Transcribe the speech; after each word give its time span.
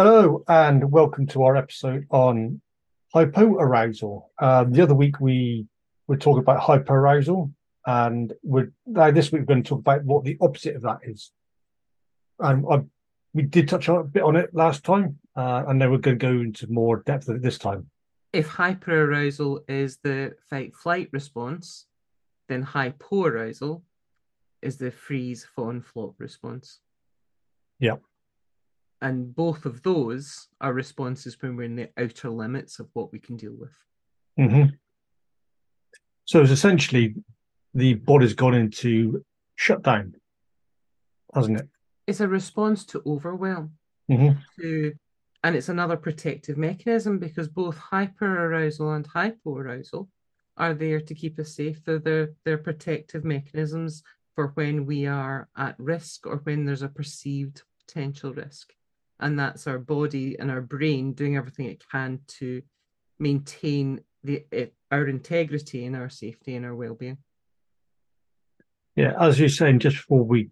Hello, 0.00 0.44
and 0.46 0.92
welcome 0.92 1.26
to 1.26 1.42
our 1.42 1.56
episode 1.56 2.06
on 2.10 2.60
hypoarousal. 3.12 4.26
Um, 4.38 4.70
the 4.70 4.80
other 4.80 4.94
week 4.94 5.18
we 5.18 5.66
were 6.06 6.16
talking 6.16 6.38
about 6.38 6.60
hyperarousal, 6.60 7.52
and 7.84 8.32
we're 8.44 8.70
now 8.86 9.10
this 9.10 9.32
week 9.32 9.40
we're 9.40 9.46
going 9.46 9.64
to 9.64 9.68
talk 9.68 9.80
about 9.80 10.04
what 10.04 10.22
the 10.22 10.38
opposite 10.40 10.76
of 10.76 10.82
that 10.82 11.00
is. 11.02 11.32
And 12.38 12.64
I, 12.70 12.82
we 13.34 13.42
did 13.42 13.68
touch 13.68 13.88
a 13.88 14.04
bit 14.04 14.22
on 14.22 14.36
it 14.36 14.54
last 14.54 14.84
time, 14.84 15.18
uh, 15.34 15.64
and 15.66 15.82
then 15.82 15.90
we're 15.90 15.98
going 15.98 16.16
to 16.16 16.24
go 16.24 16.42
into 16.42 16.70
more 16.70 17.02
depth 17.04 17.28
of 17.28 17.34
it 17.34 17.42
this 17.42 17.58
time. 17.58 17.90
If 18.32 18.50
hyperarousal 18.50 19.68
is 19.68 19.98
the 20.04 20.36
fight 20.48 20.76
flight 20.76 21.08
response, 21.10 21.86
then 22.48 22.64
hypoarousal 22.64 23.82
is 24.62 24.76
the 24.76 24.92
freeze 24.92 25.44
fawn 25.56 25.82
flop 25.82 26.14
response. 26.20 26.78
Yeah. 27.80 27.96
And 29.00 29.34
both 29.34 29.64
of 29.64 29.82
those 29.82 30.48
are 30.60 30.72
responses 30.72 31.40
when 31.40 31.56
we're 31.56 31.64
in 31.64 31.76
the 31.76 31.90
outer 31.96 32.30
limits 32.30 32.80
of 32.80 32.88
what 32.94 33.12
we 33.12 33.20
can 33.20 33.36
deal 33.36 33.54
with. 33.56 33.76
Mm-hmm. 34.38 34.70
So 36.24 36.42
it's 36.42 36.50
essentially 36.50 37.14
the 37.74 37.94
body's 37.94 38.34
gone 38.34 38.54
into 38.54 39.24
shutdown, 39.54 40.14
hasn't 41.34 41.60
it? 41.60 41.68
It's 42.06 42.20
a 42.20 42.28
response 42.28 42.84
to 42.86 43.02
overwhelm. 43.06 43.72
Mm-hmm. 44.10 44.38
To, 44.60 44.92
and 45.44 45.54
it's 45.54 45.68
another 45.68 45.96
protective 45.96 46.58
mechanism 46.58 47.18
because 47.18 47.48
both 47.48 47.78
hyperarousal 47.78 48.96
and 48.96 49.08
hypoarousal 49.08 50.08
are 50.56 50.74
there 50.74 51.00
to 51.00 51.14
keep 51.14 51.38
us 51.38 51.54
safe. 51.54 51.84
They're, 51.84 52.00
they're, 52.00 52.30
they're 52.44 52.58
protective 52.58 53.24
mechanisms 53.24 54.02
for 54.34 54.48
when 54.54 54.86
we 54.86 55.06
are 55.06 55.48
at 55.56 55.76
risk 55.78 56.26
or 56.26 56.38
when 56.38 56.64
there's 56.64 56.82
a 56.82 56.88
perceived 56.88 57.62
potential 57.86 58.34
risk. 58.34 58.72
And 59.20 59.38
that's 59.38 59.66
our 59.66 59.78
body 59.78 60.38
and 60.38 60.50
our 60.50 60.60
brain 60.60 61.12
doing 61.12 61.36
everything 61.36 61.66
it 61.66 61.82
can 61.90 62.20
to 62.38 62.62
maintain 63.18 64.00
the 64.22 64.44
it, 64.50 64.74
our 64.90 65.06
integrity 65.08 65.84
and 65.84 65.96
our 65.96 66.08
safety 66.08 66.54
and 66.54 66.64
our 66.64 66.74
well-being. 66.74 67.18
Yeah, 68.94 69.14
as 69.20 69.38
you're 69.38 69.48
saying, 69.48 69.80
just 69.80 69.96
before 69.96 70.22
we 70.22 70.50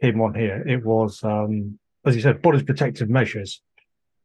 came 0.00 0.20
on 0.20 0.34
here, 0.34 0.62
it 0.66 0.84
was 0.84 1.22
um, 1.24 1.78
as 2.04 2.14
you 2.14 2.22
said, 2.22 2.42
body's 2.42 2.62
protective 2.62 3.08
measures, 3.08 3.62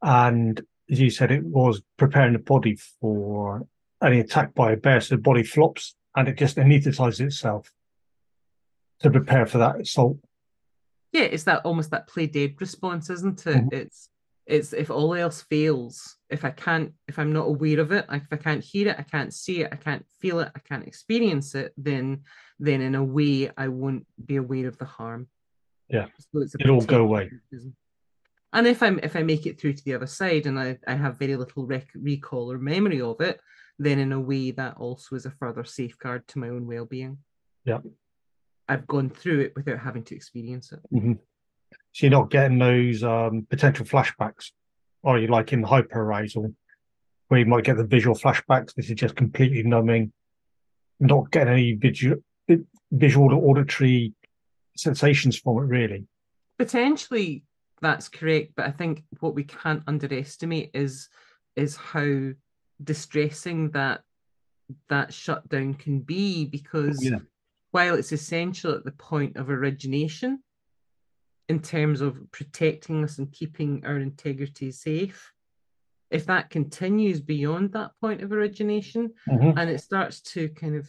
and 0.02 0.60
as 0.90 1.00
you 1.00 1.10
said, 1.10 1.30
it 1.30 1.44
was 1.44 1.82
preparing 1.96 2.34
the 2.34 2.38
body 2.38 2.76
for 3.00 3.66
any 4.02 4.20
attack 4.20 4.54
by 4.54 4.72
a 4.72 4.76
bear, 4.76 5.00
so 5.00 5.16
the 5.16 5.20
body 5.20 5.42
flops 5.42 5.94
and 6.16 6.28
it 6.28 6.38
just 6.38 6.56
anesthetizes 6.56 7.20
itself 7.20 7.72
to 9.00 9.10
prepare 9.10 9.46
for 9.46 9.58
that 9.58 9.80
assault. 9.80 10.18
Yeah, 11.14 11.22
it's 11.22 11.44
that 11.44 11.64
almost 11.64 11.90
that 11.92 12.08
play 12.08 12.26
dead 12.26 12.56
response, 12.60 13.08
isn't 13.08 13.46
it? 13.46 13.64
Mhm. 13.64 13.72
It's 13.72 14.10
it's 14.46 14.72
if 14.74 14.90
all 14.90 15.14
else 15.14 15.40
fails, 15.42 16.16
if 16.28 16.44
I 16.44 16.50
can't, 16.50 16.92
if 17.08 17.18
I'm 17.18 17.32
not 17.32 17.46
aware 17.46 17.80
of 17.80 17.92
it, 17.92 18.06
like 18.10 18.22
if 18.24 18.32
I 18.32 18.36
can't 18.36 18.62
hear 18.62 18.88
it, 18.88 18.96
I 18.98 19.02
can't 19.04 19.32
see 19.32 19.62
it, 19.62 19.70
I 19.72 19.76
can't 19.76 20.04
feel 20.20 20.40
it, 20.40 20.50
I 20.54 20.58
can't 20.58 20.86
experience 20.86 21.54
it, 21.54 21.72
then 21.78 22.24
then 22.58 22.80
in 22.82 22.94
a 22.96 23.02
way 23.04 23.50
I 23.56 23.68
won't 23.68 24.06
be 24.26 24.36
aware 24.36 24.66
of 24.68 24.76
the 24.76 24.84
harm. 24.84 25.28
Yeah. 25.88 26.06
So 26.18 26.40
it's 26.42 26.54
a 26.56 26.58
It'll 26.60 26.80
go 26.82 27.02
away. 27.02 27.30
mechanism. 27.32 27.76
And 28.52 28.66
if 28.66 28.82
I'm 28.82 28.98
if 29.02 29.14
I 29.16 29.22
make 29.22 29.46
it 29.46 29.58
through 29.60 29.74
to 29.74 29.84
the 29.84 29.94
other 29.94 30.06
side 30.08 30.46
and 30.46 30.58
I, 30.58 30.78
I 30.86 30.94
have 30.94 31.18
very 31.18 31.36
little 31.36 31.64
rec- 31.66 31.94
recall 31.94 32.50
or 32.52 32.58
memory 32.58 33.00
of 33.00 33.20
it, 33.20 33.40
then 33.78 33.98
in 34.00 34.12
a 34.12 34.20
way 34.20 34.50
that 34.50 34.76
also 34.78 35.14
is 35.16 35.26
a 35.26 35.30
further 35.30 35.64
safeguard 35.64 36.26
to 36.28 36.38
my 36.40 36.48
own 36.48 36.66
well-being. 36.66 37.18
Yeah. 37.64 37.78
I've 38.68 38.86
gone 38.86 39.10
through 39.10 39.40
it 39.40 39.52
without 39.56 39.78
having 39.78 40.04
to 40.04 40.14
experience 40.14 40.72
it. 40.72 40.80
So 40.92 41.16
you're 42.06 42.10
not 42.10 42.30
getting 42.30 42.58
those 42.58 43.02
um, 43.04 43.46
potential 43.48 43.86
flashbacks, 43.86 44.50
or 45.02 45.18
you 45.18 45.28
like 45.28 45.52
in 45.52 45.62
hyperarousal, 45.62 46.54
where 47.28 47.40
you 47.40 47.46
might 47.46 47.64
get 47.64 47.76
the 47.76 47.84
visual 47.84 48.16
flashbacks. 48.16 48.74
This 48.74 48.90
is 48.90 48.96
just 48.96 49.16
completely 49.16 49.62
numbing, 49.62 50.12
not 50.98 51.30
getting 51.30 51.52
any 51.52 51.72
visual, 51.74 52.16
visual 52.90 53.32
or 53.34 53.50
auditory 53.50 54.12
sensations 54.76 55.38
from 55.38 55.58
it, 55.58 55.66
really. 55.66 56.04
potentially 56.58 57.44
that's 57.80 58.08
correct 58.08 58.52
but 58.56 58.66
i 58.66 58.70
think 58.70 59.04
what 59.20 59.34
we 59.34 59.44
can't 59.44 59.82
underestimate 59.86 60.70
is 60.74 61.08
is 61.54 61.76
how 61.76 62.30
distressing 62.82 63.70
that 63.70 64.00
that 64.88 65.12
shutdown 65.12 65.74
can 65.74 66.00
be 66.00 66.44
because 66.46 67.04
Yeah. 67.04 67.18
While 67.74 67.96
it's 67.96 68.12
essential 68.12 68.70
at 68.70 68.84
the 68.84 68.92
point 68.92 69.36
of 69.36 69.50
origination 69.50 70.40
in 71.48 71.58
terms 71.58 72.00
of 72.00 72.16
protecting 72.30 73.02
us 73.02 73.18
and 73.18 73.32
keeping 73.32 73.84
our 73.84 73.98
integrity 73.98 74.70
safe 74.70 75.32
if 76.08 76.24
that 76.26 76.50
continues 76.50 77.20
beyond 77.20 77.72
that 77.72 77.90
point 78.00 78.22
of 78.22 78.30
origination 78.30 79.12
Mhm. 79.28 79.58
and 79.58 79.68
it 79.68 79.80
starts 79.80 80.20
to 80.20 80.48
kind 80.50 80.76
of 80.76 80.88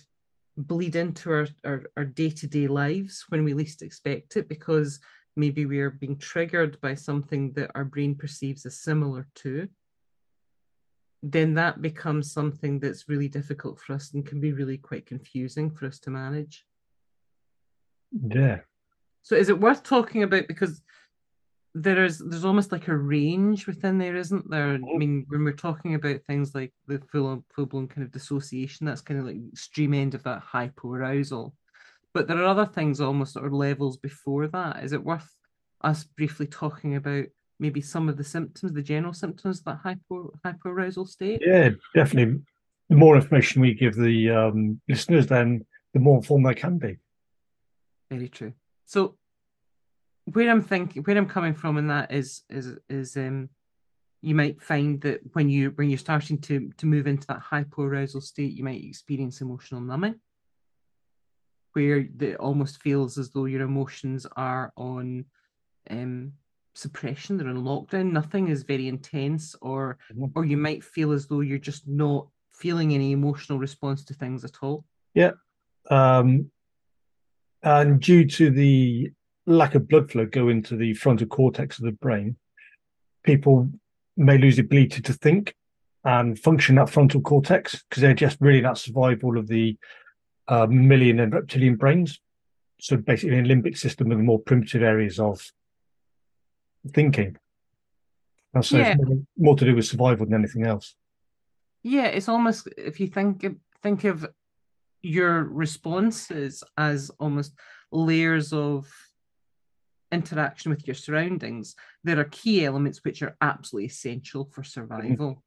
bleed 0.57 0.95
into 0.95 1.31
our, 1.31 1.47
our, 1.63 1.81
our 1.97 2.05
day-to-day 2.05 2.67
lives 2.67 3.25
when 3.29 3.43
we 3.43 3.55
least 3.55 3.81
expect 3.81 4.37
it 4.37 4.47
because 4.47 4.99
maybe 5.35 5.65
we 5.65 5.79
are 5.79 5.89
being 5.89 6.19
triggered 6.19 6.79
by 6.81 6.93
something 6.93 7.51
that 7.53 7.71
our 7.73 7.83
brain 7.83 8.13
perceives 8.13 8.63
as 8.63 8.79
similar 8.79 9.27
to 9.33 9.67
then 11.23 11.55
that 11.55 11.81
becomes 11.81 12.31
something 12.31 12.79
that's 12.79 13.09
really 13.09 13.27
difficult 13.27 13.79
for 13.79 13.93
us 13.93 14.13
and 14.13 14.27
can 14.27 14.39
be 14.39 14.53
really 14.53 14.77
quite 14.77 15.07
confusing 15.07 15.71
for 15.71 15.87
us 15.87 15.97
to 15.97 16.11
manage 16.11 16.63
Yeah. 18.11 18.59
so 19.23 19.35
is 19.35 19.49
it 19.49 19.59
worth 19.59 19.83
talking 19.83 20.23
about 20.23 20.47
because 20.47 20.81
there 21.73 22.05
is 22.05 22.19
there's 22.19 22.45
almost 22.45 22.71
like 22.71 22.87
a 22.87 22.95
range 22.95 23.67
within 23.67 23.97
there, 23.97 24.15
isn't 24.15 24.49
there? 24.49 24.75
I 24.75 24.77
Mhm. 24.77 24.97
mean, 24.97 25.25
when 25.27 25.43
we're 25.43 25.51
talking 25.53 25.93
about 25.95 26.21
things 26.23 26.55
like 26.55 26.73
the 26.87 26.99
full 27.11 27.43
full 27.53 27.65
blown 27.65 27.87
kind 27.89 28.03
of 28.05 28.11
dissociation, 28.13 28.85
that's 28.85 29.01
kind 29.01 29.19
of 29.19 29.25
like 29.25 29.37
extreme 29.51 29.93
end 29.93 30.13
of 30.15 30.23
that 30.23 30.41
hypoarousal. 30.41 31.53
But 32.13 32.27
there 32.27 32.37
are 32.37 32.45
other 32.45 32.65
things 32.65 33.01
almost 33.01 33.35
or 33.35 33.49
levels 33.51 33.97
before 33.97 34.47
that. 34.47 34.83
Is 34.85 34.93
it 34.93 35.03
worth 35.03 35.29
us 35.81 36.05
briefly 36.05 36.47
talking 36.47 36.95
about 36.95 37.25
maybe 37.59 37.81
some 37.81 38.07
of 38.07 38.15
the 38.15 38.23
symptoms, 38.23 38.71
the 38.71 38.81
general 38.81 39.11
symptoms 39.13 39.59
of 39.59 39.65
that 39.65 39.79
hypo 39.83 40.31
hypoarousal 40.45 41.05
state? 41.07 41.41
Yeah, 41.45 41.71
definitely. 41.93 42.41
The 42.89 42.95
more 42.95 43.17
information 43.17 43.61
we 43.61 43.73
give 43.73 43.95
the 43.95 44.29
um, 44.29 44.79
listeners, 44.87 45.27
then 45.27 45.65
the 45.93 45.99
more 45.99 46.17
informed 46.17 46.45
they 46.45 46.53
can 46.55 46.77
be. 46.77 46.97
Very 48.09 48.29
true. 48.29 48.53
So 48.85 49.17
where 50.25 50.49
I'm 50.49 50.61
thinking, 50.61 51.03
where 51.03 51.17
I'm 51.17 51.27
coming 51.27 51.53
from 51.53 51.77
in 51.77 51.87
that 51.87 52.11
is 52.11 52.43
is 52.49 52.73
is 52.89 53.15
um 53.17 53.49
you 54.21 54.33
might 54.33 54.61
find 54.61 54.99
that 55.01 55.21
when 55.33 55.49
you 55.49 55.71
when 55.75 55.89
you're 55.89 55.97
starting 55.99 56.39
to 56.41 56.71
to 56.77 56.85
move 56.85 57.07
into 57.07 57.27
that 57.27 57.41
hypoarousal 57.41 58.21
state, 58.21 58.53
you 58.53 58.63
might 58.63 58.83
experience 58.83 59.41
emotional 59.41 59.81
numbing, 59.81 60.15
where 61.73 62.07
it 62.19 62.35
almost 62.37 62.81
feels 62.81 63.17
as 63.17 63.31
though 63.31 63.45
your 63.45 63.61
emotions 63.61 64.25
are 64.35 64.71
on 64.77 65.25
um 65.89 66.33
suppression, 66.73 67.37
they're 67.37 67.47
on 67.47 67.63
lockdown. 67.63 68.11
Nothing 68.11 68.47
is 68.49 68.63
very 68.63 68.87
intense, 68.87 69.55
or 69.61 69.97
Mhm. 70.11 70.31
or 70.35 70.45
you 70.45 70.57
might 70.57 70.83
feel 70.83 71.11
as 71.11 71.27
though 71.27 71.41
you're 71.41 71.57
just 71.57 71.87
not 71.87 72.27
feeling 72.51 72.93
any 72.93 73.11
emotional 73.11 73.59
response 73.59 74.03
to 74.05 74.13
things 74.13 74.43
at 74.43 74.63
all. 74.63 74.85
Yeah. 75.13 75.31
Um, 75.89 76.51
and 77.65 77.99
due 77.99 78.25
to 78.27 78.49
the 78.51 79.11
lack 79.47 79.75
of 79.75 79.87
blood 79.87 80.11
flow 80.11 80.25
going 80.25 80.63
to 80.63 80.77
the 80.77 80.93
frontal 80.93 81.27
cortex 81.27 81.79
of 81.79 81.85
the 81.85 81.91
brain, 81.91 82.37
people 83.23 83.69
may 84.15 84.37
lose 84.37 84.55
the 84.55 84.61
ability 84.61 85.01
to 85.01 85.13
think 85.13 85.55
and 86.03 86.39
function 86.39 86.75
that 86.75 86.89
frontal 86.89 87.21
cortex 87.21 87.83
because 87.89 88.01
they're 88.01 88.13
just 88.13 88.37
really 88.39 88.61
that 88.61 88.77
survival 88.77 89.37
of 89.37 89.47
the 89.47 89.77
uh, 90.47 90.67
mammalian 90.67 91.19
and 91.19 91.33
reptilian 91.33 91.75
brains. 91.75 92.21
So 92.79 92.97
basically, 92.97 93.39
an 93.39 93.47
limbic 93.47 93.77
system 93.77 94.11
of 94.11 94.17
the 94.19 94.23
more 94.23 94.39
primitive 94.39 94.83
areas 94.83 95.19
of 95.19 95.41
thinking. 96.93 97.35
And 98.53 98.63
so 98.63 98.77
Yeah. 98.77 98.95
more 99.37 99.55
to 99.55 99.65
do 99.65 99.75
with 99.75 99.85
survival 99.85 100.25
than 100.25 100.35
anything 100.35 100.67
else. 100.67 100.95
Yeah, 101.81 102.05
it's 102.05 102.29
almost 102.29 102.67
if 102.77 102.99
you 102.99 103.07
think 103.07 103.45
think 103.81 104.03
of 104.03 104.27
your 105.05 105.43
responses 105.43 106.63
as 106.77 107.11
almost 107.19 107.53
layers 107.91 108.51
of 108.53 108.91
interaction 110.11 110.71
with 110.71 110.87
your 110.87 110.95
surroundings, 110.95 111.75
there 112.03 112.19
are 112.19 112.25
key 112.25 112.65
elements 112.65 113.01
which 113.03 113.21
are 113.21 113.37
absolutely 113.41 113.85
essential 113.87 114.45
for 114.45 114.63
survival. 114.63 115.31
Mm-hmm. 115.31 115.39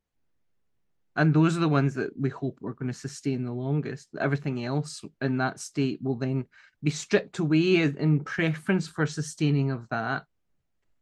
And 1.20 1.34
those 1.34 1.56
are 1.56 1.60
the 1.60 1.69
ones 1.69 1.94
that 1.96 2.10
we 2.16 2.28
hope 2.28 2.58
we're 2.60 2.75
going 2.75 2.93
to 2.93 2.99
sustain 2.99 3.44
the 3.44 3.52
longest. 3.52 4.08
Everything 4.20 4.64
else 4.64 5.02
in 5.20 5.38
that 5.38 5.58
state 5.58 5.99
will 6.00 6.14
then 6.14 6.44
be 6.81 6.93
stripped 6.93 7.40
away 7.40 7.82
in 7.82 8.20
preference 8.20 8.87
for 8.87 9.05
sustaining 9.05 9.72
of 9.72 9.88
that. 9.88 10.25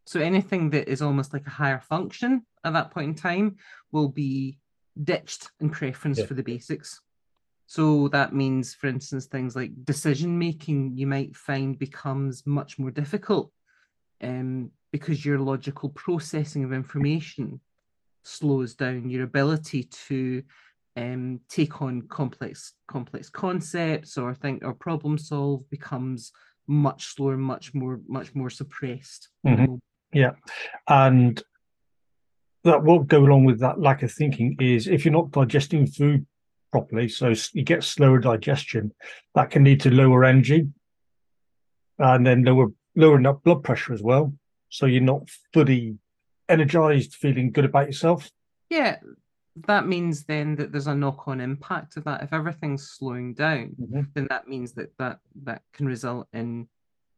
So 0.06 0.20
anything 0.20 0.70
that 0.70 0.88
is 0.88 1.02
almost 1.02 1.34
like 1.34 1.46
a 1.46 1.50
higher 1.50 1.80
function 1.80 2.46
at 2.64 2.72
that 2.72 2.92
point 2.92 3.08
in 3.10 3.14
time 3.14 3.56
will 3.92 4.08
be 4.08 4.58
ditched 5.02 5.50
in 5.60 5.68
preference 5.68 6.18
Yeah. 6.18 6.26
for 6.26 6.34
the 6.34 6.42
basics. 6.42 7.02
So 7.66 8.08
that 8.08 8.32
means, 8.32 8.74
for 8.74 8.86
instance, 8.86 9.26
things 9.26 9.56
like 9.56 9.84
decision 9.84 10.38
making 10.38 10.96
you 10.96 11.06
might 11.06 11.36
find 11.36 11.78
becomes 11.78 12.46
much 12.46 12.78
more 12.78 12.90
difficult. 12.90 13.50
Um, 14.22 14.70
because 14.92 15.24
your 15.26 15.38
logical 15.38 15.90
processing 15.90 16.64
of 16.64 16.72
information 16.72 17.60
slows 18.22 18.74
down 18.74 19.10
your 19.10 19.24
ability 19.24 19.84
to 19.84 20.42
um, 20.96 21.40
take 21.48 21.82
on 21.82 22.02
complex 22.02 22.72
complex 22.88 23.28
concepts 23.28 24.16
or 24.16 24.34
think 24.34 24.64
or 24.64 24.72
problem 24.72 25.18
solve 25.18 25.68
becomes 25.70 26.32
much 26.66 27.14
slower, 27.14 27.36
much 27.36 27.74
more 27.74 28.00
much 28.08 28.34
more 28.34 28.50
suppressed. 28.50 29.28
Mm-hmm. 29.46 29.74
Yeah, 30.12 30.32
and 30.88 31.42
that 32.64 32.82
will 32.82 33.00
go 33.00 33.18
along 33.18 33.44
with 33.44 33.60
that 33.60 33.80
lack 33.80 34.02
of 34.02 34.12
thinking 34.12 34.56
is 34.60 34.86
if 34.86 35.04
you're 35.04 35.12
not 35.12 35.30
digesting 35.30 35.86
food 35.86 36.26
properly, 36.76 37.08
so 37.08 37.32
you 37.55 37.62
get 37.62 37.82
slower 37.82 38.19
digestion, 38.19 38.93
that 39.34 39.50
can 39.50 39.64
lead 39.64 39.81
to 39.81 39.90
lower 39.90 40.26
energy 40.26 40.69
and 41.99 42.26
then 42.26 42.44
lower 42.44 42.69
lowering 42.94 43.25
up 43.25 43.43
blood 43.44 43.62
pressure 43.64 43.94
as 43.94 44.02
well. 44.02 44.34
So 44.69 44.84
you're 44.84 45.00
not 45.14 45.23
fully 45.55 45.96
energized, 46.50 47.14
feeling 47.14 47.50
good 47.50 47.64
about 47.64 47.87
yourself. 47.87 48.31
Yeah, 48.69 48.96
that 49.67 49.87
means 49.87 50.25
then 50.25 50.56
that 50.56 50.70
there's 50.70 50.87
a 50.87 50.94
knock-on 50.94 51.40
impact 51.40 51.96
of 51.96 52.05
that. 52.05 52.23
If 52.23 52.34
everything's 52.34 52.90
slowing 52.90 53.32
down, 53.32 53.75
mm-hmm. 53.81 54.02
then 54.14 54.26
that 54.28 54.49
means 54.49 54.73
that 54.75 54.90
that 54.99 55.20
that 55.44 55.62
can 55.73 55.87
result 55.87 56.26
in 56.34 56.69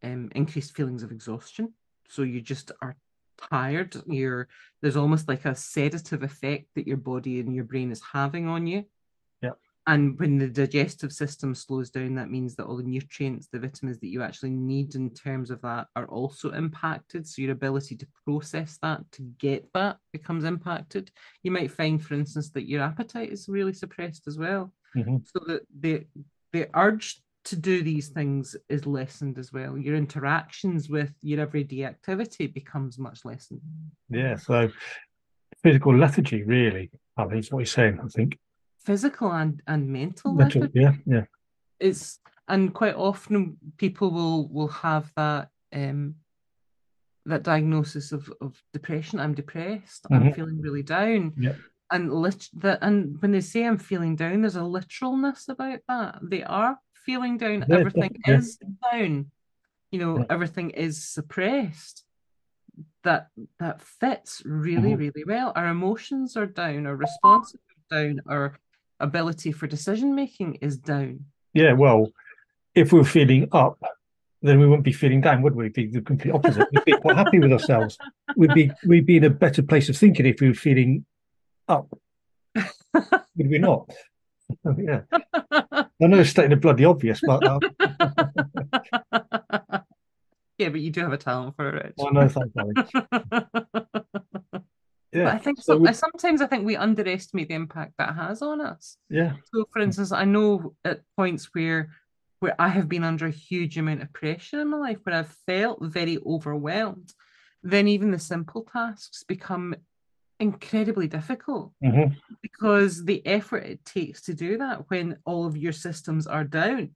um, 0.04 0.30
increased 0.36 0.76
feelings 0.76 1.02
of 1.02 1.10
exhaustion. 1.10 1.72
So 2.08 2.22
you 2.22 2.40
just 2.40 2.70
are 2.80 2.96
tired. 3.50 3.96
You're 4.06 4.46
there's 4.82 4.96
almost 4.96 5.26
like 5.26 5.44
a 5.46 5.56
sedative 5.56 6.22
effect 6.22 6.66
that 6.76 6.86
your 6.86 7.02
body 7.12 7.40
and 7.40 7.52
your 7.56 7.64
brain 7.64 7.90
is 7.90 8.02
having 8.12 8.46
on 8.46 8.68
you. 8.68 8.84
And 9.88 10.20
when 10.20 10.36
the 10.36 10.48
digestive 10.48 11.14
system 11.14 11.54
slows 11.54 11.88
down, 11.88 12.14
that 12.16 12.30
means 12.30 12.54
that 12.56 12.66
all 12.66 12.76
the 12.76 12.82
nutrients, 12.82 13.48
the 13.50 13.58
vitamins 13.58 13.98
that 14.00 14.08
you 14.08 14.22
actually 14.22 14.50
need 14.50 14.94
in 14.94 15.08
terms 15.14 15.50
of 15.50 15.62
that 15.62 15.86
are 15.96 16.06
also 16.08 16.50
impacted. 16.50 17.26
So 17.26 17.40
your 17.40 17.52
ability 17.52 17.96
to 17.96 18.06
process 18.26 18.78
that, 18.82 19.00
to 19.12 19.22
get 19.38 19.66
that, 19.72 19.96
becomes 20.12 20.44
impacted. 20.44 21.10
You 21.42 21.52
might 21.52 21.72
find, 21.72 22.04
for 22.04 22.12
instance, 22.12 22.50
that 22.50 22.68
your 22.68 22.82
appetite 22.82 23.32
is 23.32 23.48
really 23.48 23.72
suppressed 23.72 24.28
as 24.28 24.36
well. 24.36 24.74
Mm-hmm. 24.94 25.16
So 25.24 25.42
that 25.46 25.62
the 25.80 26.04
the 26.52 26.68
urge 26.74 27.22
to 27.44 27.56
do 27.56 27.82
these 27.82 28.08
things 28.08 28.56
is 28.68 28.84
lessened 28.84 29.38
as 29.38 29.54
well. 29.54 29.78
Your 29.78 29.96
interactions 29.96 30.90
with 30.90 31.14
your 31.22 31.40
everyday 31.40 31.84
activity 31.84 32.46
becomes 32.46 32.98
much 32.98 33.24
lessened. 33.24 33.62
Yeah, 34.10 34.36
so 34.36 34.68
physical 35.62 35.96
lethargy, 35.96 36.42
really, 36.42 36.90
is 37.32 37.50
what 37.50 37.60
you're 37.60 37.64
saying, 37.64 38.00
I 38.04 38.08
think 38.08 38.38
physical 38.88 39.30
and 39.30 39.62
and 39.66 39.82
mental, 39.86 40.32
mental 40.32 40.66
yeah 40.72 40.94
yeah. 41.04 41.24
it's 41.78 42.20
and 42.48 42.72
quite 42.72 42.94
often 42.94 43.58
people 43.76 44.10
will 44.10 44.48
will 44.48 44.68
have 44.68 45.12
that 45.14 45.50
um 45.74 46.14
that 47.28 47.42
diagnosis 47.42 48.12
of 48.12 48.32
of 48.40 48.60
depression. 48.72 49.20
I'm 49.20 49.34
depressed. 49.34 50.04
Mm-hmm. 50.04 50.14
i'm 50.14 50.32
feeling 50.32 50.60
really 50.60 50.82
down. 50.82 51.34
Yeah. 51.38 51.54
And 51.90 52.12
lit 52.12 52.48
that 52.54 52.78
and 52.82 53.20
when 53.22 53.32
they 53.32 53.40
say 53.40 53.64
i'm 53.64 53.78
feeling 53.78 54.14
down 54.14 54.42
there's 54.42 54.56
a 54.56 54.64
literalness 54.64 55.48
about 55.48 55.80
that. 55.88 56.18
They 56.22 56.42
are 56.42 56.78
feeling 57.06 57.38
down. 57.38 57.64
Yeah, 57.68 57.78
everything 57.78 58.16
yeah. 58.26 58.38
is 58.38 58.58
down. 58.92 59.30
You 59.90 59.98
know 59.98 60.18
yeah. 60.18 60.24
everything 60.30 60.70
is 60.70 61.04
suppressed. 61.04 62.04
That 63.04 63.28
that 63.58 63.80
fits 63.80 64.42
really 64.44 64.90
mm-hmm. 64.90 65.00
really 65.00 65.24
well. 65.26 65.52
Our 65.54 65.66
emotions 65.66 66.36
are 66.36 66.46
down. 66.46 66.86
Our 66.86 66.96
responses 66.96 67.60
are 67.70 67.96
down. 67.96 68.20
Our 68.26 68.58
ability 69.00 69.52
for 69.52 69.66
decision 69.66 70.14
making 70.14 70.56
is 70.56 70.78
down. 70.78 71.24
Yeah, 71.54 71.72
well, 71.72 72.12
if 72.74 72.92
we 72.92 72.98
were 72.98 73.04
feeling 73.04 73.48
up, 73.52 73.78
then 74.42 74.58
we 74.60 74.66
wouldn't 74.66 74.84
be 74.84 74.92
feeling 74.92 75.20
down, 75.20 75.42
would 75.42 75.54
we? 75.54 75.66
It'd 75.66 75.74
be 75.74 75.86
the 75.86 76.00
complete 76.00 76.32
opposite. 76.32 76.68
We'd 76.72 76.84
be 76.84 76.92
quite 76.92 77.16
happy 77.16 77.38
with 77.40 77.52
ourselves. 77.52 77.98
We'd 78.36 78.54
be 78.54 78.70
we'd 78.86 79.06
be 79.06 79.16
in 79.16 79.24
a 79.24 79.30
better 79.30 79.62
place 79.62 79.88
of 79.88 79.96
thinking 79.96 80.26
if 80.26 80.40
we 80.40 80.48
were 80.48 80.54
feeling 80.54 81.04
up. 81.68 81.88
would 82.54 83.50
we 83.50 83.58
not? 83.58 83.90
yeah. 84.78 85.00
I 86.00 86.06
know 86.06 86.18
it's 86.20 86.30
stating 86.30 86.50
the 86.50 86.56
bloody 86.56 86.84
obvious, 86.84 87.20
but 87.20 87.44
um... 87.46 87.60
yeah, 90.58 90.68
but 90.68 90.80
you 90.80 90.90
do 90.90 91.00
have 91.00 91.12
a 91.12 91.18
talent 91.18 91.56
for 91.56 91.76
it. 91.76 91.94
Oh 91.98 92.08
no, 92.08 92.28
thank 92.28 92.52
you. 92.54 92.74
Yeah. 95.12 95.24
But 95.24 95.34
I 95.34 95.38
think 95.38 95.60
so, 95.60 95.84
so 95.84 95.92
sometimes 95.92 96.42
I 96.42 96.46
think 96.46 96.66
we 96.66 96.76
underestimate 96.76 97.48
the 97.48 97.54
impact 97.54 97.94
that 97.98 98.14
has 98.14 98.42
on 98.42 98.60
us. 98.60 98.98
Yeah. 99.08 99.34
So 99.52 99.66
for 99.72 99.80
instance, 99.80 100.12
I 100.12 100.24
know 100.24 100.74
at 100.84 101.00
points 101.16 101.48
where 101.52 101.90
where 102.40 102.54
I 102.58 102.68
have 102.68 102.88
been 102.88 103.04
under 103.04 103.26
a 103.26 103.32
huge 103.32 103.78
amount 103.78 104.02
of 104.02 104.12
pressure 104.12 104.60
in 104.60 104.68
my 104.68 104.76
life, 104.76 104.98
where 105.02 105.16
I've 105.16 105.34
felt 105.46 105.82
very 105.82 106.18
overwhelmed, 106.24 107.12
then 107.62 107.88
even 107.88 108.12
the 108.12 108.18
simple 108.18 108.62
tasks 108.62 109.24
become 109.24 109.74
incredibly 110.40 111.08
difficult 111.08 111.72
mm-hmm. 111.82 112.14
because 112.42 113.04
the 113.04 113.26
effort 113.26 113.64
it 113.64 113.84
takes 113.84 114.22
to 114.22 114.34
do 114.34 114.58
that 114.58 114.88
when 114.88 115.16
all 115.24 115.46
of 115.46 115.56
your 115.56 115.72
systems 115.72 116.28
are 116.28 116.44
down 116.44 116.90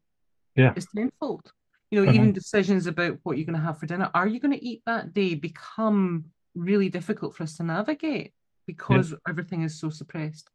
yeah. 0.54 0.72
is 0.76 0.86
tenfold. 0.94 1.50
You 1.90 2.00
know, 2.00 2.06
mm-hmm. 2.06 2.20
even 2.20 2.32
decisions 2.32 2.86
about 2.86 3.18
what 3.22 3.36
you're 3.36 3.46
going 3.46 3.58
to 3.58 3.64
have 3.64 3.78
for 3.78 3.86
dinner, 3.86 4.10
are 4.14 4.28
you 4.28 4.40
going 4.40 4.56
to 4.56 4.64
eat 4.64 4.82
that 4.86 5.12
day 5.12 5.34
become 5.34 6.26
really 6.54 6.88
difficult 6.88 7.34
for 7.34 7.42
us 7.42 7.56
to 7.56 7.62
navigate 7.62 8.32
because 8.66 9.10
yeah. 9.10 9.16
everything 9.28 9.62
is 9.62 9.78
so 9.78 9.90
suppressed. 9.90 10.50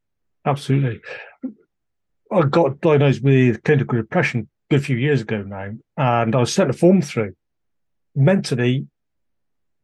Absolutely. 0.45 1.01
I 2.31 2.41
got 2.43 2.81
diagnosed 2.81 3.23
with 3.23 3.63
clinical 3.63 3.97
depression 3.97 4.47
a 4.69 4.75
good 4.75 4.85
few 4.85 4.97
years 4.97 5.21
ago 5.21 5.41
now, 5.43 5.71
and 5.97 6.35
I 6.35 6.39
was 6.39 6.53
sent 6.53 6.69
a 6.69 6.73
form 6.73 7.01
through. 7.01 7.33
Mentally, 8.15 8.87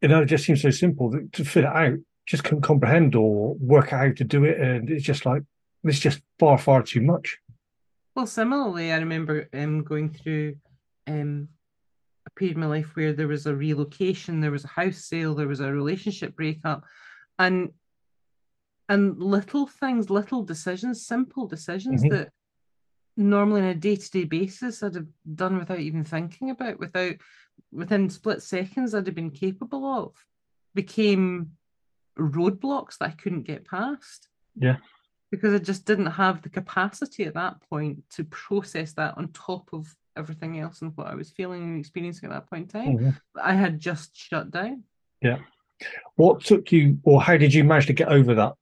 you 0.02 0.08
know, 0.08 0.22
it 0.22 0.26
just 0.26 0.46
seems 0.46 0.62
so 0.62 0.70
simple 0.70 1.18
to 1.32 1.46
fill 1.46 1.64
it 1.64 1.68
out. 1.68 1.98
Just 2.26 2.44
couldn't 2.44 2.62
comprehend 2.62 3.16
or 3.16 3.56
work 3.56 3.92
out 3.94 4.00
how 4.00 4.12
to 4.14 4.24
do 4.24 4.46
it, 4.46 4.60
and 4.60 4.90
it's 4.90 5.04
just 5.04 5.26
like 5.26 5.44
it's 5.84 6.00
just 6.00 6.22
far, 6.40 6.58
far 6.58 6.82
too 6.82 7.02
much. 7.02 7.38
Well, 8.16 8.28
similarly, 8.28 8.92
I 8.92 8.98
remember 8.98 9.50
um, 9.54 9.84
going 9.84 10.10
through 10.10 10.56
um, 11.08 11.50
a 12.26 12.30
period 12.32 12.56
in 12.56 12.62
my 12.62 12.68
life 12.68 12.96
where 12.96 13.14
there 13.14 13.28
was 13.28 13.46
a 13.46 13.56
relocation, 13.56 14.40
there 14.40 14.52
was 14.52 14.66
a 14.66 14.70
house 14.70 14.98
sale, 14.98 15.36
there 15.36 15.48
was 15.48 15.60
a 15.60 15.72
relationship 15.72 16.36
breakup, 16.36 16.84
and 17.40 17.72
and 18.90 19.18
little 19.22 19.66
things, 19.66 20.10
little 20.10 20.44
decisions, 20.44 21.06
simple 21.06 21.48
decisions 21.48 22.04
mm-hmm. 22.04 22.16
that 22.16 22.32
normally 23.16 23.62
on 23.62 23.68
a 23.68 23.76
day-to-day 23.76 24.26
basis 24.26 24.84
I'd 24.84 24.96
have 24.96 25.08
done 25.36 25.58
without 25.58 25.80
even 25.80 26.04
thinking 26.04 26.50
about, 26.50 26.80
without 26.80 27.16
within 27.72 28.10
split 28.10 28.42
seconds 28.42 28.94
I'd 28.94 29.06
have 29.06 29.16
been 29.16 29.32
capable 29.32 29.86
of, 29.86 30.14
became 30.76 31.52
roadblocks 32.18 32.98
that 32.98 33.10
I 33.10 33.12
couldn't 33.12 33.44
get 33.44 33.66
past. 33.66 34.28
Yeah. 34.56 34.78
Because 35.32 35.54
I 35.54 35.64
just 35.64 35.86
didn't 35.86 36.08
have 36.08 36.42
the 36.42 36.50
capacity 36.50 37.24
at 37.24 37.34
that 37.34 37.62
point 37.70 38.04
to 38.12 38.24
process 38.26 38.94
that 38.94 39.18
on 39.18 39.30
top 39.30 39.70
of 39.74 39.96
everything 40.18 40.60
else 40.60 40.82
and 40.82 40.96
what 40.96 41.08
I 41.08 41.16
was 41.16 41.32
feeling 41.32 41.64
and 41.64 41.80
experiencing 41.80 42.30
at 42.30 42.34
that 42.34 42.50
point 42.50 42.74
in 42.74 42.82
time. 42.82 42.98
Mm-hmm. 42.98 43.10
I 43.42 43.54
had 43.54 43.80
just 43.80 44.16
shut 44.16 44.52
down. 44.52 44.84
Yeah. 45.22 45.40
What 46.16 46.44
took 46.44 46.72
you, 46.72 47.00
or 47.04 47.22
how 47.22 47.38
did 47.38 47.54
you 47.54 47.64
manage 47.64 47.88
to 47.88 47.94
get 47.94 48.08
over 48.08 48.36
that 48.36 48.54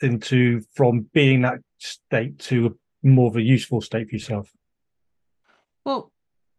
into 0.00 0.62
from 0.74 1.08
being 1.12 1.42
that 1.42 1.60
state 1.78 2.38
to 2.38 2.78
more 3.02 3.28
of 3.28 3.36
a 3.36 3.42
useful 3.42 3.80
state 3.80 4.08
for 4.08 4.14
yourself? 4.14 4.50
Well, 5.84 6.12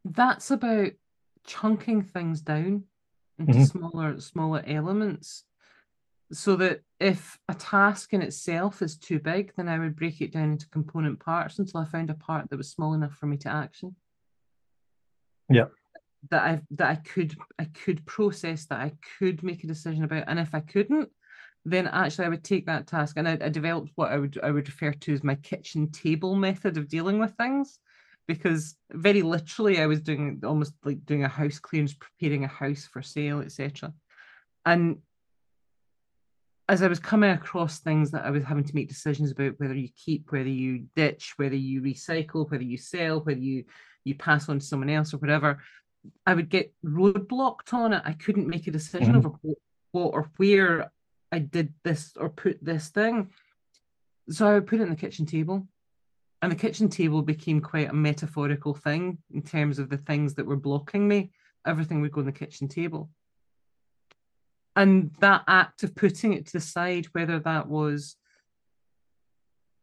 that's 0.04 0.52
about 0.52 0.92
chunking 1.46 2.04
things 2.04 2.42
down 2.42 2.84
into 3.40 3.54
mm-hmm. 3.54 3.64
smaller, 3.64 4.20
smaller 4.20 4.64
elements 4.66 5.44
so 6.36 6.56
that 6.58 6.82
if 7.00 7.38
a 7.48 7.54
task 7.54 8.14
in 8.14 8.22
itself 8.22 8.82
is 8.82 8.98
too 8.98 9.20
big, 9.20 9.54
then 9.56 9.68
I 9.68 9.80
would 9.80 9.96
break 9.96 10.22
it 10.22 10.34
down 10.34 10.52
into 10.52 10.70
component 10.70 11.20
parts 11.20 11.60
until 11.60 11.82
I 11.82 11.86
found 11.86 12.10
a 12.10 12.16
part 12.16 12.50
that 12.50 12.58
was 12.58 12.72
small 12.72 12.94
enough 12.94 13.14
for 13.14 13.26
me 13.26 13.38
to 13.38 13.50
action. 13.50 13.96
Yeah. 15.50 15.66
That 16.32 16.44
I 16.44 16.62
that 16.72 16.90
I 16.90 16.96
could 16.96 17.36
I 17.60 17.66
could 17.66 18.06
process 18.06 18.66
that 18.66 18.80
I 18.80 18.94
could 19.20 19.44
make 19.44 19.64
a 19.64 19.68
decision 19.68 20.04
about, 20.04 20.26
and 20.28 20.40
if 20.40 20.56
I 20.56 20.60
couldn't, 20.60 21.10
then 21.66 21.88
actually 21.88 22.26
I 22.26 22.30
would 22.30 22.44
take 22.44 22.66
that 22.66 22.88
task 22.88 23.18
and 23.18 23.28
I, 23.28 23.38
I 23.42 23.50
developed 23.50 23.92
what 23.96 24.12
I 24.12 24.18
would 24.18 24.40
I 24.42 24.52
would 24.52 24.68
refer 24.68 24.92
to 24.92 25.14
as 25.14 25.24
my 25.24 25.36
kitchen 25.36 25.92
table 25.92 26.36
method 26.36 26.78
of 26.78 26.88
dealing 26.88 27.20
with 27.20 27.36
things, 27.36 27.80
because 28.28 28.76
very 28.92 29.22
literally 29.22 29.80
I 29.80 29.86
was 29.86 30.02
doing 30.02 30.42
almost 30.44 30.74
like 30.84 31.06
doing 31.06 31.24
a 31.24 31.30
house 31.30 31.60
clearance, 31.60 31.94
preparing 31.94 32.44
a 32.44 32.48
house 32.48 32.90
for 32.92 33.02
sale, 33.02 33.42
etc. 33.42 33.94
And 34.66 34.98
as 36.68 36.82
I 36.82 36.88
was 36.88 37.00
coming 37.00 37.32
across 37.32 37.80
things 37.80 38.12
that 38.12 38.26
I 38.26 38.32
was 38.32 38.44
having 38.44 38.64
to 38.64 38.76
make 38.76 38.90
decisions 38.90 39.32
about 39.32 39.60
whether 39.60 39.76
you 39.76 39.90
keep, 39.96 40.32
whether 40.32 40.50
you 40.50 40.86
ditch, 40.96 41.34
whether 41.38 41.56
you 41.56 41.82
recycle, 41.82 42.50
whether 42.50 42.64
you 42.64 42.78
sell, 42.78 43.20
whether 43.20 43.40
you 43.40 43.66
you 44.04 44.16
pass 44.16 44.50
on 44.50 44.60
to 44.60 44.66
someone 44.66 44.90
else 44.90 45.14
or 45.14 45.18
whatever, 45.18 45.60
I 46.26 46.36
would 46.36 46.50
get 46.50 46.74
roadblocked 46.86 47.74
on 47.74 47.94
it. 47.94 48.04
I 48.06 48.14
couldn't 48.14 48.48
make 48.48 48.68
a 48.68 48.72
decision 48.72 49.10
mm-hmm. 49.10 49.18
over 49.18 49.30
what, 49.42 49.58
what 49.92 50.14
or 50.14 50.32
where 50.38 50.92
I 51.32 51.40
did 51.40 51.74
this 51.84 52.14
or 52.16 52.30
put 52.30 52.64
this 52.64 52.90
thing. 52.90 53.32
So 54.30 54.48
I 54.48 54.54
would 54.54 54.68
put 54.68 54.80
it 54.80 54.84
in 54.84 54.90
the 54.90 54.96
kitchen 54.96 55.26
table. 55.26 55.68
And 56.42 56.52
the 56.52 56.56
kitchen 56.56 56.90
table 56.90 57.24
became 57.24 57.62
quite 57.62 57.90
a 57.90 57.94
metaphorical 57.94 58.76
thing 58.76 59.18
in 59.34 59.42
terms 59.42 59.80
of 59.80 59.90
the 59.90 59.98
things 59.98 60.36
that 60.36 60.46
were 60.46 60.56
blocking 60.56 61.08
me. 61.08 61.32
Everything 61.66 62.02
would 62.02 62.12
go 62.12 62.22
on 62.22 62.28
the 62.28 62.32
kitchen 62.32 62.68
table. 62.68 63.10
And 64.76 65.12
that 65.20 65.44
act 65.48 65.84
of 65.84 65.96
putting 65.96 66.34
it 66.34 66.46
to 66.48 66.54
the 66.54 66.60
side, 66.60 67.06
whether 67.14 67.40
that 67.40 67.68
was 67.68 68.18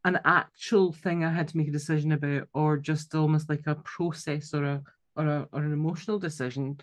an 0.05 0.21
actual 0.25 0.93
thing 0.93 1.25
I 1.25 1.31
had 1.31 1.49
to 1.49 1.57
make 1.57 1.69
a 1.69 1.73
decision 1.73 2.13
about, 2.13 2.49
or 2.53 2.77
just 2.77 3.15
almost 3.15 3.49
like 3.49 3.67
a 3.67 3.77
process 3.77 4.53
or 4.53 4.65
a 4.65 4.83
or 5.17 5.27
a 5.27 5.49
or 5.53 5.63
an 5.63 5.73
emotional 5.73 6.19
decision, 6.19 6.81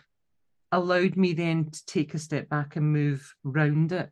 allowed 0.71 1.17
me 1.17 1.33
then 1.33 1.69
to 1.69 1.85
take 1.85 2.13
a 2.13 2.19
step 2.19 2.49
back 2.49 2.75
and 2.75 2.93
move 2.93 3.35
round 3.43 3.91
it. 3.91 4.09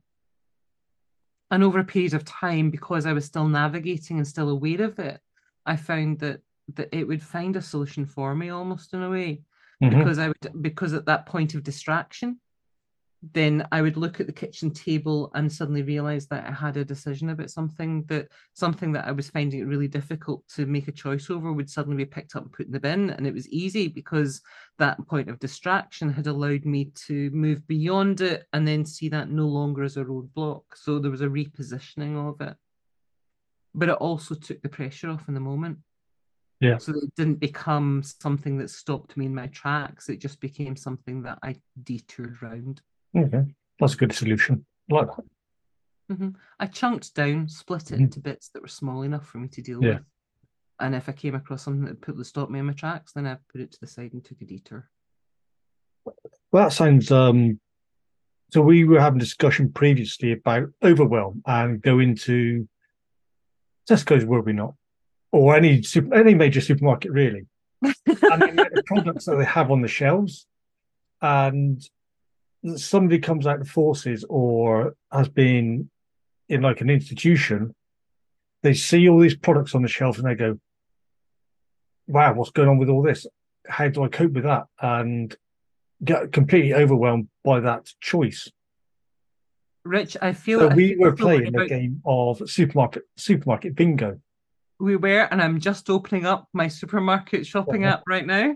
And 1.50 1.64
over 1.64 1.80
a 1.80 1.86
period 1.86 2.14
of 2.14 2.26
time, 2.26 2.70
because 2.70 3.06
I 3.06 3.14
was 3.14 3.26
still 3.26 3.48
navigating 3.48 4.18
and 4.18 4.28
still 4.28 4.50
aware 4.50 4.82
of 4.82 5.00
it, 5.00 5.22
I 5.66 5.76
found 5.76 6.20
that 6.20 6.42
that 6.76 6.90
it 6.92 7.08
would 7.08 7.24
find 7.24 7.56
a 7.56 7.62
solution 7.62 8.06
for 8.06 8.36
me 8.36 8.50
almost 8.50 8.94
in 8.94 9.02
a 9.02 9.10
way. 9.10 9.42
Mm-hmm. 9.82 9.98
Because 9.98 10.20
I 10.20 10.28
would 10.28 10.62
because 10.62 10.94
at 10.94 11.06
that 11.06 11.26
point 11.26 11.54
of 11.54 11.64
distraction, 11.64 12.40
then 13.34 13.68
I 13.72 13.82
would 13.82 13.98
look 13.98 14.20
at 14.20 14.28
the 14.28 14.34
kitchen 14.34 14.72
table 14.72 15.32
and 15.34 15.52
suddenly 15.52 15.82
realize 15.82 16.28
that 16.28 16.46
I 16.46 16.52
had 16.52 16.78
a 16.78 16.86
decision 16.86 17.30
about 17.32 17.50
something 17.50 18.04
that 18.08 18.28
something 18.54 18.92
that 18.92 19.08
I 19.08 19.12
was 19.12 19.30
finding 19.30 19.60
it 19.60 19.68
really 19.68 19.88
difficult 19.88 20.48
to 20.50 20.68
make 20.68 20.88
a 20.88 20.92
choice 20.92 21.30
over 21.30 21.52
would 21.52 21.70
suddenly 21.70 21.98
be 21.98 22.06
picked 22.06 22.36
up 22.36 22.44
and 22.44 22.54
put 22.54 22.68
in 22.68 22.72
the 22.72 22.80
bin. 22.80 23.10
And 23.10 23.26
it 23.26 23.34
was 23.34 23.50
easy 23.50 23.88
because 23.88 24.42
that 24.78 25.06
point 25.08 25.30
of 25.30 25.40
distraction 25.40 26.12
had 26.14 26.28
allowed 26.28 26.66
me 26.66 26.92
to 27.08 27.32
move 27.32 27.68
beyond 27.68 28.22
it 28.22 28.46
and 28.54 28.68
then 28.68 28.86
see 28.86 29.10
that 29.10 29.32
no 29.32 29.48
longer 29.48 29.84
as 29.84 29.98
a 29.98 30.06
roadblock. 30.06 30.64
So 30.76 31.00
there 31.00 31.12
was 31.12 31.22
a 31.22 31.28
repositioning 31.28 32.30
of 32.30 32.40
it. 32.48 32.56
But 33.74 33.90
it 33.90 33.96
also 33.96 34.36
took 34.36 34.62
the 34.62 34.70
pressure 34.70 35.10
off 35.10 35.28
in 35.28 35.34
the 35.34 35.40
moment. 35.40 35.80
Yeah. 36.60 36.78
So 36.78 36.94
it 36.94 37.16
didn't 37.16 37.40
become 37.40 38.04
something 38.04 38.58
that 38.58 38.70
stopped 38.70 39.18
me 39.18 39.26
in 39.26 39.36
my 39.36 39.48
tracks. 39.48 40.10
It 40.10 40.18
just 40.20 40.40
became 40.40 40.76
something 40.76 41.24
that 41.24 41.40
I 41.42 41.56
detoured 41.84 42.42
round. 42.42 42.82
Okay, 43.18 43.44
that's 43.80 43.94
a 43.94 43.98
good 43.98 44.14
solution. 44.14 44.66
I 44.92 44.96
like 44.96 45.08
that. 45.08 45.26
Mm-hmm. 46.12 46.30
I 46.60 46.68
chunked 46.68 47.14
down, 47.16 47.50
split 47.50 47.92
it 47.92 47.96
mm-hmm. 47.96 48.04
into 48.04 48.20
bits 48.20 48.50
that 48.50 48.62
were 48.62 48.68
small 48.68 49.02
enough 49.02 49.28
for 49.28 49.40
me 49.40 49.48
to 49.50 49.62
deal 49.62 49.84
yeah. 49.84 49.96
with. 49.96 50.04
And 50.80 50.96
if 50.96 51.10
I 51.10 51.12
came 51.12 51.36
across 51.36 51.64
something 51.64 51.86
that 51.86 52.02
put, 52.02 52.18
the 52.18 52.24
stop 52.24 52.50
me 52.50 52.60
in 52.60 52.66
my 52.66 52.74
tracks, 52.74 53.14
then 53.14 53.26
I 53.26 53.38
put 53.52 53.62
it 53.62 53.72
to 53.74 53.80
the 53.82 53.88
side 53.88 54.14
and 54.14 54.24
took 54.24 54.42
a 54.42 54.46
detour. 54.46 54.90
Well, 56.06 56.66
that 56.66 56.74
sounds. 56.74 57.12
Um, 57.12 57.60
so 58.54 58.62
we 58.62 58.86
were 58.86 59.02
having 59.02 59.20
a 59.20 59.24
discussion 59.24 59.74
previously 59.74 60.32
about 60.32 60.70
overwhelm 60.84 61.42
and 61.46 61.82
go 61.82 62.00
into 62.00 62.68
Tesco's, 63.90 64.24
were 64.24 64.42
we 64.42 64.54
not, 64.54 64.76
or 65.32 65.56
any 65.56 65.82
super, 65.82 66.14
any 66.14 66.34
major 66.34 66.62
supermarket 66.62 67.12
really, 67.12 67.48
and 67.82 67.94
the 68.06 68.84
products 68.86 69.26
that 69.26 69.36
they 69.38 69.46
have 69.46 69.72
on 69.72 69.82
the 69.82 69.88
shelves, 69.88 70.46
and 71.22 71.82
somebody 72.76 73.20
comes 73.20 73.48
out 73.48 73.62
of 73.62 73.70
forces 73.70 74.26
or 74.28 74.96
has 75.12 75.30
been 75.30 75.90
in 76.50 76.62
like 76.62 76.82
an 76.82 76.90
institution, 76.90 77.76
they 78.64 78.74
see 78.74 79.08
all 79.08 79.20
these 79.20 79.36
products 79.36 79.76
on 79.76 79.82
the 79.82 79.88
shelf 79.88 80.18
and 80.18 80.28
they 80.28 80.36
go, 80.36 80.60
wow, 82.08 82.34
what's 82.34 82.52
going 82.52 82.70
on 82.70 82.78
with 82.78 82.90
all 82.90 83.02
this? 83.02 83.28
How 83.68 83.90
do 83.90 84.04
I 84.04 84.08
cope 84.08 84.32
with 84.32 84.44
that? 84.44 84.66
And 84.82 85.36
get 86.04 86.32
completely 86.32 86.74
overwhelmed 86.74 87.28
by 87.44 87.60
that 87.62 87.92
choice. 88.02 88.50
Rich, 89.84 90.18
I 90.22 90.34
feel 90.34 90.60
so 90.60 90.68
we 90.70 90.96
were 90.98 91.14
playing 91.14 91.48
about... 91.48 91.66
a 91.66 91.70
game 91.70 92.02
of 92.06 92.42
supermarket 92.50 93.04
supermarket 93.16 93.76
bingo. 93.76 94.20
We 94.80 94.96
were, 94.96 95.28
and 95.32 95.42
I'm 95.42 95.60
just 95.60 95.90
opening 95.90 96.26
up 96.26 96.48
my 96.54 96.68
supermarket 96.68 97.48
shopping 97.48 97.86
uh-huh. 97.86 97.96
app 97.96 98.04
right 98.08 98.26
now. 98.26 98.56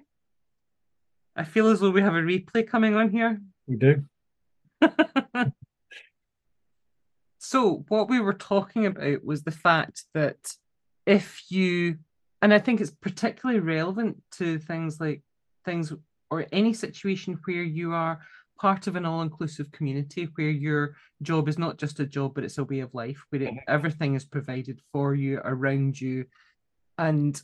I 1.36 1.46
feel 1.46 1.68
as 1.68 1.80
though 1.80 1.90
we 1.90 2.02
have 2.02 2.14
a 2.14 2.22
replay 2.22 2.68
coming 2.68 2.96
on 2.96 3.10
here. 3.10 3.42
We 3.72 3.78
do. 3.78 4.04
so, 7.40 7.86
what 7.88 8.10
we 8.10 8.20
were 8.20 8.34
talking 8.34 8.86
about 8.86 9.24
was 9.24 9.44
the 9.44 9.52
fact 9.52 10.04
that 10.14 10.54
if 11.06 11.44
you, 11.50 12.00
and 12.42 12.54
I 12.54 12.60
think 12.60 12.82
it's 12.82 12.92
particularly 12.92 13.62
relevant 13.62 14.22
to 14.34 14.60
things 14.60 15.00
like 15.00 15.22
things 15.64 15.94
or 16.30 16.48
any 16.52 16.74
situation 16.74 17.40
where 17.46 17.64
you 17.64 17.94
are 17.94 18.20
part 18.60 18.88
of 18.88 18.98
an 18.98 19.06
all-inclusive 19.06 19.72
community 19.72 20.28
where 20.36 20.50
your 20.50 20.96
job 21.22 21.48
is 21.48 21.58
not 21.58 21.78
just 21.78 22.02
a 22.02 22.06
job 22.06 22.34
but 22.36 22.44
it's 22.44 22.58
a 22.58 22.64
way 22.66 22.82
of 22.82 22.94
life 22.94 23.24
where 23.30 23.42
it, 23.42 23.54
everything 23.68 24.16
is 24.16 24.24
provided 24.24 24.80
for 24.92 25.16
you 25.16 25.40
around 25.46 26.00
you 26.00 26.26
and 27.00 27.42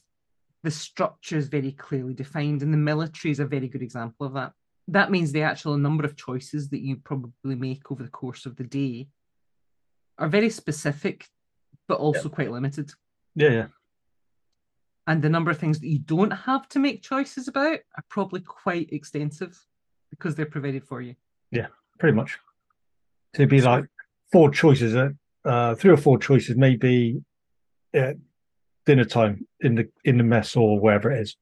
the 0.64 0.70
structure 0.70 1.38
is 1.38 1.48
very 1.48 1.72
clearly 1.72 2.14
defined 2.14 2.62
and 2.62 2.72
the 2.72 2.78
military 2.78 3.32
is 3.32 3.40
a 3.40 3.46
very 3.46 3.68
good 3.68 3.82
example 3.82 4.28
of 4.28 4.34
that 4.34 4.54
that 4.88 5.12
means 5.12 5.32
the 5.32 5.42
actual 5.42 5.78
number 5.78 6.06
of 6.06 6.16
choices 6.16 6.70
that 6.70 6.82
you 6.82 6.98
probably 6.98 7.56
make 7.56 7.92
over 7.92 8.04
the 8.04 8.10
course 8.10 8.46
of 8.46 8.56
the 8.56 8.64
day 8.64 9.08
are 10.18 10.30
very 10.30 10.50
specific, 10.50 11.28
but 11.88 12.00
also 12.00 12.30
yeah. 12.30 12.36
quite 12.36 12.52
limited. 12.52 12.92
Yeah, 13.36 13.50
yeah. 13.50 13.68
And 15.06 15.22
the 15.22 15.30
number 15.30 15.52
of 15.52 15.58
things 15.58 15.80
that 15.80 15.88
you 15.88 16.00
don't 16.00 16.32
have 16.32 16.68
to 16.70 16.80
make 16.80 17.02
choices 17.02 17.48
about 17.48 17.80
are 17.96 18.06
probably 18.10 18.42
quite 18.42 18.92
extensive 18.92 19.58
because 20.10 20.36
they're 20.36 20.46
provided 20.46 20.84
for 20.84 21.02
you. 21.02 21.16
Yeah, 21.52 21.68
pretty 22.00 22.16
much. 22.16 22.40
To 23.36 23.48
be 23.48 23.62
like 23.62 23.86
four 24.32 24.50
choices, 24.50 24.96
uh, 24.96 25.10
uh, 25.46 25.76
three 25.76 25.92
or 25.92 25.98
four 25.98 26.18
choices, 26.18 26.58
maybe 26.58 27.22
uh, 27.98 28.14
dinner 28.86 29.06
time 29.06 29.46
in 29.62 29.76
the 29.76 29.90
in 30.04 30.18
the 30.18 30.24
mess 30.24 30.56
or 30.56 30.80
wherever 30.80 31.12
it 31.12 31.22
is. 31.22 31.38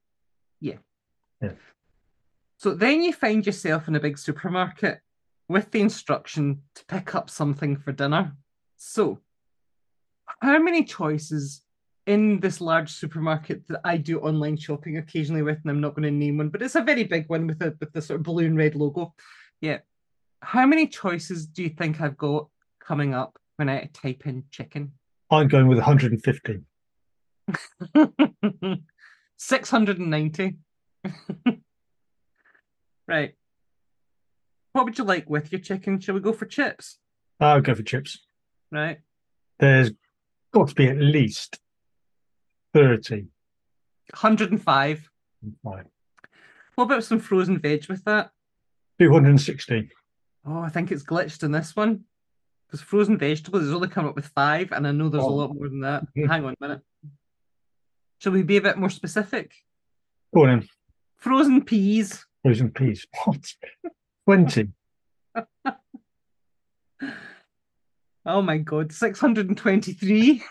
Yeah. 0.59 0.77
Yeah. 1.41 1.51
So 2.65 2.73
then 2.73 3.03
you 3.03 3.13
find 3.13 3.45
yourself 3.45 3.87
in 3.87 3.95
a 3.95 3.99
big 3.99 4.17
supermarket 4.17 4.99
with 5.47 5.69
the 5.69 5.81
instruction 5.81 6.63
to 6.73 6.85
pick 6.87 7.13
up 7.13 7.29
something 7.29 7.77
for 7.77 7.91
dinner. 7.91 8.35
So, 8.75 9.19
how 10.41 10.57
many 10.57 10.83
choices 10.83 11.61
in 12.07 12.39
this 12.39 12.59
large 12.59 12.89
supermarket 12.89 13.67
that 13.67 13.81
I 13.83 13.97
do 13.97 14.19
online 14.19 14.57
shopping 14.57 14.97
occasionally 14.97 15.43
with, 15.43 15.59
and 15.61 15.69
I'm 15.69 15.79
not 15.79 15.93
going 15.93 16.05
to 16.05 16.11
name 16.11 16.39
one, 16.39 16.49
but 16.49 16.63
it's 16.63 16.73
a 16.73 16.81
very 16.81 17.03
big 17.03 17.29
one 17.29 17.45
with 17.45 17.61
a 17.61 17.75
with 17.79 17.93
the 17.93 18.01
sort 18.01 18.21
of 18.21 18.25
balloon 18.25 18.55
red 18.55 18.73
logo. 18.73 19.13
Yeah. 19.61 19.81
How 20.41 20.65
many 20.65 20.87
choices 20.87 21.45
do 21.45 21.61
you 21.61 21.69
think 21.69 22.01
I've 22.01 22.17
got 22.17 22.47
coming 22.79 23.13
up 23.13 23.37
when 23.57 23.69
I 23.69 23.91
type 23.93 24.25
in 24.25 24.43
chicken? 24.49 24.93
I'm 25.29 25.49
going 25.49 25.67
with 25.67 25.77
150. 25.77 26.61
690. 29.37 30.57
Right. 33.07 33.35
What 34.73 34.85
would 34.85 34.97
you 34.97 35.03
like 35.03 35.29
with 35.29 35.51
your 35.51 35.61
chicken? 35.61 35.99
Shall 35.99 36.15
we 36.15 36.21
go 36.21 36.33
for 36.33 36.45
chips? 36.45 36.97
I'll 37.39 37.61
go 37.61 37.75
for 37.75 37.83
chips. 37.83 38.19
Right. 38.71 38.99
There's 39.59 39.91
got 40.53 40.69
to 40.69 40.75
be 40.75 40.87
at 40.87 40.97
least 40.97 41.59
30. 42.73 43.27
105. 44.11 45.09
Right. 45.63 45.85
What 46.75 46.83
about 46.85 47.03
some 47.03 47.19
frozen 47.19 47.59
veg 47.59 47.87
with 47.87 48.03
that? 48.05 48.31
260. 48.99 49.89
Oh, 50.45 50.59
I 50.59 50.69
think 50.69 50.91
it's 50.91 51.03
glitched 51.03 51.43
in 51.43 51.51
this 51.51 51.75
one. 51.75 52.03
Because 52.67 52.81
frozen 52.81 53.17
vegetables 53.17 53.63
is 53.63 53.73
only 53.73 53.87
come 53.87 54.07
up 54.07 54.15
with 54.15 54.27
five, 54.27 54.71
and 54.71 54.87
I 54.87 54.91
know 54.91 55.07
there's 55.07 55.23
oh. 55.23 55.29
a 55.29 55.29
lot 55.29 55.55
more 55.55 55.69
than 55.69 55.81
that. 55.81 56.03
Hang 56.15 56.45
on 56.45 56.55
a 56.59 56.67
minute. 56.67 56.81
Shall 58.19 58.31
we 58.31 58.43
be 58.43 58.57
a 58.57 58.61
bit 58.61 58.77
more 58.77 58.89
specific? 58.89 59.53
Go 60.33 60.43
on 60.43 60.49
in. 60.49 60.69
Frozen 61.15 61.63
peas 61.63 62.25
frozen 62.45 62.69
peas. 62.69 63.07
What? 63.25 63.43
20. 64.25 64.69
oh 68.25 68.41
my 68.43 68.57
god, 68.59 68.91
623. 68.91 70.43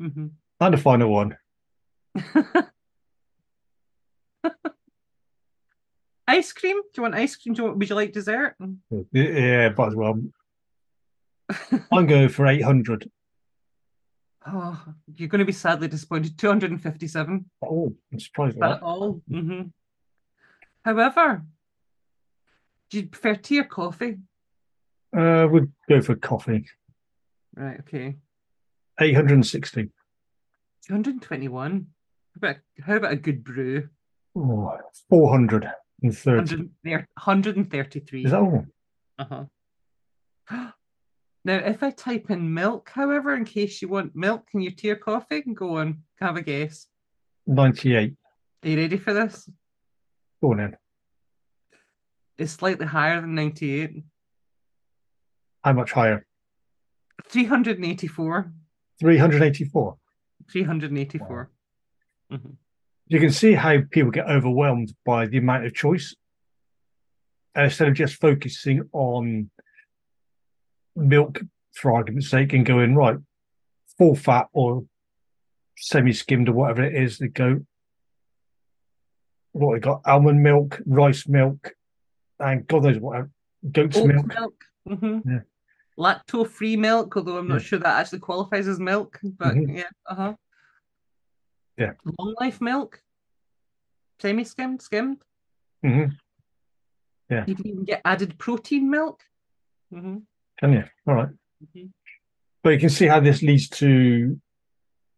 mm-hmm. 0.00 0.26
And 0.60 0.74
a 0.74 0.78
final 0.78 1.08
one. 1.10 1.38
ice 6.28 6.52
cream? 6.52 6.76
Do 6.76 6.88
you 6.96 7.02
want 7.02 7.14
ice 7.14 7.36
cream? 7.36 7.54
Do 7.54 7.62
you 7.62 7.68
want, 7.68 7.78
would 7.78 7.88
you 7.88 7.96
like 7.96 8.12
dessert? 8.12 8.54
Yeah, 9.12 9.70
but 9.70 9.88
as 9.88 9.94
well. 9.94 10.20
I'm 11.90 12.06
going 12.06 12.28
for 12.28 12.46
800. 12.46 13.10
Oh, 14.46 14.82
you're 15.16 15.28
going 15.28 15.40
to 15.40 15.44
be 15.44 15.52
sadly 15.52 15.88
disappointed. 15.88 16.38
257. 16.38 17.44
Oh, 17.64 17.94
I'm 18.12 18.20
surprised 18.20 18.58
that. 18.58 18.80
that. 18.80 18.82
all. 18.82 19.22
Mm-hmm. 19.30 19.68
However, 20.84 21.44
do 22.90 22.98
you 22.98 23.06
prefer 23.06 23.36
tea 23.36 23.60
or 23.60 23.64
coffee? 23.64 24.18
Uh, 25.16 25.46
we'd 25.50 25.70
go 25.88 26.00
for 26.00 26.16
coffee. 26.16 26.66
Right, 27.54 27.78
okay. 27.80 28.16
860. 29.00 29.90
221. 30.88 31.72
How 31.72 31.78
about, 32.36 32.56
how 32.84 32.96
about 32.96 33.12
a 33.12 33.16
good 33.16 33.44
brew? 33.44 33.88
Oh, 34.36 34.72
430. 35.08 35.68
133. 36.00 38.24
Is 38.24 38.30
that 38.30 38.40
all? 38.40 38.66
Uh-huh. 39.18 39.44
Now, 41.44 41.56
if 41.56 41.82
I 41.82 41.90
type 41.90 42.30
in 42.30 42.54
milk, 42.54 42.90
however, 42.94 43.34
in 43.34 43.44
case 43.44 43.82
you 43.82 43.88
want 43.88 44.14
milk 44.14 44.48
in 44.54 44.60
your 44.60 44.72
tea 44.72 44.90
or 44.90 44.96
coffee, 44.96 45.42
can 45.42 45.54
go 45.54 45.78
on, 45.78 46.02
have 46.20 46.36
a 46.36 46.42
guess. 46.42 46.86
98. 47.46 48.14
Are 48.62 48.68
you 48.68 48.76
ready 48.76 48.96
for 48.96 49.12
this? 49.12 49.48
Go 50.40 50.52
on 50.52 50.60
in. 50.60 50.76
It's 52.38 52.52
slightly 52.52 52.86
higher 52.86 53.20
than 53.20 53.34
98. 53.34 54.04
How 55.64 55.72
much 55.72 55.92
higher? 55.92 56.26
384. 57.28 58.52
384. 59.00 59.96
384. 60.50 61.28
Wow. 61.28 62.36
Mm-hmm. 62.36 62.50
You 63.08 63.20
can 63.20 63.30
see 63.30 63.54
how 63.54 63.78
people 63.90 64.10
get 64.10 64.28
overwhelmed 64.28 64.94
by 65.04 65.26
the 65.26 65.38
amount 65.38 65.66
of 65.66 65.74
choice. 65.74 66.14
And 67.54 67.64
instead 67.64 67.88
of 67.88 67.94
just 67.94 68.14
focusing 68.14 68.88
on 68.92 69.50
milk, 70.96 71.40
for 71.74 71.92
argument's 71.92 72.30
sake, 72.30 72.52
and 72.52 72.66
going, 72.66 72.94
right, 72.94 73.16
full 73.98 74.14
fat 74.14 74.48
or 74.52 74.84
semi 75.76 76.12
skimmed 76.12 76.48
or 76.48 76.52
whatever 76.52 76.82
it 76.82 76.94
is, 76.94 77.18
they 77.18 77.28
go, 77.28 77.60
what 79.52 79.74
they 79.74 79.80
got 79.80 80.02
almond 80.06 80.42
milk, 80.42 80.80
rice 80.86 81.26
milk, 81.26 81.74
and 82.38 82.66
God 82.66 82.84
knows 82.84 82.98
what 82.98 83.26
goat's 83.70 83.96
Oat 83.96 84.06
milk. 84.06 84.26
milk. 84.26 84.64
Mm-hmm. 84.88 85.30
Yeah. 85.30 85.40
Lacto 85.98 86.48
free 86.48 86.76
milk, 86.76 87.16
although 87.16 87.36
I'm 87.36 87.48
not 87.48 87.60
yeah. 87.60 87.66
sure 87.66 87.78
that 87.78 88.00
actually 88.00 88.20
qualifies 88.20 88.66
as 88.66 88.80
milk, 88.80 89.20
but 89.22 89.54
mm-hmm. 89.54 89.76
yeah, 89.76 89.90
uh 90.06 90.14
huh. 90.14 90.34
Yeah. 91.76 91.92
Long 92.18 92.34
life 92.40 92.60
milk, 92.60 93.02
semi 94.20 94.44
skimmed, 94.44 94.82
skimmed. 94.82 95.22
Mm-hmm. 95.84 96.12
Yeah. 97.30 97.44
You 97.46 97.54
can 97.54 97.66
even 97.66 97.84
get 97.84 98.02
added 98.04 98.38
protein 98.38 98.90
milk. 98.90 99.22
Mm-hmm. 99.92 100.18
Can 100.62 100.74
you? 100.74 100.84
All 101.08 101.14
right. 101.14 101.28
mm-hmm. 101.28 101.86
But 102.62 102.70
you 102.70 102.78
can 102.78 102.88
see 102.88 103.06
how 103.06 103.18
this 103.18 103.42
leads 103.42 103.68
to 103.70 104.40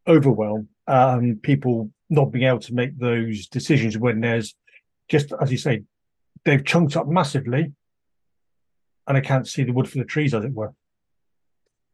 overwhelm. 0.08 0.68
Um, 0.86 1.38
people 1.42 1.90
not 2.08 2.32
being 2.32 2.46
able 2.46 2.60
to 2.60 2.74
make 2.74 2.98
those 2.98 3.46
decisions 3.48 3.98
when 3.98 4.20
there's 4.20 4.54
just 5.08 5.34
as 5.38 5.52
you 5.52 5.58
say, 5.58 5.82
they've 6.46 6.64
chunked 6.64 6.96
up 6.96 7.06
massively, 7.06 7.72
and 9.06 9.16
I 9.18 9.20
can't 9.20 9.46
see 9.46 9.64
the 9.64 9.72
wood 9.72 9.88
for 9.88 9.98
the 9.98 10.04
trees, 10.04 10.32
as 10.32 10.44
it 10.44 10.52
were. 10.52 10.72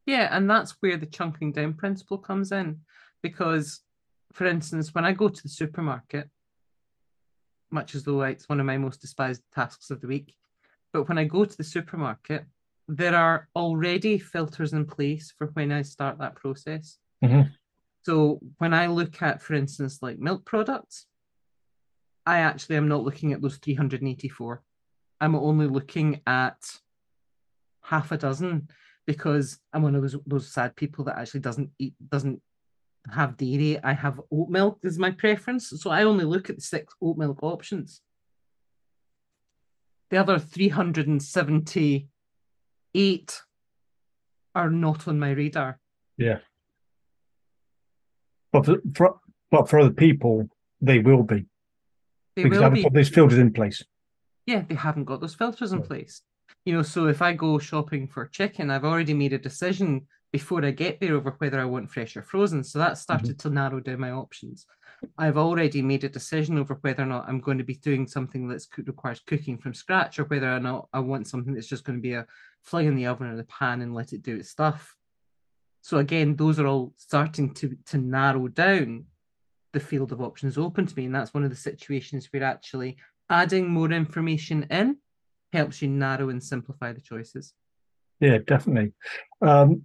Yeah, 0.07 0.28
and 0.30 0.49
that's 0.49 0.76
where 0.80 0.97
the 0.97 1.07
chunking 1.07 1.50
down 1.50 1.75
principle 1.75 2.19
comes 2.19 2.52
in, 2.52 2.80
because, 3.21 3.80
for 4.33 4.47
instance, 4.47 4.95
when 4.95 5.04
I 5.04 5.12
go 5.12 5.28
to 5.28 5.42
the 5.42 5.49
supermarket, 5.49 6.30
much 7.71 7.97
as 7.97 8.04
though 8.04 8.23
it's 8.23 8.49
one 8.49 8.61
of 8.61 8.66
my 8.66 8.78
most 8.78 9.00
despised 9.00 9.42
tasks 9.52 9.90
of 9.90 10.00
the 10.00 10.09
week, 10.09 10.35
but 10.92 11.09
when 11.09 11.19
I 11.19 11.25
go 11.25 11.45
to 11.45 11.57
the 11.57 11.64
supermarket, 11.64 12.45
there 12.97 13.14
are 13.14 13.49
already 13.54 14.18
filters 14.18 14.73
in 14.73 14.85
place 14.85 15.32
for 15.37 15.49
when 15.49 15.70
I 15.70 15.82
start 15.82 16.18
that 16.18 16.35
process. 16.35 16.99
Mm-hmm. 17.25 17.49
So 18.02 18.40
when 18.59 18.75
I 18.75 18.87
look 18.87 19.23
at, 19.23 19.42
for 19.42 19.54
instance, 19.54 19.99
like 20.02 20.18
milk 20.18 20.44
products, 20.44 21.06
I 22.26 22.40
actually 22.40 22.76
am 22.76 22.88
not 22.88 23.04
looking 23.04 23.32
at 23.32 23.40
those 23.40 23.56
384. 23.59 24.62
I'm 25.20 25.35
only 25.37 25.66
looking 25.66 26.20
at 26.26 26.59
half 27.82 28.11
a 28.11 28.16
dozen 28.16 28.68
because 29.06 29.61
I'm 29.73 29.82
one 29.82 29.94
of 29.94 30.02
those, 30.02 30.16
those 30.26 30.52
sad 30.52 30.75
people 30.75 31.04
that 31.04 31.18
actually 31.18 31.40
doesn't 31.40 31.70
eat, 31.78 31.94
doesn't 32.09 32.42
have 33.12 33.37
dairy. 33.37 33.78
I 33.82 33.92
have 33.92 34.20
oat 34.32 34.49
milk 34.49 34.80
is 34.82 34.99
my 34.99 35.12
preference. 35.12 35.73
So 35.76 35.90
I 35.90 36.02
only 36.02 36.25
look 36.25 36.50
at 36.50 36.56
the 36.56 36.62
six 36.62 36.92
oat 37.00 37.16
milk 37.16 37.38
options. 37.42 38.00
The 40.11 40.16
other 40.16 40.40
378 42.94 43.42
are 44.54 44.70
not 44.70 45.09
on 45.09 45.18
my 45.18 45.30
radar. 45.30 45.78
Yeah. 46.16 46.38
But 48.52 48.66
for, 48.66 48.76
for 48.94 49.20
but 49.50 49.68
for 49.68 49.80
other 49.80 49.90
people, 49.90 50.49
they 50.80 50.99
will 50.99 51.23
be. 51.23 51.47
They 52.37 52.44
because 52.44 52.59
will 52.59 52.64
haven't 52.64 52.82
got 52.82 52.92
those 52.92 53.09
filters 53.09 53.38
in 53.38 53.52
place. 53.52 53.85
Yeah, 54.47 54.62
they 54.68 54.75
haven't 54.75 55.04
got 55.04 55.20
those 55.20 55.35
filters 55.35 55.73
in 55.73 55.82
place. 55.82 56.23
You 56.64 56.75
know, 56.75 56.82
so 56.82 57.06
if 57.06 57.23
I 57.23 57.32
go 57.32 57.59
shopping 57.59 58.09
for 58.09 58.26
chicken, 58.26 58.70
I've 58.70 58.85
already 58.85 59.14
made 59.14 59.33
a 59.33 59.38
decision 59.38 60.07
before 60.33 60.64
I 60.64 60.70
get 60.70 61.00
there 61.00 61.14
over 61.14 61.35
whether 61.38 61.61
I 61.61 61.64
want 61.64 61.90
fresh 61.90 62.16
or 62.16 62.22
frozen. 62.22 62.62
So 62.62 62.79
that 62.79 62.98
started 62.98 63.38
mm-hmm. 63.38 63.48
to 63.48 63.55
narrow 63.55 63.81
down 63.81 64.00
my 64.00 64.11
options. 64.11 64.66
I've 65.16 65.38
already 65.38 65.83
made 65.83 66.05
a 66.05 66.09
decision 66.09 66.59
over 66.59 66.79
whether 66.83 67.03
or 67.03 67.07
not 67.07 67.29
I'm 67.29 67.40
going 67.40 67.59
to 67.59 67.64
be 67.64 67.76
doing 67.76 68.07
something 68.07 68.48
that 68.48 68.64
requires 68.76 69.20
cooking 69.26 69.59
from 69.59 69.74
scratch 69.74 70.18
or 70.18 70.24
whether 70.24 70.55
or 70.55 70.61
not 70.61 70.88
I 70.92 71.00
want 71.00 71.26
something 71.26 71.55
that's 71.55 71.68
just 71.68 71.85
going 71.85 71.98
to 71.98 72.03
be 72.03 72.12
a 72.12 72.26
fling 72.62 72.87
in 72.87 72.96
the 72.96 73.07
oven 73.07 73.29
or 73.29 73.37
the 73.37 73.44
pan 73.44 73.83
and 73.83 73.94
let 73.94 74.12
it 74.12 74.23
do 74.23 74.37
its 74.37 74.51
stuff. 74.51 74.96
So 75.83 75.99
again, 75.99 76.37
those 76.37 76.59
are 76.59 76.66
all 76.66 76.92
starting 76.96 77.55
to 77.55 77.77
to 77.87 77.99
narrow 77.99 78.49
down 78.49 79.07
the 79.73 79.81
field 79.81 80.12
of 80.12 80.20
options 80.20 80.59
open 80.59 80.87
to 80.87 80.96
me, 80.96 81.07
and 81.07 81.14
that's 81.14 81.33
one 81.33 81.44
of 81.44 81.51
the 81.51 81.57
situations 81.57 82.29
where 82.31 82.42
actually 82.42 82.96
adding 83.31 83.70
more 83.70 83.90
information 83.90 84.66
in 84.70 84.96
helps 85.53 85.81
you 85.81 85.88
narrow 85.88 86.29
and 86.29 86.42
simplify 86.42 86.92
the 86.92 87.01
choices. 87.01 87.55
Yeah, 88.18 88.38
definitely. 88.46 88.92
Um, 89.40 89.85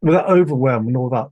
with 0.00 0.14
that 0.14 0.26
overwhelm 0.26 0.88
and 0.88 0.96
all 0.96 1.10
that, 1.10 1.28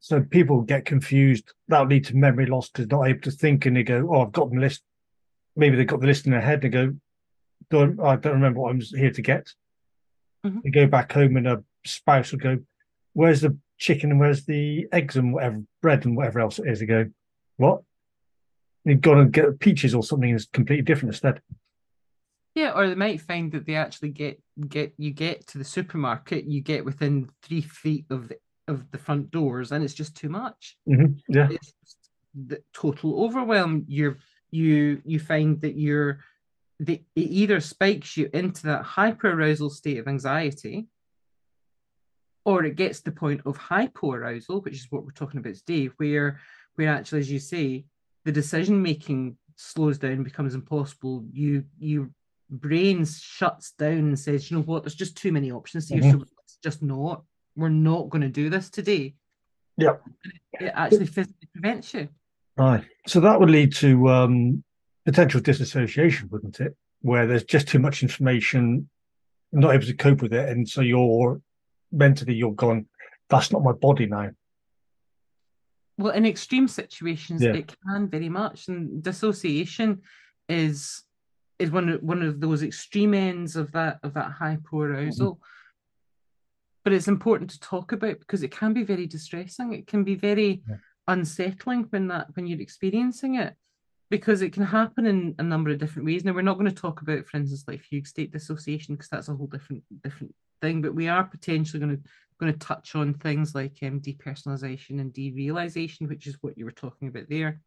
so 0.00 0.22
people 0.22 0.60
get 0.60 0.84
confused. 0.84 1.52
That'll 1.68 1.86
lead 1.86 2.04
to 2.06 2.16
memory 2.16 2.46
loss 2.46 2.68
because 2.68 2.88
not 2.88 3.08
able 3.08 3.20
to 3.22 3.30
think, 3.30 3.66
and 3.66 3.76
they 3.76 3.82
go, 3.82 4.08
"Oh, 4.12 4.22
I've 4.22 4.32
got 4.32 4.50
the 4.50 4.58
list." 4.58 4.82
Maybe 5.56 5.76
they've 5.76 5.86
got 5.86 6.00
the 6.00 6.06
list 6.06 6.26
in 6.26 6.32
their 6.32 6.40
head. 6.40 6.60
They 6.60 6.68
go, 6.68 6.94
"Don't 7.70 8.00
I 8.00 8.16
don't 8.16 8.34
remember 8.34 8.60
what 8.60 8.70
I'm 8.70 8.80
here 8.80 9.10
to 9.10 9.22
get." 9.22 9.48
Mm-hmm. 10.44 10.58
They 10.64 10.70
go 10.70 10.86
back 10.86 11.12
home, 11.12 11.36
and 11.36 11.46
a 11.46 11.62
spouse 11.84 12.32
will 12.32 12.38
go, 12.38 12.58
where's 13.12 13.40
the 13.40 13.56
chicken 13.78 14.10
and 14.10 14.20
where's 14.20 14.44
the 14.44 14.86
eggs 14.92 15.16
and 15.16 15.32
whatever 15.32 15.62
bread 15.82 16.04
and 16.04 16.16
whatever 16.16 16.40
else 16.40 16.58
it 16.58 16.68
is? 16.68 16.80
They 16.80 16.86
go, 16.86 17.10
what? 17.56 17.82
You've 18.84 19.00
got 19.00 19.14
to 19.14 19.26
get 19.26 19.60
peaches 19.60 19.94
or 19.94 20.02
something 20.02 20.32
that's 20.32 20.46
completely 20.46 20.84
different 20.84 21.14
instead. 21.14 21.42
Yeah, 22.54 22.72
or 22.72 22.88
they 22.88 22.94
might 22.94 23.20
find 23.20 23.52
that 23.52 23.66
they 23.66 23.76
actually 23.76 24.08
get 24.08 24.42
get 24.68 24.92
you 24.96 25.12
get 25.12 25.46
to 25.48 25.58
the 25.58 25.64
supermarket, 25.64 26.46
you 26.46 26.60
get 26.60 26.84
within 26.84 27.30
three 27.42 27.60
feet 27.60 28.06
of 28.10 28.28
the, 28.28 28.38
of 28.66 28.90
the 28.90 28.98
front 28.98 29.30
doors, 29.30 29.70
and 29.70 29.84
it's 29.84 29.94
just 29.94 30.16
too 30.16 30.28
much. 30.28 30.76
Mm-hmm. 30.88 31.12
Yeah, 31.28 31.48
it's 31.50 31.72
the 32.34 32.62
total 32.72 33.24
overwhelm. 33.24 33.84
You're 33.86 34.18
you 34.50 35.00
you 35.04 35.20
find 35.20 35.60
that 35.60 35.76
you're 35.76 36.20
the 36.80 37.02
it 37.14 37.20
either 37.20 37.60
spikes 37.60 38.16
you 38.16 38.30
into 38.32 38.62
that 38.64 38.82
hyper 38.82 39.30
arousal 39.30 39.70
state 39.70 39.98
of 39.98 40.08
anxiety, 40.08 40.88
or 42.44 42.64
it 42.64 42.76
gets 42.76 42.98
to 42.98 43.04
the 43.04 43.12
point 43.12 43.42
of 43.44 43.58
hypoarousal, 43.58 44.64
which 44.64 44.74
is 44.74 44.86
what 44.90 45.04
we're 45.04 45.12
talking 45.12 45.38
about 45.38 45.54
today, 45.54 45.90
where 45.98 46.40
where 46.74 46.88
actually, 46.88 47.20
as 47.20 47.30
you 47.30 47.38
say, 47.38 47.84
the 48.24 48.32
decision 48.32 48.82
making 48.82 49.36
slows 49.56 49.98
down, 49.98 50.22
becomes 50.22 50.54
impossible. 50.54 51.24
You 51.32 51.64
you 51.78 52.12
brain 52.48 53.04
shuts 53.04 53.72
down 53.72 53.98
and 53.98 54.18
says, 54.18 54.50
you 54.50 54.56
know 54.56 54.64
what, 54.64 54.82
there's 54.82 54.94
just 54.94 55.16
too 55.16 55.32
many 55.32 55.52
options 55.52 55.88
here, 55.88 56.00
mm-hmm. 56.00 56.18
so 56.18 56.26
it's 56.42 56.56
just 56.62 56.82
not. 56.82 57.22
We're 57.56 57.68
not 57.68 58.08
going 58.08 58.22
to 58.22 58.28
do 58.28 58.48
this 58.48 58.70
today. 58.70 59.14
Yeah, 59.76 59.96
it, 60.24 60.64
it 60.64 60.72
actually 60.74 61.06
physically 61.06 61.48
prevents 61.52 61.92
you. 61.92 62.08
Right. 62.56 62.84
So 63.06 63.20
that 63.20 63.38
would 63.38 63.50
lead 63.50 63.74
to 63.76 64.08
um, 64.08 64.64
potential 65.04 65.40
disassociation, 65.40 66.28
wouldn't 66.30 66.60
it? 66.60 66.76
Where 67.02 67.26
there's 67.26 67.44
just 67.44 67.68
too 67.68 67.78
much 67.78 68.02
information, 68.02 68.88
not 69.52 69.74
able 69.74 69.86
to 69.86 69.94
cope 69.94 70.22
with 70.22 70.32
it, 70.32 70.48
and 70.48 70.68
so 70.68 70.80
you're 70.80 71.40
mentally 71.92 72.34
you're 72.34 72.52
gone. 72.52 72.86
that's 73.28 73.52
not 73.52 73.62
my 73.62 73.72
body 73.72 74.06
now. 74.06 74.30
Well, 75.98 76.12
in 76.12 76.24
extreme 76.24 76.68
situations, 76.68 77.42
yeah. 77.42 77.52
it 77.52 77.74
can 77.84 78.08
very 78.08 78.28
much, 78.28 78.68
and 78.68 79.02
dissociation 79.02 80.02
is 80.48 81.04
is 81.58 81.70
one 81.70 81.88
of 81.88 82.02
one 82.02 82.22
of 82.22 82.40
those 82.40 82.62
extreme 82.62 83.14
ends 83.14 83.56
of 83.56 83.72
that 83.72 83.98
of 84.02 84.14
that 84.14 84.32
hypoarousal. 84.40 85.36
Mm-hmm. 85.36 85.44
But 86.82 86.94
it's 86.94 87.08
important 87.08 87.50
to 87.50 87.60
talk 87.60 87.92
about 87.92 88.18
because 88.20 88.42
it 88.42 88.50
can 88.50 88.72
be 88.72 88.82
very 88.82 89.06
distressing. 89.06 89.74
It 89.74 89.86
can 89.86 90.02
be 90.02 90.14
very 90.14 90.62
yeah. 90.68 90.76
unsettling 91.08 91.82
when 91.90 92.08
that 92.08 92.28
when 92.34 92.46
you're 92.46 92.60
experiencing 92.60 93.34
it 93.34 93.54
because 94.10 94.42
it 94.42 94.52
can 94.52 94.64
happen 94.64 95.06
in 95.06 95.34
a 95.38 95.42
number 95.42 95.70
of 95.70 95.78
different 95.78 96.06
ways. 96.06 96.24
Now 96.24 96.32
we're 96.32 96.42
not 96.42 96.58
going 96.58 96.70
to 96.70 96.74
talk 96.74 97.00
about, 97.00 97.26
for 97.26 97.36
instance, 97.36 97.64
like 97.66 97.80
fugue 97.80 98.06
state 98.06 98.32
dissociation 98.32 98.96
because 98.96 99.08
that's 99.08 99.28
a 99.28 99.34
whole 99.34 99.46
different 99.46 99.84
different 100.02 100.34
thing. 100.60 100.82
But 100.82 100.94
we 100.94 101.08
are 101.08 101.24
potentially 101.24 101.80
going 101.80 101.96
to 101.96 102.02
going 102.40 102.52
to 102.52 102.58
touch 102.58 102.94
on 102.94 103.14
things 103.14 103.54
like 103.54 103.76
um, 103.82 104.00
depersonalization 104.00 105.00
and 105.00 105.12
derealization, 105.12 106.08
which 106.08 106.26
is 106.26 106.36
what 106.40 106.58
you 106.58 106.64
were 106.64 106.72
talking 106.72 107.08
about 107.08 107.28
there. 107.28 107.60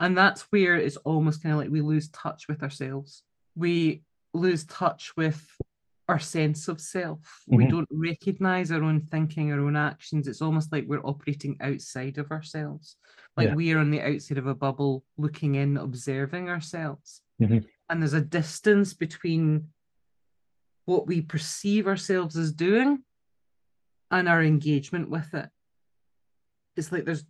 And 0.00 0.16
that's 0.16 0.42
where 0.50 0.76
it's 0.76 0.96
almost 0.98 1.42
kind 1.42 1.52
of 1.52 1.60
like 1.60 1.70
we 1.70 1.80
lose 1.80 2.08
touch 2.10 2.48
with 2.48 2.62
ourselves. 2.62 3.22
We 3.56 4.02
lose 4.32 4.64
touch 4.64 5.16
with 5.16 5.44
our 6.08 6.18
sense 6.18 6.68
of 6.68 6.80
self. 6.80 7.18
Mm-hmm. 7.18 7.56
We 7.56 7.66
don't 7.66 7.88
recognize 7.90 8.72
our 8.72 8.82
own 8.82 9.00
thinking, 9.00 9.52
our 9.52 9.60
own 9.60 9.76
actions. 9.76 10.26
It's 10.26 10.42
almost 10.42 10.72
like 10.72 10.86
we're 10.86 11.04
operating 11.04 11.56
outside 11.60 12.18
of 12.18 12.30
ourselves. 12.30 12.96
Like 13.36 13.48
yeah. 13.48 13.54
we 13.54 13.72
are 13.72 13.78
on 13.78 13.90
the 13.90 14.00
outside 14.00 14.38
of 14.38 14.46
a 14.46 14.54
bubble, 14.54 15.04
looking 15.16 15.54
in, 15.54 15.76
observing 15.76 16.48
ourselves. 16.48 17.20
Mm-hmm. 17.40 17.58
And 17.90 18.02
there's 18.02 18.14
a 18.14 18.20
distance 18.20 18.94
between 18.94 19.68
what 20.86 21.06
we 21.06 21.20
perceive 21.20 21.86
ourselves 21.86 22.36
as 22.36 22.52
doing 22.52 23.02
and 24.10 24.28
our 24.28 24.42
engagement 24.42 25.10
with 25.10 25.34
it. 25.34 25.48
It's 26.76 26.90
like 26.90 27.04
there's 27.04 27.24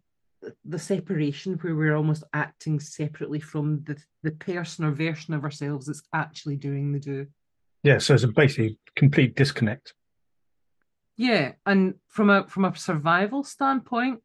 the 0.65 0.79
separation 0.79 1.55
where 1.55 1.75
we're 1.75 1.97
almost 1.97 2.23
acting 2.33 2.79
separately 2.79 3.41
from 3.41 3.83
the 3.85 3.97
the 4.23 4.31
person 4.31 4.85
or 4.85 4.93
version 4.93 5.35
of 5.35 5.43
ourselves 5.43 5.87
that's 5.87 6.03
actually 6.15 6.57
doing 6.57 6.93
the 6.93 7.01
do. 7.01 7.27
Yeah, 7.83 7.99
so 7.99 8.15
it's 8.15 8.25
a 8.25 8.29
basically 8.29 8.79
complete 8.97 9.37
disconnect. 9.37 9.95
Yeah, 11.17 11.53
and 11.67 11.95
from 12.09 12.31
a 12.31 12.47
from 12.49 12.65
a 12.65 12.77
survival 12.77 13.43
standpoint, 13.43 14.21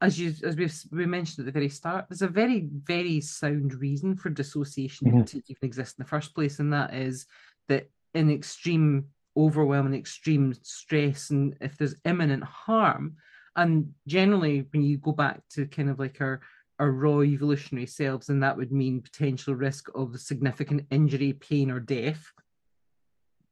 as 0.00 0.18
you 0.18 0.34
as 0.42 0.56
we 0.56 0.70
we 0.90 1.06
mentioned 1.06 1.40
at 1.40 1.46
the 1.46 1.58
very 1.58 1.68
start, 1.68 2.06
there's 2.08 2.22
a 2.22 2.28
very 2.28 2.68
very 2.84 3.20
sound 3.20 3.74
reason 3.74 4.16
for 4.16 4.30
dissociation 4.30 5.08
mm-hmm. 5.08 5.22
to 5.24 5.42
even 5.48 5.58
exist 5.62 5.96
in 5.98 6.02
the 6.02 6.08
first 6.08 6.34
place, 6.34 6.58
and 6.58 6.72
that 6.72 6.94
is 6.94 7.26
that 7.68 7.90
in 8.14 8.30
extreme 8.30 9.06
overwhelming 9.36 9.98
extreme 9.98 10.54
stress 10.62 11.30
and 11.30 11.56
if 11.60 11.76
there's 11.76 11.96
imminent 12.04 12.44
harm 12.44 13.16
and 13.56 13.92
generally 14.06 14.66
when 14.72 14.82
you 14.82 14.96
go 14.98 15.12
back 15.12 15.40
to 15.50 15.66
kind 15.66 15.90
of 15.90 15.98
like 15.98 16.20
our 16.20 16.40
our 16.78 16.90
raw 16.90 17.20
evolutionary 17.20 17.86
selves 17.86 18.28
and 18.28 18.42
that 18.42 18.56
would 18.56 18.72
mean 18.72 19.00
potential 19.00 19.54
risk 19.54 19.88
of 19.94 20.18
significant 20.20 20.86
injury 20.90 21.32
pain 21.32 21.70
or 21.70 21.80
death 21.80 22.32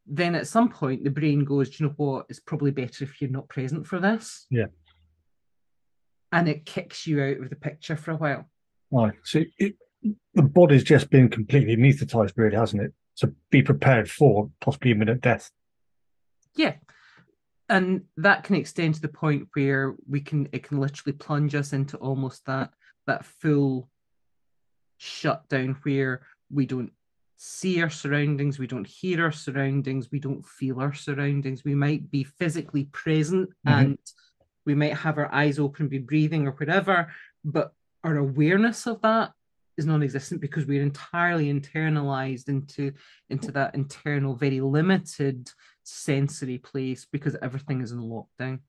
then 0.07 0.35
at 0.35 0.47
some 0.47 0.69
point 0.69 1.05
the 1.05 1.11
brain 1.11 1.45
goes 1.45 1.71
Do 1.71 1.85
you 1.85 1.89
know 1.89 1.95
what? 1.97 2.27
It's 2.29 2.41
probably 2.41 2.71
better 2.71 3.05
if 3.05 3.21
you're 3.21 3.31
not 3.31 3.49
present 3.49 3.87
for 3.87 4.01
this. 4.01 4.47
Yeah. 4.51 4.67
And 6.33 6.49
it 6.49 6.65
kicks 6.65 7.07
you 7.07 7.23
out 7.23 7.41
of 7.41 7.51
the 7.51 7.57
picture 7.57 7.97
for 7.97 8.13
a 8.13 8.17
while. 8.17 8.49
Right 8.91 9.15
so 9.25 9.43
it, 9.59 9.75
the 10.35 10.43
body's 10.43 10.85
just 10.85 11.11
been 11.11 11.29
completely 11.29 11.77
anesthetized 11.77 12.33
really 12.37 12.57
hasn't 12.57 12.83
it? 12.83 12.93
To 13.17 13.33
be 13.51 13.63
prepared 13.63 14.11
for 14.11 14.51
possibly 14.61 14.91
imminent 14.91 15.21
death. 15.21 15.51
Yeah. 16.57 16.75
And 17.69 18.03
that 18.17 18.45
can 18.45 18.57
extend 18.57 18.97
to 18.97 19.01
the 19.01 19.09
point 19.09 19.49
where 19.55 19.95
we 20.09 20.21
can 20.21 20.49
it 20.53 20.65
can 20.65 20.81
literally 20.81 21.17
plunge 21.17 21.55
us 21.55 21.73
into 21.73 21.97
almost 21.99 22.45
that 22.47 22.71
that 23.07 23.25
full 23.25 23.89
shutdown 24.99 25.77
where 25.83 26.23
we 26.51 26.67
don't 26.67 26.93
see 27.45 27.83
our 27.83 27.91
surroundings 27.91 28.57
we 28.57 28.69
don't 28.69 28.87
hear 28.87 29.25
our 29.25 29.33
surroundings 29.33 30.13
we 30.13 30.21
don't 30.21 30.47
feel 30.47 30.81
our 30.81 30.95
surroundings. 30.95 31.65
We 31.65 31.75
might 31.75 32.09
be 32.09 32.23
physically 32.23 32.85
present 32.85 33.49
mm-hmm. 33.67 33.79
and 33.79 33.99
we 34.65 34.77
might 34.77 34.95
have 34.95 35.19
our 35.19 35.35
eyes 35.35 35.59
open 35.59 35.89
be 35.89 35.99
breathing 35.99 36.47
or 36.47 36.53
whatever 36.53 37.13
but 37.45 37.73
our 38.05 38.17
awareness 38.17 38.87
of 38.87 39.03
that 39.03 39.33
is 39.77 39.87
non-existent 39.87 40.41
because 40.41 40.67
we're 40.67 40.83
entirely 40.83 41.53
internalized 41.53 42.49
into 42.49 42.93
into 43.29 43.51
that 43.51 43.75
internal 43.75 44.37
very 44.37 44.61
limited 44.61 45.51
sensory 45.83 46.59
place 46.59 47.09
because 47.11 47.37
everything 47.43 47.81
is 47.81 47.91
in 47.91 47.99
lockdown. 47.99 48.61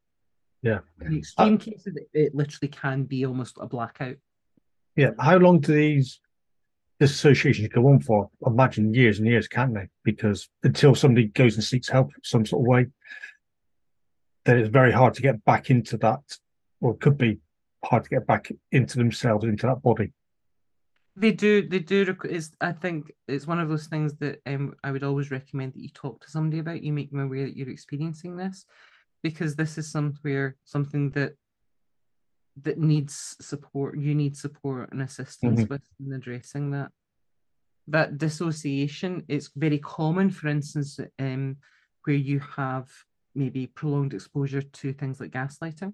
Yeah. 0.63 0.79
In 1.05 1.17
extreme 1.17 1.55
uh, 1.55 1.57
cases 1.57 1.95
it, 1.95 2.09
it 2.13 2.33
literally 2.33 2.69
can 2.69 3.03
be 3.03 3.23
almost 3.23 3.59
a 3.61 3.67
blackout. 3.67 4.15
Yeah. 4.95 5.11
How 5.19 5.37
long 5.37 5.59
do 5.59 5.73
these 5.73 6.19
dissociations 6.99 7.67
go 7.69 7.87
on 7.87 7.99
for 7.99 8.29
imagine 8.45 8.93
years 8.93 9.19
and 9.19 9.27
years 9.27 9.47
can't 9.47 9.73
they 9.73 9.87
because 10.03 10.49
until 10.63 10.95
somebody 10.95 11.27
goes 11.27 11.55
and 11.55 11.63
seeks 11.63 11.89
help 11.89 12.11
some 12.23 12.45
sort 12.45 12.61
of 12.61 12.67
way 12.67 12.87
then 14.45 14.57
it's 14.57 14.69
very 14.69 14.91
hard 14.91 15.13
to 15.13 15.21
get 15.21 15.43
back 15.45 15.69
into 15.69 15.97
that 15.97 16.21
or 16.81 16.93
it 16.93 16.99
could 16.99 17.17
be 17.17 17.39
hard 17.83 18.03
to 18.03 18.09
get 18.09 18.27
back 18.27 18.51
into 18.71 18.97
themselves 18.97 19.43
into 19.43 19.65
that 19.65 19.81
body 19.81 20.11
they 21.15 21.31
do. 21.31 21.67
They 21.67 21.79
do. 21.79 22.15
Is 22.25 22.51
I 22.59 22.71
think 22.71 23.11
it's 23.27 23.45
one 23.45 23.59
of 23.59 23.69
those 23.69 23.85
things 23.85 24.15
that 24.15 24.39
um, 24.47 24.73
I 24.83 24.91
would 24.91 25.03
always 25.03 25.29
recommend 25.29 25.73
that 25.73 25.81
you 25.81 25.89
talk 25.89 26.21
to 26.21 26.31
somebody 26.31 26.59
about. 26.59 26.81
You 26.81 26.91
make 26.91 27.11
them 27.11 27.19
aware 27.19 27.45
that 27.45 27.55
you're 27.55 27.69
experiencing 27.69 28.35
this, 28.35 28.65
because 29.21 29.55
this 29.55 29.77
is 29.77 29.91
somewhere 29.91 30.55
something 30.65 31.11
that 31.11 31.33
that 32.61 32.77
needs 32.77 33.35
support. 33.41 33.97
You 33.97 34.13
need 34.15 34.37
support 34.37 34.91
and 34.91 35.01
assistance 35.01 35.61
mm-hmm. 35.61 35.73
with 35.73 35.81
in 36.05 36.13
addressing 36.13 36.71
that. 36.71 36.91
That 37.87 38.17
dissociation 38.17 39.23
is 39.27 39.49
very 39.55 39.79
common. 39.79 40.29
For 40.29 40.47
instance, 40.47 40.99
um, 41.19 41.57
where 42.05 42.15
you 42.15 42.39
have 42.39 42.89
maybe 43.35 43.67
prolonged 43.67 44.13
exposure 44.13 44.61
to 44.61 44.93
things 44.93 45.19
like 45.19 45.31
gaslighting. 45.31 45.93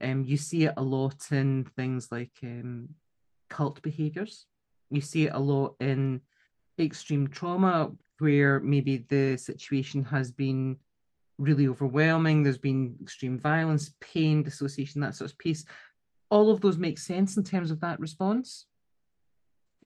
Um, 0.00 0.24
you 0.24 0.36
see 0.36 0.64
it 0.64 0.74
a 0.76 0.82
lot 0.82 1.30
in 1.30 1.64
things 1.76 2.08
like 2.10 2.32
um, 2.42 2.90
cult 3.48 3.80
behaviors. 3.82 4.46
You 4.90 5.00
see 5.00 5.26
it 5.26 5.34
a 5.34 5.38
lot 5.38 5.74
in 5.80 6.20
extreme 6.78 7.28
trauma 7.28 7.92
where 8.18 8.60
maybe 8.60 8.98
the 9.08 9.36
situation 9.36 10.04
has 10.04 10.30
been 10.30 10.76
really 11.38 11.68
overwhelming, 11.68 12.42
there's 12.42 12.58
been 12.58 12.96
extreme 13.02 13.38
violence, 13.38 13.92
pain, 14.00 14.42
dissociation, 14.42 15.00
that 15.00 15.14
sort 15.14 15.30
of 15.30 15.38
piece. 15.38 15.64
All 16.30 16.50
of 16.50 16.60
those 16.60 16.76
make 16.76 16.98
sense 16.98 17.36
in 17.36 17.44
terms 17.44 17.70
of 17.70 17.80
that 17.80 18.00
response. 18.00 18.66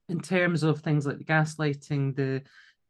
In 0.09 0.21
terms 0.21 0.63
of 0.63 0.81
things 0.81 1.07
like 1.07 1.19
the 1.19 1.25
gaslighting, 1.25 2.17
the 2.17 2.43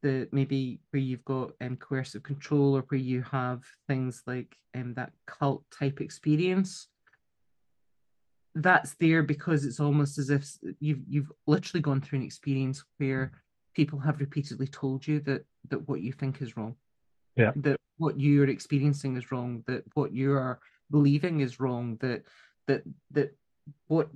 the 0.03 0.29
maybe 0.33 0.81
where 0.91 1.01
you've 1.01 1.25
got 1.25 1.53
um, 1.61 1.77
coercive 1.77 2.25
control 2.25 2.77
or 2.77 2.83
where 2.89 2.99
you 2.99 3.23
have 3.23 3.63
things 3.87 4.23
like 4.27 4.57
um, 4.75 4.95
that 4.95 5.13
cult 5.27 5.63
type 5.71 6.01
experience 6.01 6.89
that's 8.55 8.95
there 9.01 9.23
because 9.23 9.65
it's 9.65 9.81
almost 9.81 10.19
as 10.19 10.31
if 10.31 10.47
you've 10.79 11.01
you've 11.09 11.33
literally 11.47 11.81
gone 11.81 12.01
through 12.01 12.19
an 12.19 12.25
experience 12.25 12.85
where 12.99 13.33
people 13.75 13.99
have 13.99 14.21
repeatedly 14.21 14.67
told 14.67 15.07
you 15.07 15.21
that 15.21 15.45
that 15.71 15.89
what 15.89 16.03
you 16.03 16.13
think 16.13 16.43
is 16.43 16.57
wrong 16.57 16.75
yeah 17.37 17.53
that 17.57 17.79
what 18.03 18.19
you're 18.19 18.49
experiencing 18.49 19.17
is 19.17 19.31
wrong 19.31 19.63
that 19.67 19.83
what 19.95 20.13
you 20.13 20.33
are 20.33 20.59
believing 20.91 21.41
is 21.41 21.61
wrong 21.61 21.97
that 22.01 22.23
that 22.67 22.83
that 23.11 23.35
what 23.87 24.09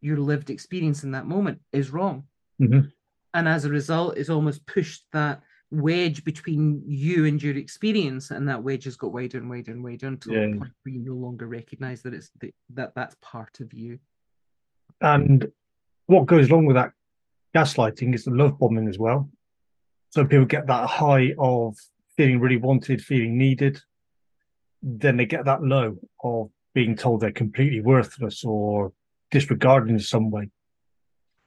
your 0.00 0.18
lived 0.18 0.50
experience 0.50 1.04
in 1.04 1.10
that 1.12 1.26
moment 1.26 1.58
is 1.72 1.90
wrong 1.90 2.24
mm-hmm. 2.60 2.86
and 3.34 3.48
as 3.48 3.64
a 3.64 3.70
result 3.70 4.16
it's 4.16 4.30
almost 4.30 4.64
pushed 4.66 5.04
that 5.12 5.42
wedge 5.70 6.24
between 6.24 6.82
you 6.86 7.26
and 7.26 7.42
your 7.42 7.56
experience, 7.56 8.30
and 8.30 8.48
that 8.48 8.62
wedge 8.62 8.84
has 8.84 8.96
got 8.96 9.12
wider 9.12 9.38
and 9.38 9.48
wider 9.48 9.72
and 9.72 9.82
wider 9.82 10.08
until 10.08 10.32
yeah. 10.32 10.46
the 10.46 10.58
point 10.58 10.72
where 10.82 10.94
you 10.94 11.00
no 11.00 11.14
longer 11.14 11.46
recognize 11.46 12.02
that 12.02 12.14
it's 12.14 12.30
the, 12.40 12.52
that 12.74 12.92
that's 12.94 13.16
part 13.22 13.60
of 13.60 13.72
you. 13.72 13.98
And 15.00 15.50
what 16.06 16.26
goes 16.26 16.50
along 16.50 16.66
with 16.66 16.76
that 16.76 16.92
gaslighting 17.54 18.14
is 18.14 18.24
the 18.24 18.32
love 18.32 18.58
bombing 18.58 18.88
as 18.88 18.98
well. 18.98 19.30
So 20.10 20.24
people 20.24 20.44
get 20.44 20.66
that 20.66 20.88
high 20.88 21.34
of 21.38 21.76
feeling 22.20 22.38
really 22.38 22.58
wanted, 22.58 23.02
feeling 23.02 23.38
needed. 23.38 23.80
Then 24.82 25.16
they 25.16 25.24
get 25.24 25.46
that 25.46 25.62
low 25.62 25.96
of 26.22 26.50
being 26.74 26.94
told 26.94 27.20
they're 27.22 27.32
completely 27.32 27.80
worthless 27.80 28.44
or 28.44 28.92
disregarded 29.30 29.88
in 29.88 29.98
some 29.98 30.30
way. 30.30 30.50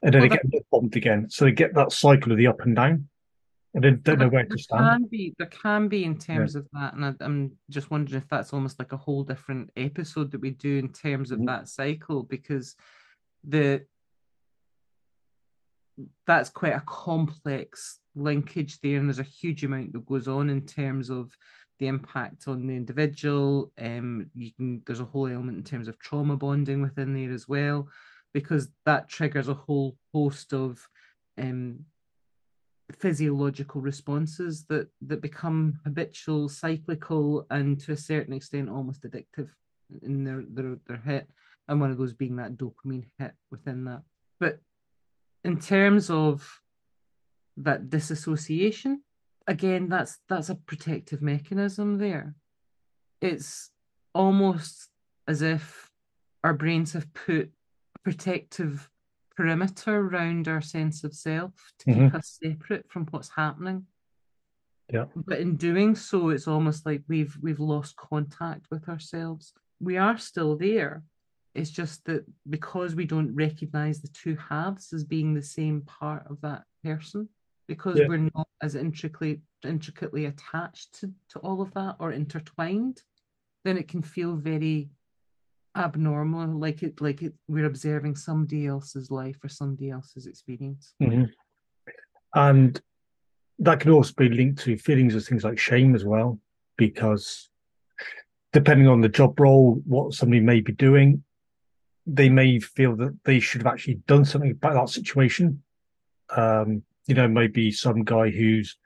And 0.02 0.12
then 0.12 0.22
well, 0.22 0.30
they 0.30 0.36
get 0.36 0.70
bombed 0.72 0.96
again. 0.96 1.30
So 1.30 1.44
they 1.44 1.52
get 1.52 1.74
that 1.74 1.92
cycle 1.92 2.32
of 2.32 2.38
the 2.38 2.48
up 2.48 2.62
and 2.62 2.74
down. 2.74 3.08
I 3.76 3.80
don't, 3.80 4.02
don't 4.02 4.18
know 4.18 4.28
where 4.28 4.44
to 4.44 4.58
stand. 4.58 5.02
Can 5.02 5.08
be, 5.08 5.34
there 5.38 5.46
can 5.46 5.86
be 5.86 6.04
in 6.04 6.18
terms 6.18 6.54
yeah. 6.54 6.60
of 6.60 6.66
that, 6.72 6.94
and 6.94 7.04
I, 7.04 7.24
am 7.24 7.52
just 7.70 7.90
wondering 7.90 8.20
if 8.20 8.28
that's 8.28 8.52
almost 8.52 8.78
like 8.78 8.92
a 8.92 8.96
whole 8.96 9.22
different 9.22 9.70
episode 9.76 10.32
that 10.32 10.40
we 10.40 10.50
do 10.50 10.78
in 10.78 10.92
terms 10.92 11.30
of 11.30 11.38
mm-hmm. 11.38 11.46
that 11.46 11.68
cycle, 11.68 12.22
because 12.22 12.76
the 13.42 13.84
that's 16.26 16.50
quite 16.50 16.74
a 16.74 16.82
complex 16.86 17.98
linkage 18.14 18.80
there, 18.80 18.98
and 18.98 19.08
there's 19.08 19.18
a 19.18 19.22
huge 19.22 19.64
amount 19.64 19.92
that 19.92 20.06
goes 20.06 20.28
on 20.28 20.50
in 20.50 20.66
terms 20.66 21.10
of 21.10 21.36
the 21.78 21.86
impact 21.88 22.46
on 22.46 22.66
the 22.66 22.76
individual. 22.76 23.72
Um, 23.78 24.30
you 24.34 24.52
can 24.52 24.82
there's 24.86 25.00
a 25.00 25.04
whole 25.04 25.26
element 25.26 25.58
in 25.58 25.64
terms 25.64 25.88
of 25.88 25.98
trauma 25.98 26.36
bonding 26.36 26.82
within 26.82 27.14
there 27.14 27.32
as 27.32 27.48
well, 27.48 27.88
because 28.32 28.68
that 28.86 29.08
triggers 29.08 29.48
a 29.48 29.54
whole 29.54 29.96
host 30.12 30.52
of 30.52 30.86
um 31.38 31.80
physiological 32.92 33.80
responses 33.80 34.64
that 34.68 34.88
that 35.00 35.20
become 35.20 35.80
habitual, 35.84 36.48
cyclical, 36.48 37.46
and 37.50 37.80
to 37.80 37.92
a 37.92 37.96
certain 37.96 38.34
extent 38.34 38.68
almost 38.68 39.02
addictive 39.02 39.48
in 40.02 40.22
their 40.24 40.44
their, 40.48 40.76
their 40.86 40.98
hit, 40.98 41.28
and 41.68 41.80
one 41.80 41.90
of 41.90 41.98
those 41.98 42.12
being 42.12 42.36
that 42.36 42.56
dopamine 42.56 43.06
hit 43.18 43.32
within 43.50 43.84
that. 43.84 44.02
But 44.38 44.60
in 45.44 45.58
terms 45.58 46.10
of 46.10 46.60
that 47.56 47.90
disassociation, 47.90 49.02
again, 49.46 49.88
that's 49.88 50.18
that's 50.28 50.48
a 50.48 50.54
protective 50.54 51.22
mechanism 51.22 51.98
there. 51.98 52.34
It's 53.20 53.70
almost 54.14 54.88
as 55.26 55.42
if 55.42 55.90
our 56.42 56.54
brains 56.54 56.92
have 56.92 57.12
put 57.14 57.50
protective 58.04 58.88
perimeter 59.36 59.96
around 59.96 60.46
our 60.46 60.60
sense 60.60 61.04
of 61.04 61.14
self 61.14 61.52
to 61.80 61.90
mm-hmm. 61.90 62.04
keep 62.04 62.14
us 62.14 62.38
separate 62.42 62.86
from 62.88 63.06
what's 63.10 63.30
happening. 63.34 63.86
Yeah. 64.92 65.06
But 65.16 65.40
in 65.40 65.56
doing 65.56 65.94
so, 65.94 66.28
it's 66.28 66.46
almost 66.46 66.84
like 66.84 67.02
we've 67.08 67.36
we've 67.40 67.60
lost 67.60 67.96
contact 67.96 68.66
with 68.70 68.88
ourselves. 68.88 69.52
We 69.80 69.96
are 69.96 70.18
still 70.18 70.56
there. 70.56 71.02
It's 71.54 71.70
just 71.70 72.04
that 72.04 72.24
because 72.48 72.94
we 72.94 73.06
don't 73.06 73.34
recognize 73.34 74.02
the 74.02 74.08
two 74.08 74.36
halves 74.36 74.92
as 74.92 75.04
being 75.04 75.34
the 75.34 75.42
same 75.42 75.82
part 75.82 76.26
of 76.28 76.40
that 76.42 76.64
person, 76.82 77.28
because 77.66 77.98
yeah. 77.98 78.06
we're 78.08 78.30
not 78.34 78.48
as 78.62 78.74
intricately 78.74 79.40
intricately 79.64 80.26
attached 80.26 81.00
to, 81.00 81.10
to 81.30 81.38
all 81.40 81.62
of 81.62 81.72
that 81.74 81.96
or 81.98 82.12
intertwined, 82.12 83.02
then 83.64 83.78
it 83.78 83.88
can 83.88 84.02
feel 84.02 84.36
very 84.36 84.90
abnormal, 85.76 86.58
like 86.58 86.82
it, 86.82 87.00
like 87.00 87.22
it, 87.22 87.34
we're 87.48 87.64
observing 87.64 88.14
somebody 88.14 88.66
else's 88.66 89.10
life 89.10 89.38
or 89.42 89.48
somebody 89.48 89.90
else's 89.90 90.26
experience. 90.26 90.94
Mhm. 91.02 91.30
And 92.34 92.80
that 93.58 93.80
can 93.80 93.90
also 93.90 94.12
be 94.16 94.28
linked 94.28 94.62
to 94.64 94.76
feelings 94.76 95.14
of 95.14 95.24
things 95.24 95.44
like 95.44 95.58
shame 95.58 95.94
as 95.94 96.04
well, 96.04 96.40
because 96.76 97.48
depending 98.52 98.88
on 98.88 99.00
the 99.00 99.08
job 99.08 99.38
role, 99.38 99.82
what 99.86 100.12
somebody 100.12 100.40
may 100.40 100.60
be 100.60 100.72
doing, 100.72 101.24
they 102.06 102.28
may 102.28 102.58
feel 102.60 102.96
that 102.96 103.16
they 103.24 103.40
should 103.40 103.62
have 103.62 103.72
actually 103.72 103.94
done 104.06 104.24
something 104.24 104.50
about 104.50 104.74
that 104.74 104.88
situation. 104.90 105.62
Um, 106.36 106.82
you 107.06 107.14
know, 107.14 107.28
maybe 107.28 107.70
some 107.70 108.02
guy 108.04 108.30
who's 108.30 108.76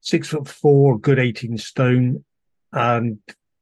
six 0.00 0.28
foot 0.28 0.48
four, 0.48 0.98
good 0.98 1.18
18 1.18 1.58
stone, 1.58 2.24
and 2.72 3.18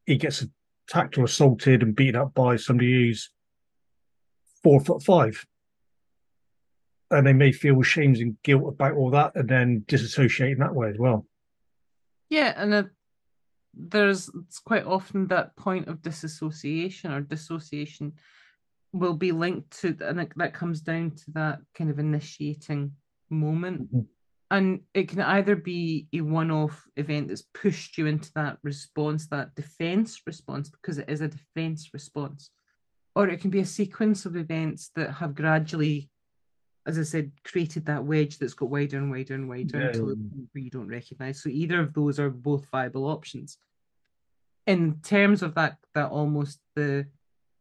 he 0.07 0.16
gets 0.16 0.44
attacked 0.88 1.18
or 1.18 1.24
assaulted 1.24 1.83
and 1.83 1.96
beaten 1.96 2.20
up 2.20 2.35
by 2.35 2.57
somebody 2.57 2.92
who's 2.92 3.31
four 4.62 4.81
foot 4.81 5.03
five. 5.03 5.44
And 7.11 7.27
they 7.27 7.33
may 7.33 7.53
feel 7.53 7.81
shame 7.83 8.14
and 8.14 8.37
guilt 8.42 8.68
about 8.68 8.94
all 8.94 9.11
that 9.11 9.33
and 9.35 9.48
then 9.48 9.85
disassociate 9.87 10.53
in 10.53 10.59
that 10.59 10.74
way 10.74 10.88
as 10.88 10.98
well. 10.98 11.27
Yeah, 12.29 12.55
and 12.57 12.74
uh, 12.74 12.83
there's 13.74 14.31
it's 14.46 14.59
quite 14.59 14.85
often 14.85 15.29
that 15.29 15.55
point 15.57 15.88
of 15.88 16.03
disassociation 16.03 17.12
or 17.12 17.20
dissociation 17.20 18.14
will 18.92 19.14
be 19.14 19.33
linked 19.33 19.83
to, 19.83 19.96
and 20.00 20.29
that 20.37 20.55
comes 20.55 20.81
down 20.81 21.11
to 21.12 21.31
that 21.33 21.59
kind 21.77 21.90
of 21.90 21.98
initiating 21.98 22.92
moment. 23.35 23.92
Mhm. 23.92 24.07
And 24.51 24.81
it 24.94 25.09
can 25.09 25.20
either 25.20 25.57
be 25.57 26.09
a 26.12 26.20
one 26.20 26.51
off 26.51 26.87
event 26.97 27.29
that's 27.29 27.42
pushed 27.42 27.99
you 27.99 28.07
into 28.07 28.33
that 28.35 28.59
response, 28.62 29.27
that 29.29 29.55
defense 29.55 30.20
response, 30.27 30.68
because 30.70 30.99
it 30.99 31.09
is 31.09 31.20
a 31.20 31.29
defense 31.29 31.92
response, 31.92 32.51
or 33.16 33.29
it 33.29 33.40
can 33.40 33.51
be 33.51 33.61
a 33.61 33.66
sequence 33.66 34.27
of 34.27 34.37
events 34.37 34.90
that 34.97 35.11
have 35.14 35.35
gradually, 35.35 36.11
as 36.87 36.99
I 36.99 37.03
said, 37.03 37.33
created 37.42 37.87
that 37.87 38.05
wedge 38.05 38.38
that's 38.38 38.55
got 38.55 38.70
wider 38.70 38.99
and 38.99 39.11
wider 39.11 39.35
and 39.35 39.49
wider 39.49 39.81
Yeah. 39.81 39.87
until 39.88 40.07
the 40.09 40.16
point 40.16 40.49
where 40.53 40.64
you 40.64 40.70
don't 40.70 40.88
recognize. 40.88 41.42
So 41.42 41.49
either 41.49 41.81
of 41.81 41.94
those 41.94 42.20
are 42.20 42.31
both 42.31 42.66
viable 42.70 43.07
options. 43.07 43.59
In 44.66 45.01
terms 45.01 45.42
of 45.42 45.55
that, 45.55 45.79
that 45.94 46.11
almost 46.11 46.61
the 46.75 47.07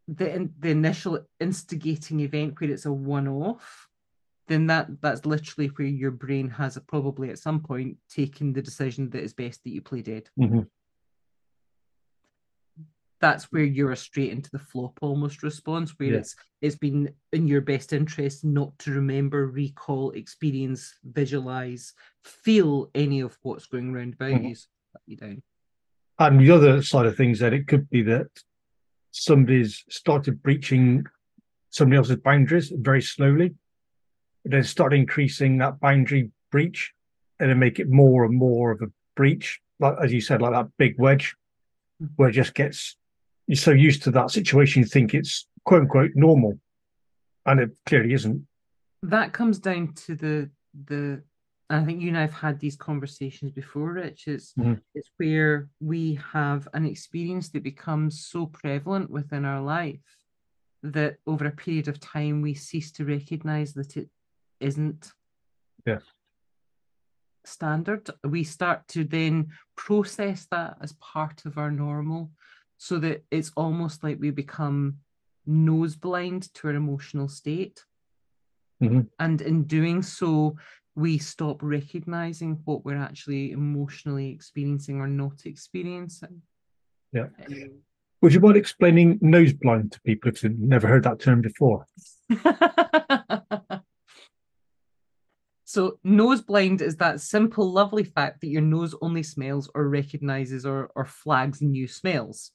the 0.06 0.50
the 0.58 0.68
initial 0.68 1.26
instigating 1.40 2.20
event 2.20 2.60
where 2.60 2.70
it's 2.70 2.84
a 2.84 2.92
one 2.92 3.26
off, 3.26 3.88
then 4.46 4.66
that 4.66 4.88
that's 5.00 5.24
literally 5.24 5.68
where 5.68 5.88
your 5.88 6.10
brain 6.10 6.48
has 6.50 6.78
probably 6.86 7.30
at 7.30 7.38
some 7.38 7.60
point 7.60 7.96
taken 8.08 8.52
the 8.52 8.62
decision 8.62 9.10
that 9.10 9.22
it's 9.22 9.32
best 9.32 9.64
that 9.64 9.70
you 9.70 9.80
play 9.80 10.02
dead. 10.02 10.28
Mhm. 10.38 10.68
That's 13.20 13.44
where 13.44 13.64
you're 13.64 13.92
a 13.92 13.96
straight 13.96 14.32
into 14.32 14.50
the 14.50 14.58
flop 14.58 14.98
almost 15.00 15.42
response, 15.42 15.98
where 15.98 16.12
Yeah. 16.12 16.18
it's 16.18 16.36
it's 16.60 16.76
been 16.76 17.14
in 17.32 17.48
your 17.48 17.60
best 17.60 17.92
interest 17.92 18.44
not 18.44 18.78
to 18.80 18.90
remember, 18.92 19.46
recall, 19.46 20.10
experience, 20.10 20.94
visualize, 21.04 21.94
feel 22.24 22.90
any 22.94 23.20
of 23.20 23.38
what's 23.42 23.66
going 23.66 23.94
around 23.94 24.14
about 24.14 24.32
Mhm. 24.32 24.48
you. 24.50 24.54
So 24.54 24.68
you 25.06 25.16
down. 25.16 25.42
And 26.18 26.40
the 26.40 26.50
other 26.50 26.82
side 26.82 27.06
of 27.06 27.16
things, 27.16 27.38
that 27.38 27.52
it 27.54 27.66
could 27.66 27.88
be 27.88 28.02
that 28.02 28.28
somebody's 29.10 29.84
started 29.88 30.42
breaching 30.42 31.04
somebody 31.70 31.96
else's 31.96 32.16
boundaries 32.16 32.72
very 32.76 33.02
slowly, 33.02 33.54
then 34.52 34.62
start 34.64 34.92
increasing 34.92 35.58
that 35.58 35.80
boundary 35.80 36.30
breach, 36.52 36.92
and 37.40 37.50
then 37.50 37.58
make 37.58 37.78
it 37.78 37.88
more 37.88 38.24
and 38.24 38.34
more 38.34 38.70
of 38.72 38.82
a 38.82 38.86
breach, 39.16 39.60
like 39.80 39.96
as 40.02 40.12
you 40.12 40.20
said, 40.20 40.42
like 40.42 40.52
that 40.52 40.68
big 40.78 40.94
wedge, 40.98 41.34
where 42.16 42.28
it 42.28 42.32
just 42.32 42.54
gets 42.54 42.96
you're 43.46 43.56
so 43.56 43.72
used 43.72 44.02
to 44.02 44.10
that 44.10 44.30
situation, 44.30 44.80
you 44.82 44.86
think 44.88 45.12
it's 45.14 45.46
quote 45.64 45.82
unquote 45.82 46.12
normal, 46.14 46.58
and 47.46 47.60
it 47.60 47.70
clearly 47.86 48.12
isn't. 48.14 48.46
that 49.02 49.32
comes 49.32 49.58
down 49.58 49.92
to 49.94 50.14
the 50.14 50.50
the 50.86 51.22
and 51.70 51.80
I 51.82 51.84
think 51.86 52.02
you 52.02 52.08
and 52.08 52.18
I 52.18 52.22
have 52.22 52.32
had 52.34 52.60
these 52.60 52.76
conversations 52.76 53.50
before, 53.52 53.92
Rich. 53.94 54.28
It's 54.28 54.52
Mhm. 54.54 54.80
it's 54.94 55.10
where 55.16 55.68
we 55.80 56.14
have 56.32 56.68
an 56.74 56.84
experience 56.86 57.48
that 57.50 57.62
becomes 57.62 58.26
so 58.26 58.46
prevalent 58.46 59.10
within 59.10 59.44
our 59.46 59.62
life 59.62 60.00
that 60.82 61.16
over 61.26 61.46
a 61.46 61.50
period 61.50 61.88
of 61.88 61.98
time 62.00 62.42
we 62.42 62.54
cease 62.54 62.92
to 62.92 63.04
recognize 63.06 63.72
that 63.74 63.96
it 63.96 64.10
isn't 64.60 65.12
Yeah. 65.86 66.00
standard. 67.44 68.08
We 68.22 68.44
start 68.44 68.88
to 68.88 69.04
then 69.04 69.48
process 69.76 70.46
that 70.50 70.78
as 70.80 70.92
part 70.94 71.44
of 71.46 71.58
our 71.58 71.70
normal, 71.70 72.30
so 72.78 72.98
that 72.98 73.24
it's 73.30 73.52
almost 73.56 74.02
like 74.02 74.18
we 74.18 74.30
become 74.30 74.98
nose 75.46 75.94
blind 75.96 76.52
to 76.54 76.68
our 76.68 76.74
emotional 76.74 77.28
state. 77.28 77.84
Mhm. 78.82 79.10
And 79.18 79.40
in 79.42 79.64
doing 79.64 80.02
so, 80.02 80.56
we 80.94 81.18
stop 81.18 81.62
recognizing 81.62 82.54
what 82.64 82.84
we're 82.84 82.96
actually 82.96 83.50
emotionally 83.52 84.30
experiencing 84.30 85.00
or 85.00 85.08
not 85.08 85.44
experiencing. 85.44 86.42
Yeah. 87.12 87.28
Um, 87.46 87.82
Would 88.22 88.32
you 88.32 88.40
mind 88.40 88.56
explaining 88.56 89.18
nose 89.20 89.52
blind 89.52 89.92
to 89.92 90.00
people 90.00 90.30
if 90.30 90.40
they've 90.40 90.58
never 90.58 90.88
heard 90.88 91.02
that 91.04 91.20
term 91.20 91.42
before? 91.42 91.86
so 95.74 95.98
nose 96.04 96.40
blind 96.40 96.82
is 96.82 96.96
that 96.98 97.20
simple, 97.20 97.72
lovely 97.72 98.04
fact 98.04 98.40
that 98.40 98.46
your 98.46 98.62
nose 98.62 98.94
only 99.02 99.24
smells 99.24 99.68
or 99.74 99.88
recognizes 99.88 100.64
or, 100.64 100.92
or 100.94 101.04
flags 101.04 101.60
new 101.60 101.88
smells. 101.88 102.52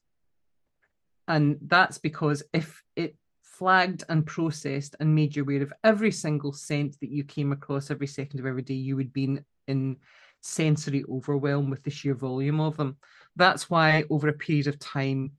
And 1.27 1.57
that's 1.61 1.97
because 1.97 2.43
if 2.53 2.81
it 2.95 3.17
flagged 3.43 4.05
and 4.07 4.25
processed 4.25 4.95
and 5.01 5.13
made 5.13 5.35
you 5.35 5.43
aware 5.43 5.61
of 5.61 5.73
every 5.83 6.11
single 6.11 6.53
scent 6.53 6.95
that 7.01 7.09
you 7.09 7.25
came 7.25 7.51
across 7.51 7.91
every 7.91 8.07
second 8.07 8.39
of 8.39 8.45
every 8.45 8.61
day, 8.61 8.75
you 8.75 8.95
would 8.95 9.11
be 9.11 9.25
in, 9.25 9.45
in 9.67 9.97
sensory 10.39 11.03
overwhelm 11.11 11.69
with 11.69 11.83
the 11.83 11.91
sheer 11.91 12.15
volume 12.15 12.61
of 12.61 12.77
them. 12.77 12.95
That's 13.35 13.69
why 13.69 14.05
over 14.09 14.29
a 14.29 14.33
period 14.33 14.67
of 14.67 14.79
time, 14.79 15.33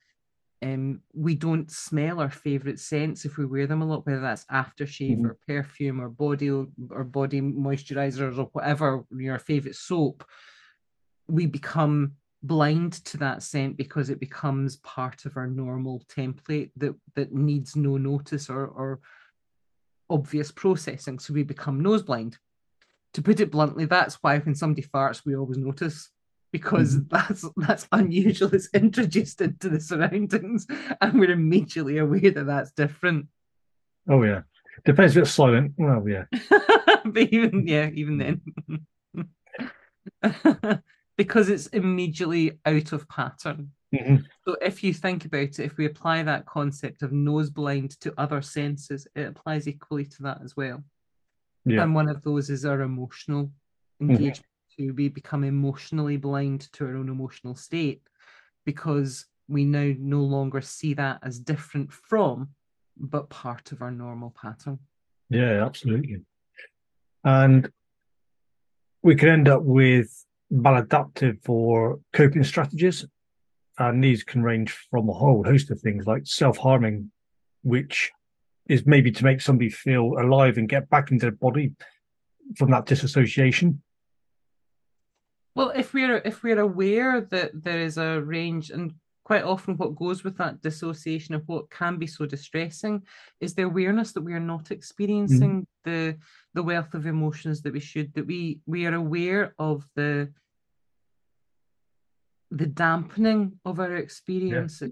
um, 0.62 1.00
we 1.14 1.34
don't 1.34 1.70
smell 1.70 2.20
our 2.20 2.30
favorite 2.30 2.78
scents 2.78 3.24
if 3.24 3.38
we 3.38 3.46
wear 3.46 3.66
them 3.66 3.80
a 3.82 3.86
lot, 3.86 4.04
whether 4.06 4.20
that's 4.20 4.44
aftershave 4.46 5.18
Mhm. 5.20 5.24
or 5.24 5.38
perfume 5.46 6.00
or 6.00 6.08
body 6.10 6.50
or 6.50 7.04
body 7.04 7.40
moisturizers 7.40 8.36
or 8.38 8.44
whatever 8.52 9.04
your 9.10 9.38
favorite 9.38 9.76
soap. 9.76 10.24
We 11.28 11.46
become 11.46 12.16
blind 12.42 12.92
to 13.04 13.16
that 13.18 13.42
scent 13.42 13.76
because 13.76 14.10
it 14.10 14.20
becomes 14.20 14.76
part 14.78 15.24
of 15.24 15.36
our 15.36 15.46
normal 15.46 16.02
template 16.08 16.72
that 16.76 16.94
that 17.14 17.32
needs 17.32 17.76
no 17.76 17.96
notice 17.96 18.50
or 18.50 18.66
or 18.66 19.00
obvious 20.08 20.50
processing. 20.50 21.18
So 21.18 21.32
we 21.32 21.42
become 21.42 21.80
nose 21.80 22.02
blind. 22.02 22.38
To 23.14 23.22
put 23.22 23.40
it 23.40 23.50
bluntly, 23.50 23.86
that's 23.86 24.16
why 24.22 24.38
when 24.38 24.54
somebody 24.54 24.82
farts, 24.86 25.24
we 25.24 25.36
always 25.36 25.58
notice 25.58 26.10
because 26.52 27.04
that's 27.06 27.44
that's 27.56 27.86
unusual. 27.92 28.54
It's 28.54 28.68
introduced 28.74 29.40
into 29.40 29.68
the 29.68 29.80
surroundings, 29.80 30.66
and 31.00 31.18
we're 31.20 31.30
immediately 31.30 31.98
aware 31.98 32.30
that 32.30 32.46
that's 32.46 32.72
different. 32.72 33.26
Oh 34.08 34.22
yeah, 34.22 34.42
depends 34.84 35.16
if 35.16 35.22
it's 35.22 35.30
silent. 35.32 35.72
Well, 35.76 36.08
yeah, 36.08 36.24
but 37.04 37.28
even 37.32 37.66
yeah, 37.66 37.90
even 37.94 38.18
then, 38.18 38.40
because 41.16 41.48
it's 41.48 41.66
immediately 41.68 42.58
out 42.66 42.92
of 42.92 43.08
pattern. 43.08 43.70
Mhm. 43.94 44.24
So 44.46 44.56
if 44.62 44.84
you 44.84 44.94
think 44.94 45.24
about 45.24 45.42
it, 45.42 45.58
if 45.60 45.76
we 45.76 45.86
apply 45.86 46.22
that 46.22 46.46
concept 46.46 47.02
of 47.02 47.12
nose 47.12 47.50
blind 47.50 47.98
to 48.00 48.14
other 48.18 48.40
senses, 48.40 49.06
it 49.16 49.26
applies 49.26 49.66
equally 49.66 50.04
to 50.04 50.22
that 50.22 50.40
as 50.44 50.56
well. 50.56 50.84
yeah, 51.64 51.82
And 51.82 51.94
one 51.94 52.08
of 52.08 52.22
those 52.22 52.50
is 52.50 52.64
our 52.64 52.80
emotional 52.82 53.50
engagement. 54.00 54.46
Too. 54.76 54.94
We 54.94 55.08
become 55.08 55.44
emotionally 55.44 56.16
blind 56.16 56.72
to 56.72 56.86
our 56.86 56.96
own 56.96 57.08
emotional 57.08 57.54
state 57.54 58.02
because 58.64 59.26
we 59.48 59.64
now 59.64 59.92
no 59.98 60.20
longer 60.20 60.60
see 60.60 60.94
that 60.94 61.18
as 61.22 61.38
different 61.38 61.92
from, 61.92 62.50
but 62.96 63.30
part 63.30 63.72
of 63.72 63.82
our 63.82 63.90
normal 63.90 64.34
pattern. 64.40 64.78
yeah, 65.28 65.64
absolutely. 65.64 66.22
And 67.24 67.70
we 69.02 69.14
can 69.14 69.28
end 69.28 69.48
up 69.48 69.62
with 69.62 70.24
maladaptive 70.52 71.48
or 71.48 72.00
coping 72.12 72.44
strategies, 72.44 73.06
and 73.78 74.02
these 74.04 74.22
can 74.22 74.42
range 74.42 74.76
from 74.90 75.08
a 75.08 75.12
whole 75.12 75.42
host 75.44 75.70
of 75.70 75.80
things 75.80 76.06
like 76.06 76.22
self-harming, 76.26 77.10
which 77.62 78.10
is 78.68 78.86
maybe 78.86 79.10
to 79.10 79.24
make 79.24 79.40
somebody 79.40 79.70
feel 79.70 80.14
alive 80.18 80.58
and 80.58 80.68
get 80.68 80.88
back 80.90 81.10
into 81.10 81.26
the 81.26 81.32
body 81.32 81.72
from 82.56 82.70
that 82.70 82.86
disassociation. 82.86 83.82
Well, 85.54 85.70
if 85.70 85.92
we're 85.94 86.18
if 86.18 86.42
we're 86.42 86.60
aware 86.60 87.20
that 87.20 87.50
there 87.64 87.80
is 87.80 87.98
a 87.98 88.20
range, 88.22 88.70
and 88.70 88.94
quite 89.24 89.44
often 89.44 89.76
what 89.76 89.96
goes 89.96 90.24
with 90.24 90.36
that 90.38 90.60
dissociation 90.60 91.34
of 91.34 91.42
what 91.46 91.70
can 91.70 91.98
be 91.98 92.06
so 92.06 92.26
distressing 92.26 93.02
is 93.40 93.54
the 93.54 93.62
awareness 93.62 94.12
that 94.12 94.22
we 94.22 94.32
are 94.32 94.40
not 94.40 94.70
experiencing 94.70 95.62
mm-hmm. 95.62 95.90
the 95.90 96.16
the 96.54 96.62
wealth 96.62 96.94
of 96.94 97.06
emotions 97.06 97.62
that 97.62 97.72
we 97.72 97.80
should, 97.80 98.12
that 98.14 98.26
we 98.26 98.60
we 98.66 98.86
are 98.86 98.94
aware 98.94 99.54
of 99.58 99.86
the 99.96 100.32
the 102.50 102.66
dampening 102.66 103.58
of 103.64 103.78
our 103.80 103.96
experience. 103.96 104.82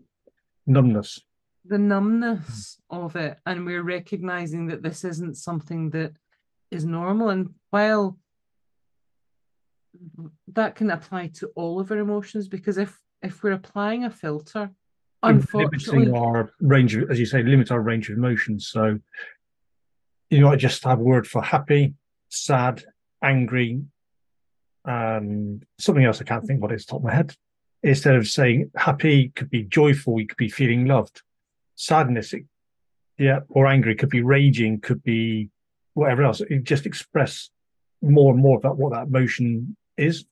Numbness. 0.66 1.20
the 1.64 1.78
numbness 1.78 2.80
mm-hmm. 2.92 3.04
of 3.04 3.16
it, 3.16 3.38
and 3.46 3.64
we're 3.64 3.82
recognizing 3.82 4.66
that 4.66 4.82
this 4.82 5.04
isn't 5.04 5.36
something 5.36 5.90
that 5.90 6.12
is 6.70 6.84
normal. 6.84 7.30
And 7.30 7.54
while 7.70 8.18
that 10.48 10.74
can 10.74 10.90
apply 10.90 11.28
to 11.34 11.48
all 11.54 11.80
of 11.80 11.90
our 11.90 11.98
emotions, 11.98 12.48
because 12.48 12.78
if 12.78 12.98
if 13.22 13.42
we're 13.42 13.52
applying 13.52 14.04
a 14.04 14.10
filter, 14.10 14.70
unfortunately, 15.22 16.06
limiting 16.06 16.16
our 16.16 16.50
range 16.60 16.94
of, 16.94 17.10
as 17.10 17.18
you 17.18 17.26
say, 17.26 17.42
limit 17.42 17.70
our 17.70 17.80
range 17.80 18.08
of 18.08 18.16
emotions. 18.16 18.68
So 18.68 18.98
you 20.30 20.44
might 20.44 20.58
just 20.58 20.84
have 20.84 21.00
a 21.00 21.02
word 21.02 21.26
for 21.26 21.42
happy, 21.42 21.94
sad, 22.28 22.84
angry, 23.22 23.82
and 24.84 25.64
something 25.78 26.04
else 26.04 26.20
I 26.20 26.24
can't 26.24 26.44
think 26.44 26.62
what 26.62 26.72
it's 26.72 26.84
top 26.84 27.00
of 27.00 27.04
my 27.04 27.14
head. 27.14 27.34
Instead 27.82 28.16
of 28.16 28.26
saying 28.26 28.70
happy 28.76 29.30
could 29.34 29.50
be 29.50 29.64
joyful, 29.64 30.20
you 30.20 30.26
could 30.26 30.36
be 30.36 30.48
feeling 30.48 30.86
loved. 30.86 31.22
Sadness, 31.76 32.32
it, 32.32 32.44
yeah, 33.18 33.40
or 33.48 33.66
angry 33.66 33.94
could 33.94 34.08
be 34.08 34.22
raging, 34.22 34.80
could 34.80 35.02
be 35.02 35.50
whatever 35.94 36.24
else. 36.24 36.40
You 36.40 36.60
just 36.60 36.86
express 36.86 37.50
more 38.02 38.32
and 38.32 38.42
more 38.42 38.58
about 38.58 38.76
what 38.76 38.92
that 38.92 39.06
emotion 39.06 39.76
is. 39.96 40.24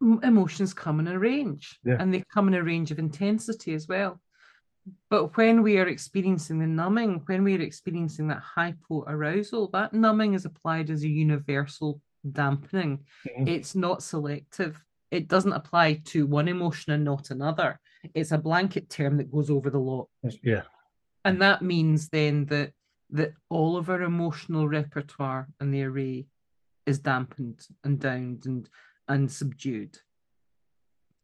Emotions 0.00 0.74
come 0.74 0.98
in 0.98 1.06
a 1.08 1.18
range, 1.18 1.78
yeah. 1.84 1.96
and 1.98 2.12
they 2.12 2.24
come 2.32 2.48
in 2.48 2.54
a 2.54 2.62
range 2.62 2.90
of 2.90 2.98
intensity 2.98 3.74
as 3.74 3.86
well. 3.86 4.20
But 5.10 5.36
when 5.36 5.62
we 5.62 5.78
are 5.78 5.86
experiencing 5.86 6.58
the 6.58 6.66
numbing, 6.66 7.22
when 7.26 7.44
we 7.44 7.56
are 7.56 7.60
experiencing 7.60 8.26
that 8.28 8.42
hypoarousal, 8.56 9.70
that 9.72 9.92
numbing 9.92 10.34
is 10.34 10.44
applied 10.44 10.90
as 10.90 11.04
a 11.04 11.08
universal 11.08 12.00
dampening. 12.30 13.04
Mm-hmm. 13.28 13.46
It's 13.46 13.76
not 13.76 14.02
selective. 14.02 14.82
It 15.12 15.28
doesn't 15.28 15.52
apply 15.52 16.00
to 16.06 16.26
one 16.26 16.48
emotion 16.48 16.92
and 16.92 17.04
not 17.04 17.30
another. 17.30 17.78
It's 18.14 18.32
a 18.32 18.38
blanket 18.38 18.90
term 18.90 19.18
that 19.18 19.30
goes 19.30 19.50
over 19.50 19.70
the 19.70 19.78
lot. 19.78 20.08
Yeah. 20.42 20.62
And 21.24 21.40
that 21.42 21.62
means 21.62 22.08
then 22.08 22.46
that 22.46 22.72
that 23.10 23.34
all 23.50 23.76
of 23.76 23.90
our 23.90 24.02
emotional 24.02 24.66
repertoire 24.66 25.46
and 25.60 25.72
the 25.72 25.84
array 25.84 26.26
is 26.86 26.98
dampened 26.98 27.66
and 27.84 27.98
downed 27.98 28.46
and 28.46 28.68
and 29.08 29.30
subdued. 29.30 29.98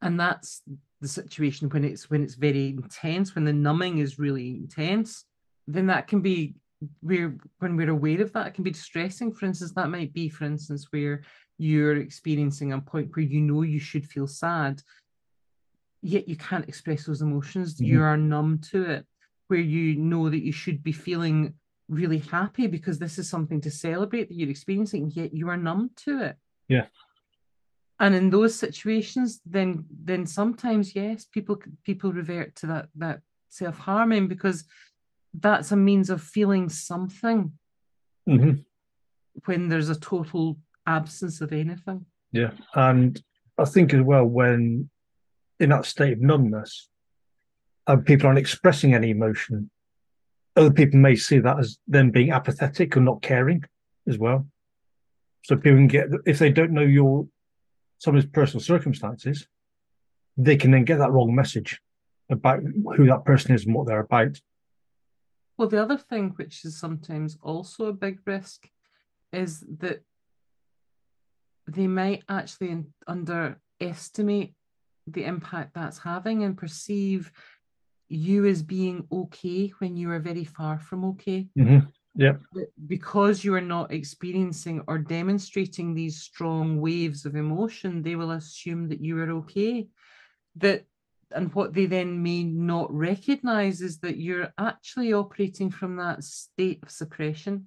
And 0.03 0.19
that's 0.19 0.63
the 1.01 1.09
situation 1.09 1.69
when 1.69 1.85
it's 1.85 2.11
when 2.11 2.23
it's 2.23 2.35
very 2.35 2.69
intense, 2.69 3.35
when 3.35 3.45
the 3.45 3.53
numbing 3.53 3.99
is 3.99 4.19
really 4.19 4.51
intense, 4.51 5.25
then 5.67 5.87
that 5.87 6.07
can 6.07 6.21
be 6.21 6.55
we're 7.03 7.37
when 7.59 7.77
we're 7.77 7.91
aware 7.91 8.21
of 8.23 8.33
that, 8.33 8.49
it 8.49 8.55
can 8.55 8.65
be 8.65 8.71
distressing. 8.71 9.33
For 9.33 9.47
instance, 9.47 9.73
that 9.73 9.91
might 9.91 10.13
be, 10.13 10.29
for 10.29 10.45
instance, 10.45 10.87
where 10.91 11.23
you're 11.59 11.97
experiencing 11.97 12.73
a 12.73 12.81
point 12.81 13.15
where 13.15 13.25
you 13.25 13.41
know 13.41 13.63
you 13.63 13.81
should 13.81 14.07
feel 14.07 14.29
sad, 14.29 14.81
yet 16.03 16.29
you 16.29 16.37
can't 16.37 16.69
express 16.69 17.05
those 17.05 17.23
emotions. 17.23 17.75
Mm-hmm. 17.75 17.85
You 17.85 18.03
are 18.03 18.17
numb 18.17 18.61
to 18.71 18.85
it, 18.85 19.07
where 19.49 19.61
you 19.61 19.97
know 19.97 20.31
that 20.31 20.45
you 20.45 20.53
should 20.53 20.83
be 20.83 20.93
feeling 20.93 21.55
really 21.89 22.19
happy 22.19 22.67
because 22.67 22.99
this 22.99 23.19
is 23.19 23.29
something 23.29 23.61
to 23.63 23.71
celebrate 23.71 24.29
that 24.29 24.35
you're 24.35 24.51
experiencing, 24.51 25.11
yet 25.15 25.35
you 25.35 25.49
are 25.49 25.57
numb 25.57 25.91
to 25.97 26.23
it. 26.23 26.37
Yeah. 26.69 26.87
And 28.01 28.15
in 28.15 28.31
those 28.31 28.55
situations, 28.55 29.41
then 29.45 29.85
then 29.91 30.27
sometimes 30.27 30.95
yes, 30.95 31.25
people 31.25 31.59
people 31.85 32.13
revert 32.13 32.55
to 32.57 32.67
that 32.69 32.89
that 32.97 33.21
self 33.49 33.77
harming 33.77 34.29
because 34.29 34.65
that's 35.35 35.73
a 35.73 35.77
means 35.77 36.11
of 36.11 36.23
feeling 36.23 36.69
something 36.69 37.53
mm-hmm. 38.29 38.61
when 39.47 39.69
there's 39.69 39.89
a 39.89 39.99
total 39.99 40.59
absence 40.87 41.41
of 41.41 41.53
anything. 41.53 42.07
Yeah, 42.31 42.53
and 42.75 43.21
I 43.59 43.65
think 43.65 43.93
as 43.93 44.03
well 44.03 44.27
when 44.27 44.91
in 45.59 45.71
that 45.71 45.87
state 45.87 46.13
of 46.13 46.21
numbness, 46.21 46.89
and 47.89 48.07
people 48.07 48.29
aren't 48.29 48.39
expressing 48.39 48.95
any 48.95 49.11
emotion, 49.11 49.71
other 50.59 50.73
people 50.73 50.99
may 50.99 51.17
see 51.17 51.39
that 51.39 51.59
as 51.59 51.79
them 51.87 52.11
being 52.11 52.33
apathetic 52.33 52.97
or 52.97 53.01
not 53.01 53.23
caring 53.23 53.65
as 54.09 54.19
well. 54.19 54.47
So 55.45 55.57
people 55.57 55.79
can 55.79 55.87
get 55.87 56.09
if 56.27 56.39
they 56.39 56.51
don't 56.51 56.73
know 56.73 56.83
your 56.83 57.27
someone's 57.99 58.27
personal 58.27 58.61
circumstances, 58.61 59.47
they 60.37 60.57
can 60.57 60.71
then 60.71 60.85
get 60.85 60.99
that 60.99 61.11
wrong 61.11 61.35
message 61.35 61.81
about 62.31 62.61
who 62.97 63.07
that 63.07 63.25
person 63.25 63.55
is 63.55 63.65
and 63.65 63.75
what 63.75 63.87
they're 63.87 64.01
about. 64.01 64.41
Well, 65.57 65.69
the 65.69 65.83
other 65.83 65.97
thing, 65.97 66.35
which 66.37 66.65
is 66.65 66.79
sometimes 66.79 67.39
also 67.43 67.87
a 67.87 67.93
big 67.93 68.21
risk, 68.25 68.69
is 69.33 69.65
that 69.79 70.03
they 71.67 71.87
might 71.87 72.23
actually 72.29 72.85
underestimate 73.07 74.55
the 75.07 75.25
impact 75.25 75.75
that's 75.75 75.99
having 75.99 76.45
and 76.45 76.57
perceive 76.57 77.33
you 78.09 78.47
as 78.47 78.63
being 78.63 79.07
okay 79.13 79.69
when 79.79 79.97
you 79.97 80.11
are 80.11 80.21
very 80.21 80.45
far 80.45 80.79
from 80.79 81.05
okay. 81.05 81.49
Mm-hmm. 81.59 81.87
Yeah. 82.15 82.33
Because 82.87 83.45
you 83.45 83.55
are 83.55 83.61
not 83.61 83.93
experiencing 83.93 84.83
or 84.89 84.99
demonstrating 84.99 85.95
these 85.95 86.21
strong 86.21 86.81
waves 86.81 87.25
of 87.25 87.37
emotion, 87.37 88.03
they 88.03 88.17
will 88.17 88.33
assume 88.33 88.89
that 88.89 89.01
you 89.01 89.19
are 89.19 89.31
okay. 89.33 89.89
That 90.57 90.85
and 91.31 91.55
what 91.55 91.75
they 91.75 91.87
then 91.87 92.23
may 92.23 92.43
not 92.43 92.93
recognize 92.93 93.83
is 93.83 93.99
that 93.99 94.17
you're 94.17 94.53
actually 94.59 95.13
operating 95.13 95.71
from 95.71 95.97
that 95.97 96.25
state 96.25 96.81
of 96.83 96.91
suppression. 96.91 97.67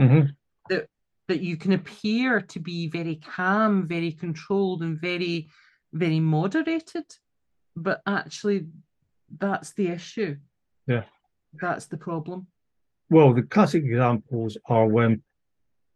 Mm-hmm. 0.00 0.28
That 0.70 0.88
that 1.28 1.40
you 1.40 1.56
can 1.56 1.72
appear 1.72 2.40
to 2.40 2.60
be 2.60 2.88
very 2.88 3.16
calm, 3.16 3.86
very 3.86 4.12
controlled, 4.12 4.82
and 4.82 5.00
very, 5.00 5.48
very 5.92 6.20
moderated, 6.20 7.04
but 7.74 8.00
actually 8.06 8.66
that's 9.38 9.72
the 9.72 9.88
issue. 9.88 10.36
Yeah. 10.86 11.04
That's 11.60 11.86
the 11.86 11.96
problem. 11.96 12.46
Well, 13.08 13.32
the 13.32 13.42
classic 13.42 13.84
examples 13.84 14.56
are 14.66 14.86
when 14.86 15.22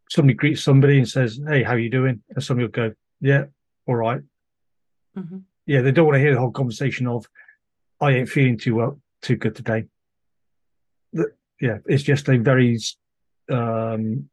somebody 0.09 0.35
greets 0.35 0.63
somebody 0.63 0.99
and 0.99 1.09
says, 1.09 1.41
Hey, 1.47 1.63
how 1.63 1.75
you 1.75 1.91
doing? 1.91 2.23
And 2.31 2.43
somebody 2.43 2.67
will 2.67 2.73
go, 2.73 2.95
Yeah, 3.21 3.45
all 3.87 3.97
right. 3.97 4.21
mm-hmm. 5.17 5.39
Yeah, 5.67 5.83
they 5.83 5.93
don't 5.93 6.07
want 6.07 6.17
to 6.17 6.21
hear 6.21 6.35
the 6.35 6.41
whole 6.41 6.51
conversation 6.51 7.07
of 7.07 7.27
I 8.01 8.13
ain't 8.13 8.29
feeling 8.29 8.59
too 8.59 8.77
well, 8.77 9.01
too 9.23 9.37
good 9.37 9.55
today. 9.55 9.85
Yeah, 11.13 11.79
it's 11.87 12.03
just 12.03 12.29
a 12.29 12.39
very 12.39 12.79
um, 13.51 14.31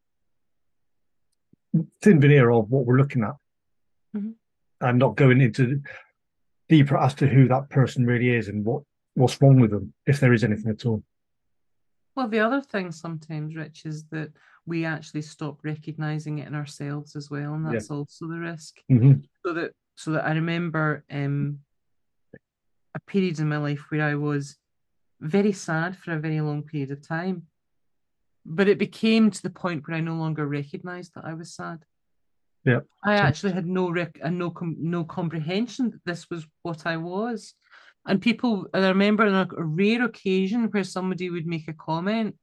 thin 2.02 2.22
veneer 2.22 2.50
of 2.50 2.70
what 2.70 2.86
we're 2.86 2.98
looking 2.98 3.24
at 3.24 3.36
mm-hmm. 4.16 4.32
and 4.82 5.00
not 5.00 5.18
going 5.18 5.42
into 5.42 5.82
deeper 6.70 6.98
as 6.98 7.14
to 7.16 7.28
who 7.28 7.48
that 7.48 7.70
person 7.70 8.06
really 8.06 8.30
is 8.30 8.48
and 8.48 8.66
what 8.66 8.84
what's 9.16 9.42
wrong 9.42 9.60
with 9.60 9.72
them, 9.72 9.94
if 10.06 10.20
there 10.20 10.34
is 10.34 10.44
anything 10.44 10.70
at 10.70 10.86
all. 10.86 11.04
Well, 12.16 12.28
the 12.28 12.40
other 12.40 12.62
thing 12.62 12.92
sometimes, 12.92 13.56
Rich, 13.56 13.86
is 13.86 14.06
that 14.06 14.32
we 14.66 14.86
actually 14.86 15.22
stop 15.22 15.60
recognizing 15.64 16.40
it 16.40 16.48
in 16.48 16.56
ourselves 16.56 17.16
as 17.16 17.30
well, 17.30 17.54
and 17.54 17.66
that's 17.66 17.90
yeah. 17.90 17.96
also 17.96 18.28
the 18.28 18.40
risk. 18.40 18.80
Mm-hmm. 18.92 19.22
So 19.46 19.54
that 19.54 19.72
so 19.96 20.12
that 20.12 20.26
I 20.26 20.34
remember 20.34 21.04
um, 21.12 21.60
a 22.96 23.00
period 23.08 23.40
in 23.40 23.50
my 23.50 23.58
life 23.58 23.86
where 23.90 24.04
I 24.04 24.16
was 24.16 24.58
very 25.20 25.52
sad 25.52 25.98
for 25.98 26.12
a 26.14 26.20
very 26.20 26.42
long 26.42 26.64
period 26.64 26.92
of 26.92 27.08
time, 27.08 27.44
but 28.46 28.68
it 28.68 28.78
became 28.78 29.32
to 29.32 29.42
the 29.42 29.50
point 29.50 29.88
where 29.88 29.98
I 29.98 30.02
no 30.02 30.16
longer 30.16 30.46
recognized 30.46 31.14
that 31.16 31.26
I 31.26 31.34
was 31.34 31.54
sad. 31.54 31.86
Yeah. 32.68 32.80
I 33.06 33.16
actually 33.16 33.54
had 33.54 33.66
no 33.66 33.90
rec- 33.90 34.20
and 34.22 34.38
no 34.38 34.52
com- 34.52 34.76
no 34.78 35.06
comprehension 35.06 35.92
that 35.92 36.06
this 36.06 36.30
was 36.30 36.46
what 36.64 36.86
I 36.86 36.98
was. 36.98 37.54
And 38.06 38.22
people, 38.22 38.68
and 38.74 38.84
I 38.86 38.90
remember 38.90 39.26
on 39.26 39.34
a, 39.34 39.48
a 39.58 39.64
rare 39.64 40.04
occasion 40.04 40.70
where 40.72 40.84
somebody 40.84 41.30
would 41.30 41.48
make 41.48 41.70
a 41.70 41.74
comment, 41.74 42.36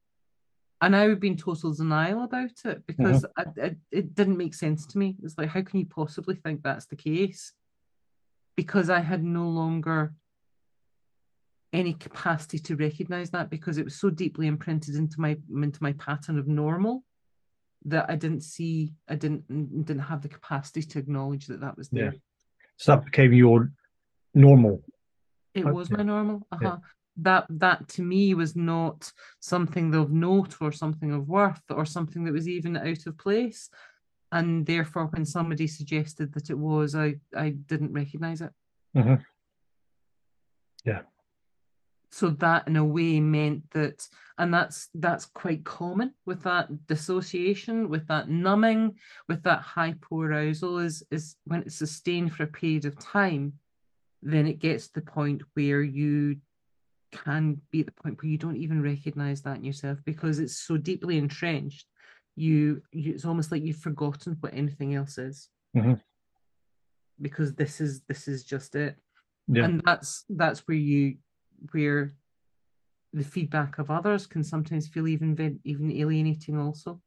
and 0.80 0.96
I 0.96 1.08
would 1.08 1.20
be 1.20 1.28
in 1.28 1.36
total 1.36 1.74
denial 1.74 2.24
about 2.24 2.56
it 2.64 2.86
because 2.86 3.24
mm-hmm. 3.24 3.60
I, 3.60 3.66
I, 3.66 3.76
it 3.90 4.14
didn't 4.14 4.38
make 4.38 4.54
sense 4.54 4.86
to 4.86 4.98
me. 4.98 5.16
It's 5.22 5.36
like, 5.36 5.50
how 5.50 5.62
can 5.62 5.80
you 5.80 5.86
possibly 5.86 6.36
think 6.36 6.62
that's 6.62 6.86
the 6.86 6.96
case? 6.96 7.52
Because 8.56 8.88
I 8.88 9.00
had 9.00 9.22
no 9.22 9.48
longer 9.48 10.14
any 11.74 11.92
capacity 11.92 12.58
to 12.60 12.76
recognize 12.76 13.30
that 13.30 13.50
because 13.50 13.76
it 13.76 13.84
was 13.84 13.96
so 13.96 14.08
deeply 14.08 14.46
imprinted 14.46 14.94
into 14.94 15.20
my 15.20 15.36
into 15.52 15.82
my 15.82 15.92
pattern 15.94 16.38
of 16.38 16.46
normal 16.46 17.02
that 17.86 18.06
I 18.08 18.16
didn't 18.16 18.42
see, 18.42 18.94
I 19.08 19.14
didn't 19.14 19.84
didn't 19.84 20.02
have 20.02 20.22
the 20.22 20.28
capacity 20.28 20.82
to 20.82 20.98
acknowledge 20.98 21.46
that 21.46 21.60
that 21.60 21.76
was 21.76 21.88
there. 21.88 22.12
Yeah. 22.12 22.18
So 22.76 22.92
that 22.92 23.04
became 23.04 23.32
your 23.32 23.72
normal. 24.34 24.82
It 25.54 25.66
was 25.66 25.90
my 25.90 26.02
normal. 26.02 26.46
Uh-huh. 26.50 26.62
Yeah. 26.62 26.76
That 27.18 27.46
that 27.50 27.88
to 27.90 28.02
me 28.02 28.34
was 28.34 28.56
not 28.56 29.12
something 29.40 29.94
of 29.94 30.10
note 30.10 30.56
or 30.60 30.72
something 30.72 31.12
of 31.12 31.28
worth 31.28 31.62
or 31.70 31.84
something 31.84 32.24
that 32.24 32.32
was 32.32 32.48
even 32.48 32.76
out 32.76 33.06
of 33.06 33.18
place. 33.18 33.70
And 34.32 34.66
therefore, 34.66 35.06
when 35.06 35.24
somebody 35.24 35.68
suggested 35.68 36.32
that 36.32 36.50
it 36.50 36.58
was, 36.58 36.96
I 36.96 37.16
I 37.36 37.50
didn't 37.50 37.92
recognize 37.92 38.40
it. 38.40 38.50
Mm-hmm. 38.96 39.22
Yeah 40.84 41.02
so 42.14 42.30
that 42.30 42.68
in 42.68 42.76
a 42.76 42.84
way 42.84 43.18
meant 43.18 43.68
that 43.72 44.06
and 44.38 44.54
that's 44.54 44.88
that's 44.94 45.26
quite 45.26 45.64
common 45.64 46.14
with 46.26 46.40
that 46.44 46.86
dissociation 46.86 47.88
with 47.88 48.06
that 48.06 48.28
numbing 48.28 48.94
with 49.28 49.42
that 49.42 49.60
hypoarousal 49.60 50.84
is 50.84 51.02
is 51.10 51.34
when 51.44 51.62
it's 51.62 51.74
sustained 51.74 52.32
for 52.32 52.44
a 52.44 52.54
period 52.62 52.84
of 52.84 52.96
time 53.00 53.52
then 54.22 54.46
it 54.46 54.60
gets 54.60 54.86
to 54.86 54.94
the 54.94 55.10
point 55.18 55.42
where 55.54 55.82
you 55.82 56.36
can 57.10 57.60
be 57.70 57.80
at 57.80 57.86
the 57.86 57.92
point 57.92 58.20
where 58.22 58.30
you 58.30 58.38
don't 58.38 58.56
even 58.56 58.82
recognize 58.82 59.42
that 59.42 59.56
in 59.56 59.64
yourself 59.64 59.98
because 60.04 60.38
it's 60.38 60.56
so 60.56 60.76
deeply 60.76 61.18
entrenched. 61.18 61.86
You, 62.36 62.82
you 62.92 63.12
it's 63.12 63.24
almost 63.24 63.52
like 63.52 63.62
you've 63.62 63.76
forgotten 63.76 64.36
what 64.40 64.54
anything 64.54 64.94
else 64.94 65.18
is. 65.18 65.48
Mhm. 65.76 66.00
Because 67.20 67.54
this 67.54 67.80
is 67.80 68.02
this 68.08 68.26
is 68.26 68.44
just 68.44 68.74
it. 68.74 68.96
Yeah. 69.46 69.64
And 69.64 69.82
that's 69.84 70.24
that's 70.28 70.66
where 70.66 70.76
you 70.76 71.16
where 71.72 72.14
the 73.12 73.24
feedback 73.24 73.78
of 73.78 73.90
others 73.90 74.26
can 74.26 74.42
sometimes 74.42 74.88
feel 74.88 75.06
even 75.06 75.60
even 75.64 75.92
alienating 75.92 76.58
also. 76.58 77.00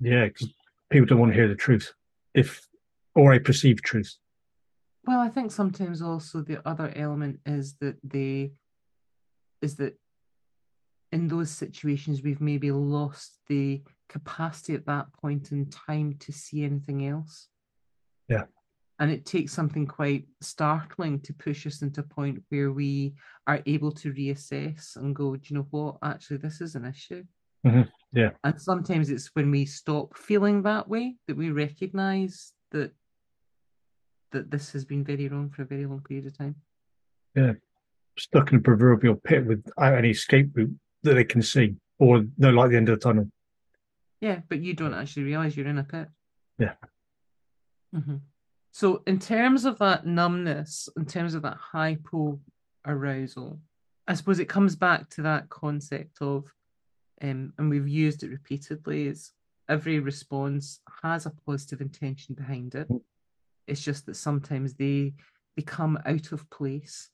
Yeah, 0.00 0.24
because 0.26 0.48
people 0.90 1.06
don't 1.06 1.20
want 1.20 1.32
to 1.32 1.36
hear 1.36 1.48
the 1.48 1.54
truth, 1.54 1.92
if 2.34 2.68
or 3.14 3.32
a 3.32 3.40
perceived 3.40 3.84
truth. 3.84 4.16
Well, 5.06 5.20
I 5.20 5.28
think 5.28 5.52
sometimes 5.52 6.02
also 6.02 6.40
the 6.40 6.66
other 6.66 6.92
element 6.96 7.40
is 7.46 7.74
that 7.80 7.96
they 8.02 8.52
is 9.62 9.76
that 9.76 9.94
in 11.12 11.28
those 11.28 11.50
situations 11.50 12.22
we've 12.22 12.40
maybe 12.40 12.72
lost 12.72 13.38
the 13.46 13.82
capacity 14.08 14.74
at 14.74 14.86
that 14.86 15.12
point 15.12 15.52
in 15.52 15.70
time 15.70 16.16
to 16.18 16.32
see 16.32 16.64
anything 16.64 17.06
else. 17.06 17.48
Yeah. 18.28 18.44
And 19.00 19.10
it 19.10 19.26
takes 19.26 19.52
something 19.52 19.86
quite 19.86 20.26
startling 20.40 21.20
to 21.20 21.34
push 21.34 21.66
us 21.66 21.82
into 21.82 22.00
a 22.00 22.04
point 22.04 22.42
where 22.48 22.70
we 22.70 23.14
are 23.46 23.60
able 23.66 23.90
to 23.92 24.12
reassess 24.12 24.96
and 24.96 25.14
go, 25.16 25.34
do 25.34 25.42
you 25.46 25.56
know 25.56 25.66
what? 25.70 25.96
Actually, 26.02 26.36
this 26.36 26.60
is 26.60 26.76
an 26.76 26.84
issue. 26.84 27.24
Mhm. 27.66 27.90
Yeah. 28.12 28.30
And 28.44 28.60
sometimes 28.60 29.10
it's 29.10 29.34
when 29.34 29.50
we 29.50 29.64
stop 29.64 30.16
feeling 30.16 30.62
that 30.62 30.88
way 30.88 31.16
that 31.26 31.36
we 31.36 31.50
recognize 31.50 32.52
that 32.70 32.92
that 34.30 34.50
this 34.50 34.72
has 34.72 34.84
been 34.84 35.04
very 35.04 35.28
wrong 35.28 35.48
for 35.50 35.62
a 35.62 35.64
very 35.64 35.86
long 35.86 36.00
period 36.02 36.26
of 36.26 36.36
time. 36.36 36.56
Yeah. 37.36 37.54
Stuck 38.18 38.50
in 38.52 38.58
a 38.58 38.60
proverbial 38.60 39.14
pit 39.14 39.46
without 39.46 39.94
any 39.94 40.10
escape 40.10 40.50
route 40.56 40.76
that 41.02 41.14
they 41.14 41.24
can 41.24 41.40
see, 41.40 41.76
or 41.98 42.24
no 42.36 42.50
light 42.50 42.66
at 42.66 42.70
the 42.70 42.76
end 42.76 42.88
of 42.88 42.98
the 42.98 43.02
tunnel. 43.04 43.30
Yeah, 44.20 44.40
but 44.48 44.60
you 44.60 44.74
don't 44.74 44.94
actually 44.94 45.24
realize 45.24 45.56
you're 45.56 45.68
in 45.68 45.78
a 45.78 45.84
pit. 45.84 46.08
Yeah. 46.58 46.74
Mhm. 47.94 48.20
So, 48.74 49.04
in 49.06 49.20
terms 49.20 49.66
of 49.66 49.78
that 49.78 50.04
numbness, 50.04 50.88
in 50.96 51.06
terms 51.06 51.34
of 51.34 51.42
that 51.42 51.56
hypo 51.58 52.40
arousal, 52.84 53.60
I 54.08 54.14
suppose 54.14 54.40
it 54.40 54.48
comes 54.48 54.74
back 54.74 55.08
to 55.10 55.22
that 55.22 55.48
concept 55.48 56.20
of, 56.20 56.52
um, 57.22 57.52
and 57.56 57.70
we've 57.70 57.86
used 57.86 58.24
it 58.24 58.30
repeatedly, 58.30 59.06
is 59.06 59.30
every 59.68 60.00
response 60.00 60.80
has 61.04 61.24
a 61.24 61.32
positive 61.46 61.80
intention 61.80 62.34
behind 62.34 62.74
it. 62.74 62.88
Mm. 62.88 63.00
It's 63.68 63.80
just 63.80 64.06
that 64.06 64.16
sometimes 64.16 64.74
they 64.74 65.14
become 65.54 65.96
out 66.04 66.32
of 66.32 66.50
place. 66.50 67.10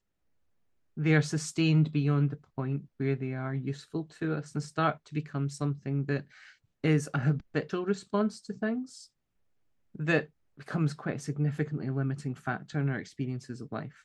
They 0.97 1.13
are 1.13 1.21
sustained 1.21 1.93
beyond 1.93 2.31
the 2.31 2.39
point 2.57 2.85
where 2.97 3.17
they 3.17 3.35
are 3.35 3.55
useful 3.55 4.09
to 4.19 4.35
us 4.35 4.55
and 4.55 4.63
start 4.63 4.97
to 5.05 5.13
become 5.13 5.51
something 5.51 6.07
that 6.07 6.25
is 6.83 7.11
a 7.13 7.19
habitual 7.19 7.85
response 7.85 8.41
to 8.41 8.55
things 8.55 9.11
that 9.99 10.31
becomes 10.61 10.95
quite 10.95 11.17
a 11.17 11.19
significantly 11.19 11.91
limiting 11.91 12.35
factor 12.35 12.79
in 12.81 12.89
our 12.91 12.99
experiences 13.01 13.61
of 13.61 13.73
life. 13.73 14.05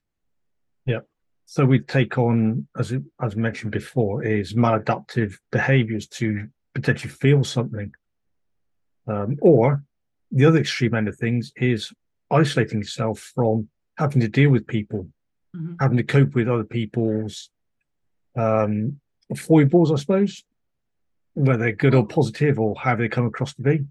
Yeah. 0.86 1.01
So 1.45 1.66
we 1.66 1.80
take 1.80 2.18
on, 2.18 2.68
as 2.78 2.93
as 3.22 3.36
mentioned 3.36 3.72
before, 3.72 4.24
is 4.24 4.53
maladaptive 4.53 5.36
behaviours 5.51 6.08
to 6.20 6.47
potentially 6.74 7.12
feel 7.12 7.43
something, 7.43 7.93
um, 9.08 9.38
or 9.41 9.84
the 10.32 10.45
other 10.45 10.60
extreme 10.60 10.95
end 10.95 11.08
of 11.08 11.18
things 11.18 11.51
is 11.56 11.93
isolating 12.32 12.80
yourself 12.80 13.20
from 13.36 13.70
having 13.97 14.22
to 14.22 14.28
deal 14.28 14.49
with 14.49 14.66
people, 14.66 15.08
Mhm. 15.56 15.78
having 15.80 15.97
to 15.97 16.03
cope 16.03 16.34
with 16.36 16.47
other 16.49 16.64
people's 16.80 17.49
um, 18.38 18.99
foibles, 19.36 19.91
I 19.93 19.95
suppose, 19.95 20.43
whether 21.36 21.60
they're 21.64 21.72
good 21.84 21.95
or 21.95 22.06
positive, 22.06 22.60
or 22.60 22.76
how 22.76 22.95
they 22.95 23.08
come 23.08 23.26
across 23.26 23.53
to 23.56 23.62
be. 23.62 23.86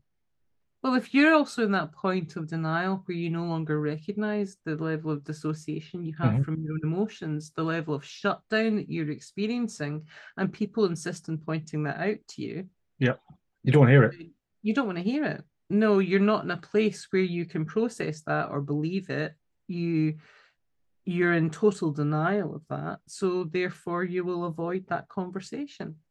Well, 0.85 0.97
if 0.97 1.14
you're 1.14 1.32
also 1.32 1.64
in 1.64 1.72
that 1.72 1.93
point 1.93 2.37
of 2.37 2.47
denial 2.47 3.03
where 3.07 3.16
you 3.16 3.30
no 3.30 3.47
longer 3.47 3.80
recognize 3.80 4.59
the 4.66 4.76
level 4.76 5.11
of 5.11 5.24
dissociation 5.24 6.05
you 6.05 6.12
have 6.18 6.35
Mhm. 6.35 6.45
from 6.45 6.62
your 6.62 6.74
own 6.74 6.80
emotions, 6.82 7.53
the 7.53 7.62
level 7.64 7.95
of 7.95 8.05
shutdown 8.05 8.76
that 8.76 8.91
you're 8.91 9.11
experiencing, 9.11 10.07
and 10.37 10.53
people 10.53 10.85
insist 10.85 11.30
on 11.30 11.39
pointing 11.39 11.85
that 11.85 11.97
out 12.07 12.18
to 12.28 12.43
you, 12.43 12.68
Yeah. 12.99 13.14
You 13.62 13.72
don't 13.72 13.89
hear 13.89 14.03
it. 14.05 14.30
you 14.61 14.74
don't 14.74 14.85
want 14.85 14.99
to 14.99 15.03
hear 15.05 15.24
it. 15.24 15.43
No, 15.70 16.01
you're 16.01 16.20
not 16.20 16.45
in 16.45 16.51
a 16.51 16.59
place 16.59 17.11
where 17.11 17.22
you 17.22 17.47
can 17.47 17.64
process 17.64 18.20
that 18.24 18.51
or 18.51 18.61
believe 18.61 19.09
it. 19.09 19.35
You 19.66 20.18
you're 21.07 21.35
in 21.35 21.51
total 21.51 21.93
denial 21.93 22.55
of 22.55 22.66
that. 22.68 23.01
So 23.07 23.45
therefore 23.45 24.05
you 24.05 24.22
will 24.24 24.45
avoid 24.45 24.87
that 24.89 25.09
conversation. 25.09 26.03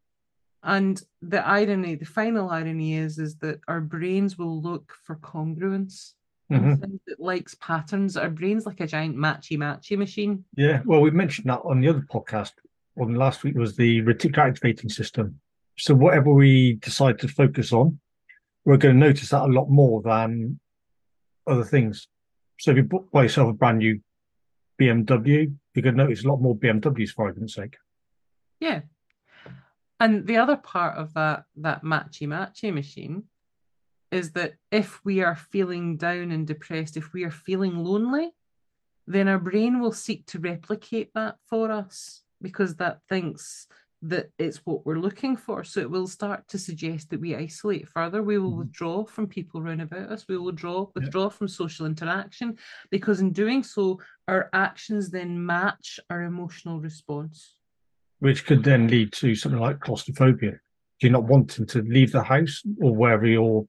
And 0.64 1.01
the 1.22 1.45
irony, 1.45 1.95
the 1.95 2.05
final 2.05 2.49
irony 2.49 2.95
is, 2.95 3.20
is 3.20 3.36
that 3.39 3.59
our 3.68 3.82
brains 3.82 4.38
will 4.38 4.61
look 4.61 4.93
for 5.03 5.18
congruence 5.18 6.14
Mhm. 6.51 6.80
things 6.80 6.99
that 7.07 7.20
likes 7.20 7.55
patterns. 7.55 8.16
Our 8.16 8.30
brain's 8.30 8.66
like 8.66 8.80
a 8.80 8.88
giant 8.88 9.16
matchy 9.16 9.57
matchy 9.57 9.97
machine. 9.97 10.45
Yeah, 10.55 10.82
well, 10.86 11.01
we 11.01 11.09
mentioned 11.11 11.49
that 11.49 11.61
on 11.64 11.82
the 11.82 11.88
other 11.89 12.05
podcast. 12.09 12.51
On 12.99 13.16
last 13.16 13.43
week 13.43 13.55
was 13.55 13.76
the 13.76 14.01
reticular 14.03 14.49
activating 14.49 14.89
system. 14.89 15.39
So 15.78 15.95
whatever 15.95 16.32
we 16.34 16.74
decide 16.74 17.18
to 17.20 17.28
focus 17.28 17.74
on, 17.74 17.99
we're 18.66 18.78
going 18.78 18.95
to 18.95 18.99
notice 19.07 19.30
that 19.30 19.41
a 19.41 19.47
lot 19.47 19.70
more 19.70 20.01
than 20.03 20.59
other 21.47 21.64
things. 21.64 22.07
So 22.59 22.72
if 22.72 22.78
you 22.78 22.84
buy 22.84 23.24
yourself 23.24 23.49
a 23.49 23.53
brand 23.53 23.80
new 23.80 23.99
BMW, 24.80 25.53
you're 25.74 25.82
going 25.84 25.95
to 25.97 26.03
notice 26.03 26.24
a 26.24 26.28
lot 26.28 26.41
more 26.41 26.55
BMWs 26.55 27.09
for 27.11 27.26
argument's 27.26 27.55
sake. 27.55 27.78
Yeah. 28.59 28.82
And 30.00 30.28
the 30.28 30.38
other 30.38 30.58
part 30.58 30.98
of 30.98 31.14
that 31.14 31.46
that 31.58 31.84
matchy 31.84 32.28
matchy 32.28 32.74
machine 32.74 33.24
is 34.12 34.32
that 34.34 34.56
if 34.72 35.04
we 35.04 35.22
are 35.22 35.36
feeling 35.36 35.98
down 35.98 36.32
and 36.32 36.46
depressed, 36.46 36.98
if 36.98 37.14
we 37.14 37.24
are 37.24 37.32
feeling 37.32 37.78
lonely, 37.78 38.32
then 39.08 39.28
our 39.28 39.39
brain 39.39 39.80
will 39.80 39.91
seek 39.91 40.26
to 40.28 40.39
replicate 40.39 41.12
that 41.16 41.38
for 41.50 41.72
us 41.72 42.22
because 42.41 42.76
that 42.76 43.00
thinks 43.10 43.68
that 44.02 44.30
it's 44.38 44.58
what 44.66 44.86
we're 44.86 45.00
looking 45.00 45.36
for. 45.38 45.64
So 45.64 45.80
it 45.80 45.89
will 45.89 46.08
start 46.08 46.46
to 46.50 46.58
suggest 46.60 47.10
that 47.10 47.22
we 47.22 47.36
isolate 47.36 47.88
further. 47.88 48.22
We 48.22 48.38
will 48.38 48.52
Mhm. 48.52 48.58
withdraw 48.58 49.06
from 49.06 49.28
people 49.28 49.62
around 49.62 49.80
about 49.80 50.10
us. 50.12 50.28
We 50.28 50.38
will 50.38 50.46
withdraw, 50.46 50.82
Yeah. 50.82 50.86
withdraw 50.96 51.30
from 51.30 51.48
social 51.48 51.86
interaction 51.86 52.58
because 52.91 53.22
in 53.22 53.32
doing 53.32 53.64
so, 53.64 54.02
our 54.28 54.50
actions 54.52 55.10
then 55.10 55.46
match 55.46 56.00
our 56.10 56.24
emotional 56.24 56.82
response. 56.82 57.56
Which 58.24 58.45
could 58.45 58.63
then 58.63 58.88
lead 58.88 59.11
to 59.11 59.36
something 59.36 59.59
like 59.59 59.82
claustrophobia. 59.82 60.53
You're 61.01 61.11
not 61.11 61.26
wanting 61.26 61.65
to 61.65 61.82
leave 61.82 62.13
the 62.13 62.24
house 62.24 62.63
or 62.82 62.95
wherever 62.95 63.26
you're 63.26 63.67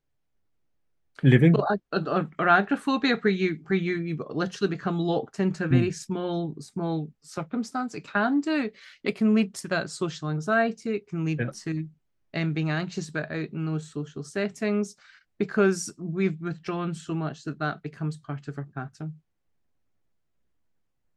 living. 1.25 1.55
Well, 1.55 2.07
or, 2.07 2.31
or 2.39 2.49
agoraphobia, 2.49 3.17
where 3.17 3.33
you 3.33 3.59
where 3.67 3.77
you, 3.77 3.97
you 3.97 4.25
literally 4.31 4.69
become 4.69 5.01
locked 5.01 5.41
into 5.41 5.65
a 5.65 5.67
very 5.67 5.91
small 5.91 6.55
small 6.61 7.11
circumstance. 7.23 7.97
It 7.97 8.07
can 8.07 8.41
do. 8.41 8.71
It 9.03 9.17
can 9.17 9.35
lead 9.35 9.55
to 9.55 9.69
that 9.69 9.91
social 9.91 10.31
anxiety. 10.31 10.95
It 10.95 11.09
can 11.09 11.25
lead 11.25 11.41
Yeah. 11.41 11.51
to 11.65 11.89
um, 12.35 12.53
being 12.53 12.71
anxious 12.71 13.09
about 13.09 13.33
out 13.33 13.49
in 13.53 13.67
those 13.67 13.91
social 13.91 14.23
settings 14.23 14.95
because 15.41 15.93
we've 15.99 16.41
withdrawn 16.41 16.95
so 16.95 17.13
much 17.13 17.43
that 17.43 17.59
that 17.59 17.83
becomes 17.83 18.19
part 18.19 18.47
of 18.47 18.57
our 18.57 18.69
pattern. 18.73 19.15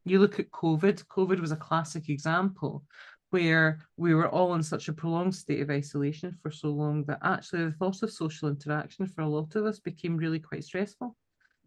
You 0.05 0.19
look 0.19 0.39
at 0.39 0.51
COVID. 0.51 1.05
COVID 1.05 1.39
was 1.41 1.51
a 1.51 1.57
classic 1.57 2.09
example 2.09 2.83
where 3.38 3.79
we 3.97 4.15
were 4.15 4.27
all 4.29 4.55
in 4.55 4.63
such 4.63 4.89
a 4.89 4.93
prolonged 4.93 5.35
state 5.35 5.61
of 5.61 5.69
isolation 5.69 6.35
for 6.41 6.49
so 6.49 6.69
long 6.69 7.03
that 7.05 7.19
actually 7.21 7.65
the 7.65 7.71
thought 7.71 8.01
of 8.01 8.11
social 8.11 8.49
interaction 8.49 9.05
for 9.07 9.21
a 9.21 9.27
lot 9.29 9.55
of 9.55 9.65
us 9.65 9.79
became 9.79 10.17
really 10.17 10.39
quite 10.39 10.63
stressful. 10.63 11.15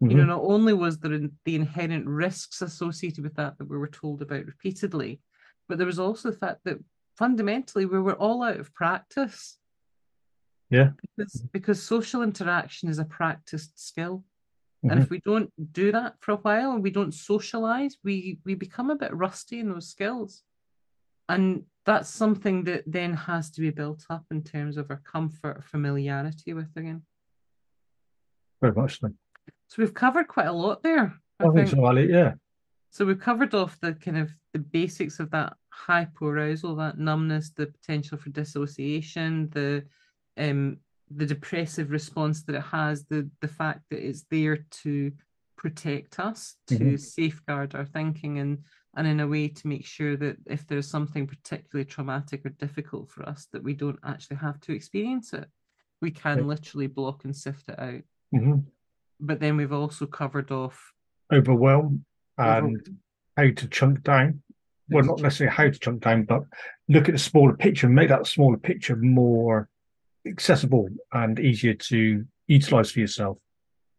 You 0.01 0.15
know, 0.15 0.23
Mhm. 0.23 0.27
not 0.35 0.41
only 0.41 0.73
was 0.73 0.99
there 0.99 1.13
in- 1.13 1.37
the 1.45 1.55
inherent 1.55 2.07
risks 2.07 2.61
associated 2.61 3.23
with 3.23 3.35
that 3.35 3.57
that 3.57 3.69
we 3.69 3.77
were 3.77 3.87
told 4.01 4.21
about 4.21 4.45
repeatedly, 4.53 5.21
but 5.67 5.77
there 5.77 5.87
was 5.87 5.99
also 5.99 6.31
the 6.31 6.37
fact 6.37 6.61
that 6.65 6.79
fundamentally 7.17 7.85
we 7.85 7.99
were 7.99 8.15
all 8.15 8.43
out 8.43 8.59
of 8.59 8.73
practice. 8.73 9.59
Yeah. 10.69 10.91
Because, 11.01 11.33
because 11.53 11.81
social 11.95 12.21
interaction 12.23 12.89
is 12.89 12.99
a 12.99 13.05
practiced 13.05 13.79
skill. 13.79 14.25
Mhm. 14.83 14.91
And 14.91 14.99
if 15.01 15.09
we 15.09 15.19
don't 15.19 15.51
do 15.71 15.91
that 15.91 16.15
for 16.19 16.31
a 16.31 16.37
while 16.47 16.71
and 16.73 16.83
we 16.83 16.91
don't 16.91 17.13
socialize, 17.13 17.93
we 18.03 18.39
we 18.43 18.55
become 18.55 18.89
a 18.89 18.95
bit 19.03 19.13
rusty 19.25 19.59
in 19.59 19.69
those 19.69 19.89
skills. 19.95 20.43
And 21.31 21.63
that's 21.85 22.09
something 22.09 22.63
that 22.65 22.83
then 22.85 23.13
has 23.13 23.49
to 23.51 23.61
be 23.61 23.69
built 23.71 24.05
up 24.09 24.25
in 24.31 24.43
terms 24.43 24.77
of 24.77 24.89
our 24.91 25.01
comfort, 25.03 25.63
familiarity 25.63 26.53
with 26.53 26.69
again. 26.75 27.03
Very 28.61 28.73
much 28.73 28.99
so. 28.99 29.09
So 29.67 29.75
we've 29.81 29.93
covered 29.93 30.27
quite 30.27 30.47
a 30.47 30.51
lot 30.51 30.83
there. 30.83 31.13
I, 31.39 31.49
think 31.49 31.69
so, 31.69 31.83
Ali. 31.85 32.11
Yeah. 32.11 32.33
So 32.91 33.05
we've 33.05 33.19
covered 33.19 33.55
off 33.55 33.79
the 33.79 33.93
kind 33.93 34.17
of 34.17 34.29
the 34.53 34.59
basics 34.59 35.19
of 35.19 35.31
that 35.31 35.53
hypoarousal, 35.73 36.77
that 36.77 36.99
numbness, 36.99 37.51
the 37.51 37.67
potential 37.67 38.17
for 38.17 38.29
dissociation, 38.29 39.49
the 39.51 39.85
um 40.37 40.77
the 41.09 41.25
depressive 41.25 41.91
response 41.91 42.43
that 42.43 42.55
it 42.55 42.61
has, 42.63 43.05
the 43.05 43.29
the 43.39 43.47
fact 43.47 43.81
that 43.89 44.05
it's 44.05 44.25
there 44.29 44.65
to 44.83 45.11
protect 45.57 46.19
us, 46.19 46.55
to 46.67 46.77
Mhm. 46.79 46.99
safeguard 46.99 47.75
our 47.75 47.85
thinking 47.85 48.39
and 48.39 48.63
and 48.95 49.07
in 49.07 49.19
a 49.21 49.27
way 49.27 49.47
to 49.47 49.67
make 49.67 49.85
sure 49.85 50.17
that 50.17 50.37
if 50.45 50.67
there's 50.67 50.87
something 50.87 51.25
particularly 51.27 51.85
traumatic 51.85 52.45
or 52.45 52.49
difficult 52.49 53.09
for 53.09 53.27
us, 53.27 53.47
that 53.53 53.63
we 53.63 53.73
don't 53.73 53.99
actually 54.03 54.37
have 54.37 54.59
to 54.61 54.73
experience 54.73 55.33
it. 55.33 55.45
We 56.01 56.11
can 56.11 56.39
Yeah. 56.39 56.43
literally 56.45 56.87
block 56.87 57.23
and 57.25 57.35
sift 57.35 57.69
it 57.69 57.79
out. 57.79 58.01
hmm 58.31 58.59
But 59.19 59.39
then 59.39 59.55
we've 59.57 59.71
also 59.73 60.05
covered 60.07 60.51
off 60.51 60.93
Overwhelm 61.31 62.05
over- 62.37 62.57
and 62.67 62.99
how 63.37 63.49
to 63.51 63.67
chunk 63.67 64.03
down. 64.03 64.41
Well, 64.89 65.05
not 65.05 65.21
necessarily 65.21 65.55
how 65.55 65.69
to 65.69 65.79
chunk 65.79 66.03
down, 66.03 66.23
but 66.25 66.43
look 66.89 67.07
at 67.07 67.13
the 67.13 67.19
smaller 67.19 67.55
picture 67.55 67.87
and 67.87 67.95
make 67.95 68.09
that 68.09 68.27
smaller 68.27 68.57
picture 68.57 68.97
more 68.97 69.69
accessible 70.25 70.89
and 71.13 71.39
easier 71.39 71.73
to 71.75 72.25
utilize 72.47 72.91
for 72.91 72.99
yourself. 72.99 73.37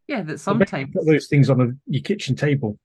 yeah, 0.08 0.20
that 0.22 0.38
sometimes 0.38 0.92
put 0.92 1.06
those 1.06 1.28
things 1.28 1.48
on 1.48 1.60
a, 1.62 1.68
your 1.86 2.02
kitchen 2.02 2.36
table. 2.36 2.78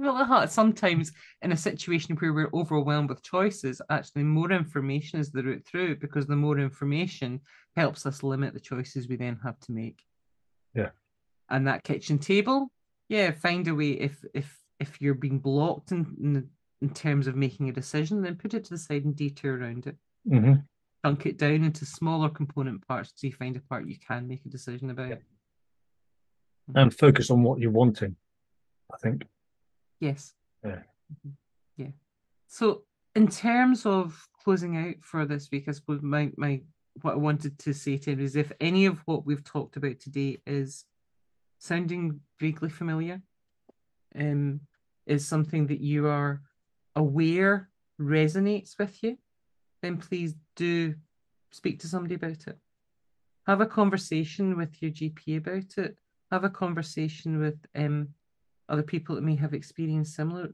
Well, 0.00 0.48
sometimes 0.48 1.12
in 1.42 1.52
a 1.52 1.56
situation 1.56 2.16
where 2.16 2.32
we're 2.32 2.50
overwhelmed 2.54 3.10
with 3.10 3.22
choices, 3.22 3.82
actually 3.90 4.22
more 4.22 4.50
information 4.50 5.20
is 5.20 5.30
the 5.30 5.42
route 5.42 5.66
through 5.66 5.96
because 5.96 6.26
the 6.26 6.36
more 6.36 6.58
information 6.58 7.40
helps 7.76 8.06
us 8.06 8.22
limit 8.22 8.54
the 8.54 8.60
choices 8.60 9.08
we 9.08 9.16
then 9.16 9.38
have 9.44 9.60
to 9.60 9.72
make. 9.72 10.02
Yeah. 10.74 10.90
And 11.50 11.66
that 11.66 11.84
kitchen 11.84 12.18
table, 12.18 12.70
yeah, 13.10 13.32
find 13.32 13.68
a 13.68 13.74
way 13.74 13.90
if 13.90 14.24
if 14.32 14.56
if 14.78 15.02
you're 15.02 15.14
being 15.14 15.38
blocked 15.38 15.92
in 15.92 16.16
in, 16.22 16.48
in 16.80 16.94
terms 16.94 17.26
of 17.26 17.36
making 17.36 17.68
a 17.68 17.72
decision, 17.72 18.22
then 18.22 18.36
put 18.36 18.54
it 18.54 18.64
to 18.64 18.70
the 18.70 18.78
side 18.78 19.04
and 19.04 19.14
detour 19.14 19.58
around 19.58 19.86
it. 19.86 19.96
Mm-hmm. 20.26 20.54
Chunk 21.04 21.26
it 21.26 21.36
down 21.36 21.64
into 21.64 21.84
smaller 21.84 22.30
component 22.30 22.86
parts 22.88 23.12
so 23.14 23.26
you 23.26 23.34
find 23.34 23.56
a 23.56 23.60
part 23.60 23.86
you 23.86 23.98
can 23.98 24.26
make 24.26 24.46
a 24.46 24.48
decision 24.48 24.88
about. 24.88 25.10
Yeah. 25.10 25.16
And 26.74 26.94
focus 26.94 27.30
on 27.30 27.42
what 27.42 27.58
you're 27.58 27.70
wanting. 27.70 28.16
I 28.94 28.96
think. 28.96 29.24
Yes. 30.00 30.34
Yeah. 30.64 30.82
Mhm. 31.12 31.32
Yeah. 31.76 31.90
So 32.48 32.84
in 33.14 33.28
terms 33.28 33.86
of 33.86 34.26
closing 34.42 34.76
out 34.76 35.02
for 35.02 35.26
this 35.26 35.50
week, 35.50 35.68
I 35.68 35.72
suppose 35.72 36.02
my 36.02 36.32
my 36.36 36.62
what 37.02 37.14
I 37.14 37.18
wanted 37.18 37.58
to 37.60 37.72
say 37.72 37.96
to 37.98 38.12
you 38.12 38.18
is 38.24 38.34
if 38.36 38.52
any 38.60 38.86
of 38.86 38.98
what 39.06 39.24
we've 39.24 39.44
talked 39.44 39.76
about 39.76 40.00
today 40.00 40.38
is 40.46 40.84
sounding 41.58 42.20
vaguely 42.40 42.68
familiar, 42.70 43.22
um, 44.14 44.60
is 45.06 45.26
something 45.26 45.66
that 45.68 45.80
you 45.80 46.06
are 46.06 46.42
aware 46.96 47.70
resonates 48.00 48.78
with 48.78 49.02
you, 49.02 49.18
then 49.82 49.98
please 49.98 50.34
do 50.56 50.94
speak 51.52 51.80
to 51.80 51.88
somebody 51.88 52.14
about 52.14 52.46
it. 52.46 52.58
Have 53.46 53.60
a 53.60 53.66
conversation 53.66 54.56
with 54.56 54.80
your 54.82 54.90
GP 54.90 55.36
about 55.36 55.78
it. 55.78 55.96
Have 56.30 56.44
a 56.44 56.50
conversation 56.50 57.38
with 57.38 57.58
um 57.74 58.08
other 58.70 58.82
people 58.82 59.14
that 59.16 59.22
may 59.22 59.36
have 59.36 59.52
experienced 59.52 60.14
similar 60.14 60.52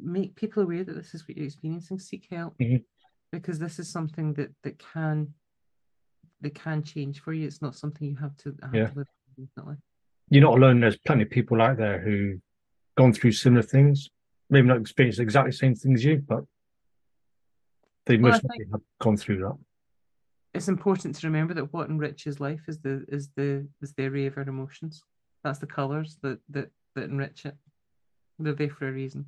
make 0.00 0.34
people 0.34 0.62
aware 0.62 0.82
that 0.82 0.94
this 0.94 1.14
is 1.14 1.28
what 1.28 1.36
you're 1.36 1.44
experiencing 1.46 1.98
seek 1.98 2.26
help 2.30 2.56
Mhm. 2.58 2.82
because 3.30 3.58
this 3.58 3.78
is 3.78 3.88
something 3.88 4.32
that 4.34 4.50
that 4.62 4.78
can 4.78 5.34
that 6.40 6.54
can 6.54 6.82
change 6.82 7.20
for 7.20 7.32
you 7.34 7.46
it's 7.46 7.60
not 7.60 7.74
something 7.76 8.08
you 8.08 8.16
have 8.16 8.36
to 8.38 8.56
have 8.62 8.74
Yeah. 8.74 8.86
to 8.88 8.94
live 8.98 9.08
with 9.36 9.38
infinitely. 9.38 9.76
You're 10.30 10.42
not 10.42 10.56
alone. 10.58 10.80
There's 10.80 10.96
plenty 10.98 11.22
of 11.24 11.30
people 11.30 11.60
out 11.60 11.76
there 11.78 12.00
who 12.00 12.40
gone 12.96 13.12
through 13.12 13.32
similar 13.32 13.62
things. 13.62 14.08
Maybe 14.50 14.66
not 14.68 14.80
experienced 14.80 15.20
exactly 15.20 15.50
the 15.50 15.56
same 15.56 15.74
things 15.74 16.04
you, 16.04 16.18
but 16.20 16.44
they 18.06 18.16
Well, 18.16 18.32
likely 18.32 18.66
have 18.72 18.82
gone 19.00 19.16
through 19.16 19.38
that. 19.40 19.58
it's 20.54 20.68
important 20.68 21.14
to 21.16 21.26
remember 21.26 21.52
that 21.54 21.72
what 21.72 21.90
enriches 21.90 22.40
life 22.40 22.62
is 22.68 22.80
the 22.80 23.04
is 23.08 23.28
the 23.36 23.68
is 23.82 23.92
the 23.94 24.06
array 24.06 24.26
of 24.26 24.36
our 24.38 24.48
emotions 24.48 25.02
that's 25.44 25.58
the 25.58 25.66
colors 25.66 26.16
that 26.22 26.40
that 26.48 26.70
that 26.94 27.04
enrich 27.10 27.44
it 27.46 27.56
they're 28.38 28.52
there 28.54 28.70
for 28.70 28.88
a 28.88 28.92
reason 28.92 29.26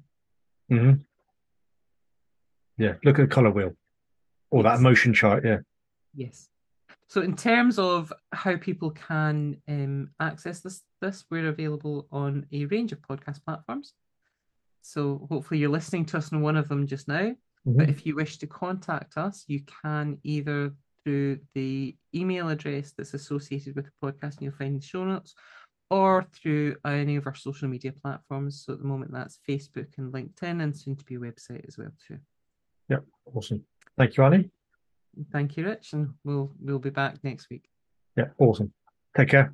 hmm 0.69 0.93
Yeah, 2.79 2.95
look 3.05 3.19
at 3.19 3.29
the 3.29 3.35
color 3.35 3.51
wheel 3.51 3.77
or 4.51 4.63
that 4.63 4.71
Yes. 4.73 4.81
emotion 4.81 5.13
chart. 5.15 5.45
Yeah. 5.45 5.59
Yes. 6.15 6.49
So 7.09 7.21
in 7.23 7.37
terms 7.37 7.79
of 7.79 8.13
how 8.33 8.57
people 8.57 8.91
can 8.91 9.61
um, 9.69 10.11
access 10.19 10.61
this, 10.61 10.83
this 11.01 11.25
we're 11.31 11.49
available 11.49 12.07
on 12.11 12.47
a 12.53 12.65
range 12.67 12.93
of 12.93 13.03
podcast 13.03 13.45
platforms. 13.45 13.95
So 14.83 15.27
hopefully 15.31 15.61
you're 15.61 15.69
listening 15.71 16.07
to 16.07 16.19
us 16.19 16.33
on 16.33 16.41
one 16.41 16.57
of 16.57 16.69
them 16.69 16.87
just 16.87 17.07
now. 17.09 17.35
But 17.67 17.89
Mhm. 17.89 17.91
if 17.91 18.07
you 18.07 18.15
wish 18.17 18.39
to 18.39 18.47
contact 18.47 19.17
us, 19.19 19.45
you 19.47 19.61
can 19.83 20.19
either 20.23 20.73
through 21.05 21.41
the 21.55 21.97
email 22.15 22.49
address 22.49 22.93
that's 22.93 23.15
associated 23.15 23.75
with 23.77 23.87
the 23.87 23.93
podcast, 24.03 24.35
and 24.37 24.43
you'll 24.43 24.53
find 24.53 24.77
the 24.81 24.85
show 24.87 25.05
notes, 25.05 25.35
or 25.91 26.25
through 26.33 26.77
any 26.85 27.17
of 27.17 27.27
our 27.27 27.35
social 27.35 27.69
media 27.69 27.93
platforms. 27.93 28.63
So 28.65 28.73
at 28.73 28.79
the 28.79 28.87
moment, 28.87 29.13
that's 29.13 29.41
Facebook 29.49 29.99
and 29.99 30.13
LinkedIn, 30.13 30.63
and 30.63 30.77
soon 30.77 30.97
to 30.97 31.05
be 31.05 31.17
a 31.17 31.19
website 31.19 31.67
as 31.67 31.77
well 31.77 31.91
too. 32.07 32.19
Yeah, 32.89 32.99
awesome. 33.35 33.65
Thank 33.99 34.17
you, 34.17 34.25
Annie. 34.25 34.51
Thank 35.33 35.57
you, 35.57 35.65
Rich, 35.65 35.93
and 35.93 36.11
we'll 36.25 36.53
we'll 36.61 36.79
be 36.79 36.91
back 36.91 37.23
next 37.25 37.51
week. 37.51 37.69
Yeah, 38.17 38.29
awesome. 38.39 38.73
Take 39.17 39.31
care. 39.31 39.53